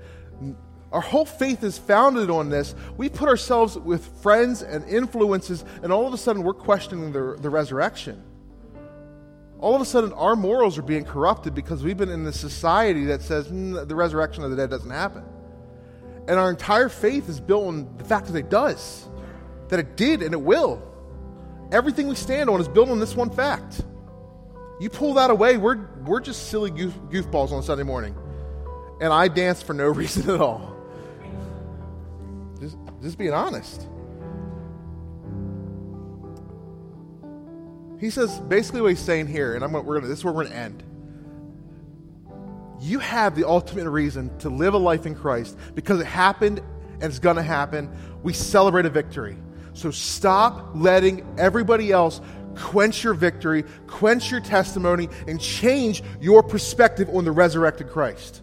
Our 0.93 1.02
whole 1.02 1.26
faith 1.26 1.62
is 1.63 1.78
founded 1.78 2.30
on 2.30 2.50
this. 2.50 2.76
We 2.95 3.10
put 3.10 3.28
ourselves 3.28 3.78
with 3.78 4.06
friends 4.21 4.62
and 4.62 4.88
influences, 4.88 5.65
and 5.84 5.91
all 5.91 6.08
of 6.08 6.13
a 6.13 6.17
sudden 6.17 6.43
we're 6.43 6.54
questioning 6.54 7.12
the, 7.12 7.36
the 7.41 7.50
resurrection 7.50 8.23
all 9.60 9.76
of 9.76 9.82
a 9.82 9.86
sudden 9.86 10.13
our 10.13 10.36
morals 10.36 10.78
are 10.78 10.84
being 10.84 11.04
corrupted 11.04 11.55
because 11.55 11.84
we've 11.84 11.97
been 11.97 12.09
in 12.09 12.26
a 12.28 12.32
society 12.32 13.05
that 13.05 13.24
says 13.24 13.47
mm, 13.47 13.88
the 13.88 13.95
resurrection 13.95 14.43
of 14.43 14.51
the 14.51 14.55
dead 14.55 14.70
doesn't 14.70 14.91
happen. 14.91 15.24
And 16.28 16.38
our 16.38 16.51
entire 16.51 16.89
faith 16.89 17.28
is 17.28 17.39
built 17.39 17.66
on 17.66 17.97
the 17.97 18.03
fact 18.03 18.28
that 18.28 18.36
it 18.36 18.49
does, 18.49 19.07
that 19.70 19.80
it 19.80 19.97
did 19.97 20.22
and 20.22 20.34
it 20.34 20.41
will. 20.41 20.80
Everything 21.72 22.07
we 22.07 22.14
stand 22.14 22.49
on 22.49 22.62
is 22.62 22.68
built 22.68 22.89
on 22.89 22.99
this 22.99 23.16
one 23.16 23.32
fact. 23.32 23.84
You 24.80 24.89
pull 24.89 25.15
that 25.15 25.32
away, 25.32 25.57
we're, 25.57 25.88
we're 26.05 26.19
just 26.19 26.49
silly 26.49 26.69
goof, 26.69 26.93
goofballs 27.09 27.51
on 27.51 27.63
Sunday 27.63 27.84
morning. 27.84 28.15
And 29.01 29.11
I 29.11 29.28
dance 29.28 29.61
for 29.61 29.73
no 29.73 29.88
reason 29.88 30.30
at 30.30 30.41
all. 30.41 30.75
Just, 32.59 32.78
just 33.01 33.17
being 33.17 33.34
honest. 33.34 33.88
He 37.99 38.11
says 38.11 38.39
basically 38.41 38.82
what 38.82 38.89
he's 38.89 38.99
saying 38.99 39.28
here, 39.28 39.55
and 39.55 39.63
I'm 39.63 39.71
we're 39.71 39.95
gonna, 39.95 40.07
this 40.07 40.19
is 40.19 40.23
where 40.23 40.34
we're 40.34 40.43
going 40.43 40.53
to 40.53 40.59
end. 40.59 40.84
You 42.80 42.99
have 42.99 43.36
the 43.36 43.47
ultimate 43.47 43.89
reason 43.89 44.36
to 44.39 44.49
live 44.49 44.75
a 44.75 44.78
life 44.78 45.07
in 45.07 45.15
Christ 45.15 45.57
because 45.73 45.99
it 45.99 46.05
happened 46.05 46.61
and 46.93 47.03
it's 47.03 47.17
going 47.17 47.38
to 47.38 47.43
happen. 47.43 47.89
We 48.21 48.34
celebrate 48.34 48.86
a 48.86 48.89
victory. 48.91 49.38
So 49.73 49.89
stop 49.89 50.71
letting 50.75 51.25
everybody 51.39 51.91
else 51.91 52.21
quench 52.58 53.03
your 53.03 53.14
victory, 53.14 53.64
quench 53.88 54.32
your 54.32 54.41
testimony, 54.41 55.10
and 55.28 55.39
change 55.39 56.03
your 56.20 56.43
perspective 56.43 57.10
on 57.10 57.26
the 57.26 57.32
resurrected 57.32 57.89
Christ. 57.89 58.41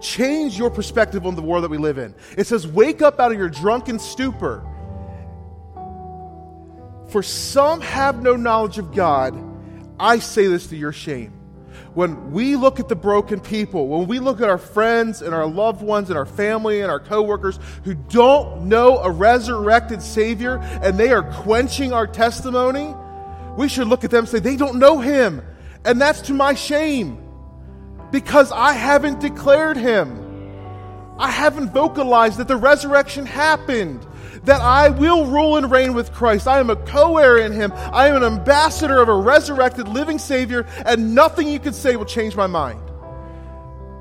Change 0.00 0.58
your 0.58 0.70
perspective 0.70 1.26
on 1.26 1.36
the 1.36 1.42
world 1.42 1.64
that 1.64 1.70
we 1.70 1.76
live 1.78 1.98
in. 1.98 2.14
It 2.36 2.46
says, 2.46 2.66
Wake 2.66 3.02
up 3.02 3.20
out 3.20 3.32
of 3.32 3.38
your 3.38 3.50
drunken 3.50 3.98
stupor 3.98 4.66
For 7.10 7.22
some 7.22 7.80
have 7.80 8.22
no 8.22 8.36
knowledge 8.36 8.78
of 8.78 8.94
God. 8.94 9.38
I 9.98 10.20
say 10.20 10.46
this 10.46 10.68
to 10.68 10.76
your 10.76 10.92
shame. 10.92 11.32
When 11.94 12.30
we 12.30 12.54
look 12.54 12.78
at 12.78 12.88
the 12.88 12.94
broken 12.94 13.40
people, 13.40 13.88
when 13.88 14.06
we 14.06 14.20
look 14.20 14.40
at 14.40 14.48
our 14.48 14.58
friends 14.58 15.20
and 15.22 15.34
our 15.34 15.46
loved 15.46 15.82
ones 15.82 16.08
and 16.08 16.16
our 16.16 16.24
family 16.24 16.80
and 16.80 16.90
our 16.90 17.00
coworkers 17.00 17.58
who 17.84 17.94
don't 17.94 18.68
know 18.68 18.98
a 18.98 19.10
resurrected 19.10 20.00
Savior 20.00 20.58
and 20.82 20.96
they 20.96 21.10
are 21.10 21.24
quenching 21.42 21.92
our 21.92 22.06
testimony, 22.06 22.94
we 23.60 23.68
should 23.68 23.88
look 23.88 24.04
at 24.04 24.10
them 24.10 24.20
and 24.20 24.28
say, 24.28 24.38
they 24.38 24.56
don't 24.56 24.78
know 24.78 25.00
Him. 25.00 25.42
And 25.84 26.00
that's 26.00 26.22
to 26.22 26.32
my 26.32 26.54
shame 26.54 27.22
because 28.10 28.50
I 28.50 28.72
haven't 28.72 29.20
declared 29.20 29.76
Him. 29.76 30.16
I 31.18 31.30
haven't 31.30 31.74
vocalized 31.74 32.38
that 32.38 32.48
the 32.48 32.56
resurrection 32.56 33.26
happened 33.26 34.06
that 34.44 34.62
I 34.62 34.88
will 34.88 35.26
rule 35.26 35.58
and 35.58 35.70
reign 35.70 35.92
with 35.92 36.10
Christ. 36.10 36.48
I 36.48 36.58
am 36.58 36.70
a 36.70 36.76
co 36.76 37.18
heir 37.18 37.36
in 37.36 37.52
Him. 37.52 37.70
I 37.74 38.08
am 38.08 38.16
an 38.16 38.24
ambassador 38.24 39.02
of 39.02 39.10
a 39.10 39.14
resurrected 39.14 39.88
living 39.88 40.18
Savior, 40.18 40.66
and 40.86 41.14
nothing 41.14 41.46
you 41.46 41.60
can 41.60 41.74
say 41.74 41.96
will 41.96 42.06
change 42.06 42.34
my 42.34 42.46
mind. 42.46 42.80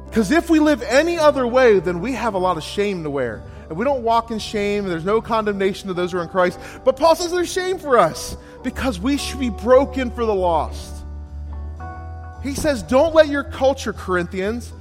Because 0.06 0.32
if 0.32 0.50
we 0.50 0.60
live 0.60 0.82
any 0.84 1.20
other 1.20 1.46
way, 1.46 1.82
then 1.82 2.00
we 2.00 2.14
have 2.14 2.34
a 2.34 2.38
lot 2.38 2.56
of 2.56 2.64
shame 2.64 3.04
to 3.04 3.10
wear. 3.10 3.44
And 3.70 3.78
we 3.78 3.86
don't 3.86 4.04
walk 4.04 4.32
in 4.32 4.40
shame, 4.40 4.86
there's 4.86 5.06
no 5.06 5.22
condemnation 5.22 5.88
to 5.88 5.94
those 5.94 6.12
who 6.12 6.18
are 6.18 6.24
in 6.24 6.30
Christ. 6.30 6.60
But 6.84 6.98
Paul 6.98 7.16
says 7.16 7.32
there's 7.32 7.52
shame 7.52 7.78
for 7.78 7.98
us 7.98 8.36
because 8.64 9.00
we 9.00 9.18
should 9.18 9.40
be 9.40 9.52
broken 9.52 10.10
for 10.12 10.26
the 10.26 10.34
lost. 10.34 10.96
He 12.42 12.56
says, 12.56 12.82
Don't 12.84 13.14
let 13.14 13.28
your 13.28 13.44
culture, 13.44 13.94
Corinthians, 13.94 14.74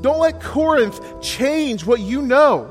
don't 0.00 0.18
let 0.18 0.40
Corinth 0.40 1.00
change 1.20 1.84
what 1.84 2.00
you 2.00 2.22
know. 2.22 2.70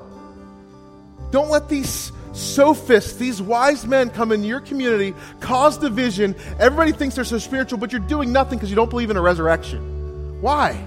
Don't 1.31 1.49
let 1.49 1.69
these 1.69 2.11
sophists, 2.33 3.17
these 3.17 3.41
wise 3.41 3.85
men 3.85 4.09
come 4.09 4.31
in 4.31 4.43
your 4.43 4.61
community, 4.61 5.13
cause 5.39 5.77
division. 5.77 6.35
Everybody 6.59 6.91
thinks 6.91 7.15
they're 7.15 7.23
so 7.23 7.37
spiritual, 7.37 7.77
but 7.77 7.91
you're 7.91 8.01
doing 8.01 8.31
nothing 8.31 8.57
because 8.57 8.69
you 8.71 8.75
don't 8.75 8.89
believe 8.89 9.11
in 9.11 9.17
a 9.17 9.21
resurrection. 9.21 10.41
Why? 10.41 10.83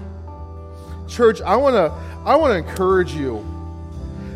Church, 1.07 1.41
I 1.41 1.55
want 1.55 1.75
to 1.75 1.93
I 2.25 2.35
want 2.35 2.51
to 2.51 2.69
encourage 2.69 3.13
you 3.13 3.45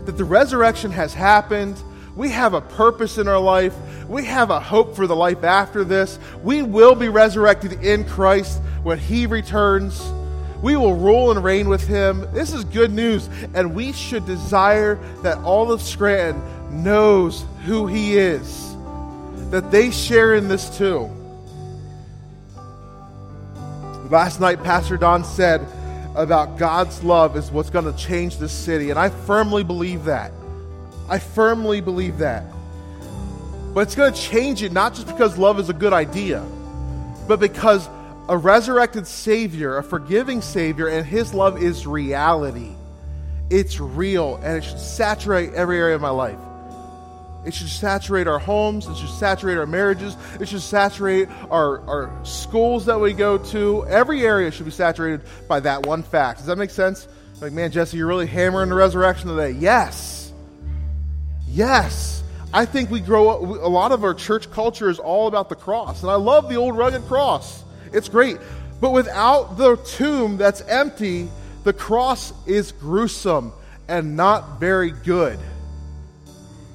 that 0.08 0.18
the 0.18 0.26
resurrection 0.26 0.90
has 0.90 1.14
happened. 1.14 1.78
We 2.16 2.30
have 2.30 2.56
a 2.56 2.62
purpose 2.62 3.20
in 3.20 3.28
our 3.28 3.40
life. 3.40 3.76
We 4.08 4.26
have 4.26 4.50
a 4.50 4.60
hope 4.60 4.96
for 4.96 5.06
the 5.06 5.16
life 5.16 5.44
after 5.44 5.84
this. 5.84 6.18
We 6.42 6.64
will 6.64 6.96
be 6.96 7.10
resurrected 7.10 7.84
in 7.84 8.06
Christ 8.06 8.60
when 8.84 8.98
he 8.98 9.28
returns. 9.28 10.02
We 10.64 10.76
will 10.76 10.96
rule 10.96 11.30
and 11.30 11.44
reign 11.44 11.70
with 11.70 11.86
him. 11.86 12.26
This 12.34 12.54
is 12.54 12.64
good 12.64 12.92
news, 12.92 13.30
and 13.54 13.76
we 13.76 13.92
should 13.92 14.26
desire 14.26 14.96
that 15.22 15.38
all 15.40 15.72
of 15.72 15.82
Scranton 15.82 16.42
knows 16.72 17.46
who 17.66 17.88
He 17.88 18.18
is, 18.18 18.76
that 19.52 19.72
they 19.72 19.92
share 19.92 20.36
in 20.36 20.48
this 20.48 20.78
too. 20.78 21.10
Last 24.10 24.40
night, 24.40 24.64
Pastor 24.64 24.98
Don 24.98 25.24
said 25.24 25.68
about 26.18 26.58
God's 26.58 27.04
love 27.04 27.38
is 27.38 27.52
what's 27.52 27.70
going 27.70 27.86
to 27.86 27.98
change 27.98 28.38
this 28.38 28.52
city, 28.52 28.90
and 28.90 29.00
I 29.00 29.10
firmly 29.10 29.64
believe 29.64 30.06
that. 30.06 30.32
I 31.08 31.20
firmly 31.20 31.80
believe 31.80 32.18
that. 32.18 32.44
But 33.74 33.82
it's 33.82 33.96
going 33.96 34.12
to 34.12 34.20
change 34.20 34.64
it 34.64 34.72
not 34.72 34.96
just 34.96 35.08
because 35.08 35.38
love 35.38 35.60
is 35.60 35.70
a 35.70 35.74
good 35.74 35.94
idea, 35.94 36.44
but 37.28 37.40
because 37.40 37.88
a 38.28 38.36
resurrected 38.36 39.06
Savior, 39.06 39.78
a 39.78 39.84
forgiving 39.84 40.42
Savior, 40.42 40.88
and 40.88 41.06
His 41.06 41.34
love 41.34 41.62
is 41.62 41.86
reality. 41.86 42.72
It's 43.52 43.80
real, 43.80 44.38
and 44.38 44.58
it 44.58 44.64
should 44.64 44.80
saturate 44.80 45.54
every 45.54 45.78
area 45.78 45.96
of 45.96 46.02
my 46.02 46.10
life. 46.10 46.40
It 47.46 47.54
should 47.54 47.70
saturate 47.70 48.28
our 48.28 48.40
homes. 48.40 48.88
It 48.88 48.98
should 48.98 49.10
saturate 49.10 49.58
our 49.58 49.66
marriages. 49.66 50.18
It 50.40 50.50
should 50.50 50.62
saturate 50.62 51.30
our, 51.50 51.80
our 51.88 52.26
schools 52.26 52.86
that 52.88 53.00
we 53.00 53.14
go 53.14 53.38
to. 53.38 53.86
Every 53.88 54.26
area 54.26 54.52
should 54.52 54.66
be 54.66 54.72
saturated 54.72 55.22
by 55.48 55.62
that 55.62 55.86
one 55.86 56.04
fact. 56.04 56.40
Does 56.40 56.48
that 56.48 56.58
make 56.58 56.72
sense? 56.72 57.08
Like, 57.40 57.54
man, 57.54 57.72
Jesse, 57.72 57.98
you're 57.98 58.08
really 58.08 58.28
hammering 58.28 58.70
the 58.70 58.76
resurrection 58.76 59.30
today. 59.30 59.52
Yes. 59.52 60.34
Yes. 61.48 62.24
I 62.54 62.66
think 62.66 62.90
we 62.90 63.00
grow 63.00 63.30
up, 63.30 63.42
a 63.42 63.70
lot 63.70 63.92
of 63.92 64.04
our 64.04 64.14
church 64.14 64.50
culture 64.52 64.90
is 64.90 65.00
all 65.00 65.28
about 65.28 65.48
the 65.50 65.56
cross. 65.56 66.02
And 66.02 66.12
I 66.12 66.16
love 66.16 66.50
the 66.50 66.56
old 66.56 66.78
rugged 66.78 67.04
cross. 67.04 67.64
It's 67.94 68.10
great. 68.10 68.38
But 68.82 68.92
without 68.92 69.58
the 69.58 69.78
tomb 69.78 70.38
that's 70.38 70.62
empty, 70.62 71.30
the 71.64 71.74
cross 71.74 72.34
is 72.46 72.72
gruesome 72.72 73.54
and 73.88 74.18
not 74.18 74.60
very 74.60 74.92
good 74.92 75.40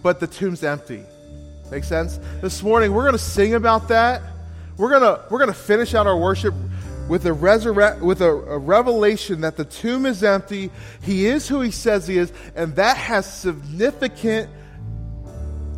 but 0.02 0.20
the 0.20 0.26
tomb's 0.26 0.62
empty. 0.62 1.04
Make 1.70 1.84
sense? 1.84 2.18
This 2.40 2.62
morning 2.62 2.92
we're 2.92 3.02
going 3.02 3.12
to 3.12 3.18
sing 3.18 3.54
about 3.54 3.88
that. 3.88 4.22
We're 4.76 4.90
going 4.90 5.02
to 5.02 5.24
we're 5.30 5.38
going 5.38 5.52
to 5.52 5.58
finish 5.58 5.94
out 5.94 6.06
our 6.06 6.18
worship 6.18 6.54
with 7.08 7.26
a 7.26 7.32
resurrect 7.32 8.00
with 8.00 8.22
a, 8.22 8.30
a, 8.30 8.58
revelation 8.58 9.40
that 9.42 9.56
the 9.56 9.64
tomb 9.64 10.06
is 10.06 10.22
empty. 10.22 10.70
He 11.02 11.26
is 11.26 11.48
who 11.48 11.60
he 11.60 11.70
says 11.70 12.06
he 12.06 12.18
is, 12.18 12.32
and 12.54 12.76
that 12.76 12.96
has 12.96 13.32
significant 13.32 14.50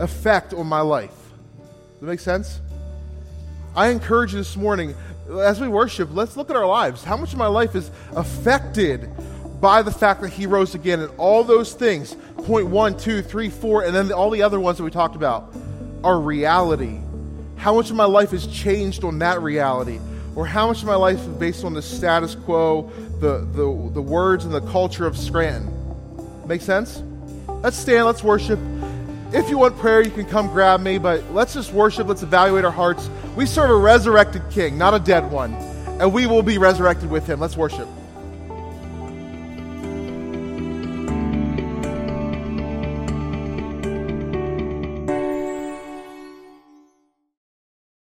effect 0.01 0.53
on 0.53 0.67
my 0.67 0.81
life. 0.81 1.11
Does 1.11 2.01
that 2.01 2.07
make 2.07 2.21
sense? 2.21 2.61
I 3.77 3.89
encourage 3.89 4.33
you 4.33 4.39
this 4.39 4.57
morning 4.57 4.95
as 5.31 5.61
we 5.61 5.69
worship, 5.69 6.11
let's 6.13 6.37
look 6.37 6.51
at 6.51 6.57
our 6.57 6.67
lives. 6.67 7.03
How 7.03 7.17
much 7.17 7.33
of 7.33 7.39
my 7.39 7.47
life 7.47 7.75
is 7.75 7.91
affected 8.15 9.11
by 9.65 9.81
the 9.81 9.91
fact 9.91 10.21
that 10.21 10.29
he 10.29 10.45
rose 10.45 10.75
again 10.75 11.01
and 11.01 11.11
all 11.17 11.43
those 11.43 11.73
things 11.73 12.15
point 12.45 12.67
one, 12.67 12.95
two, 12.99 13.23
three, 13.23 13.49
four, 13.49 13.83
and 13.83 13.95
then 13.95 14.13
all 14.13 14.29
the 14.29 14.43
other 14.43 14.61
ones 14.61 14.77
that 14.77 14.85
we 14.85 14.91
talked 14.91 15.17
about 15.17 15.55
are 16.05 16.21
reality. 16.21 17.01
How 17.57 17.73
much 17.73 17.89
of 17.89 17.97
my 17.97 18.05
life 18.05 18.33
has 18.33 18.47
changed 18.47 19.05
on 19.05 19.21
that 19.21 19.41
reality? 19.41 20.01
Or 20.37 20.45
how 20.45 20.67
much 20.67 20.83
of 20.83 20.87
my 20.87 20.97
life 20.97 21.19
is 21.19 21.29
based 21.29 21.65
on 21.65 21.73
the 21.73 21.81
status 21.81 22.35
quo, 22.35 22.93
the, 23.21 23.39
the, 23.39 23.91
the 23.95 24.03
words 24.03 24.45
and 24.45 24.53
the 24.53 24.61
culture 24.61 25.07
of 25.07 25.17
Scranton? 25.17 25.73
Make 26.47 26.61
sense? 26.61 27.03
Let's 27.63 27.79
stand, 27.79 28.05
let's 28.05 28.23
worship. 28.23 28.59
If 29.33 29.49
you 29.49 29.57
want 29.57 29.79
prayer, 29.79 30.03
you 30.03 30.11
can 30.11 30.27
come 30.27 30.49
grab 30.49 30.83
me, 30.83 30.99
but 30.99 31.33
let's 31.33 31.55
just 31.55 31.73
worship, 31.73 32.07
let's 32.07 32.23
evaluate 32.23 32.67
our 32.67 32.71
hearts. 32.71 33.09
We 33.35 33.47
serve 33.47 33.71
a 33.71 33.77
resurrected 33.77 34.43
king, 34.51 34.77
not 34.77 34.93
a 34.93 34.99
dead 34.99 35.33
one, 35.33 35.55
and 35.55 36.13
we 36.13 36.27
will 36.27 36.43
be 36.43 36.59
resurrected 36.59 37.09
with 37.09 37.27
him. 37.27 37.41
Let's 37.41 37.57
worship. 37.57 37.89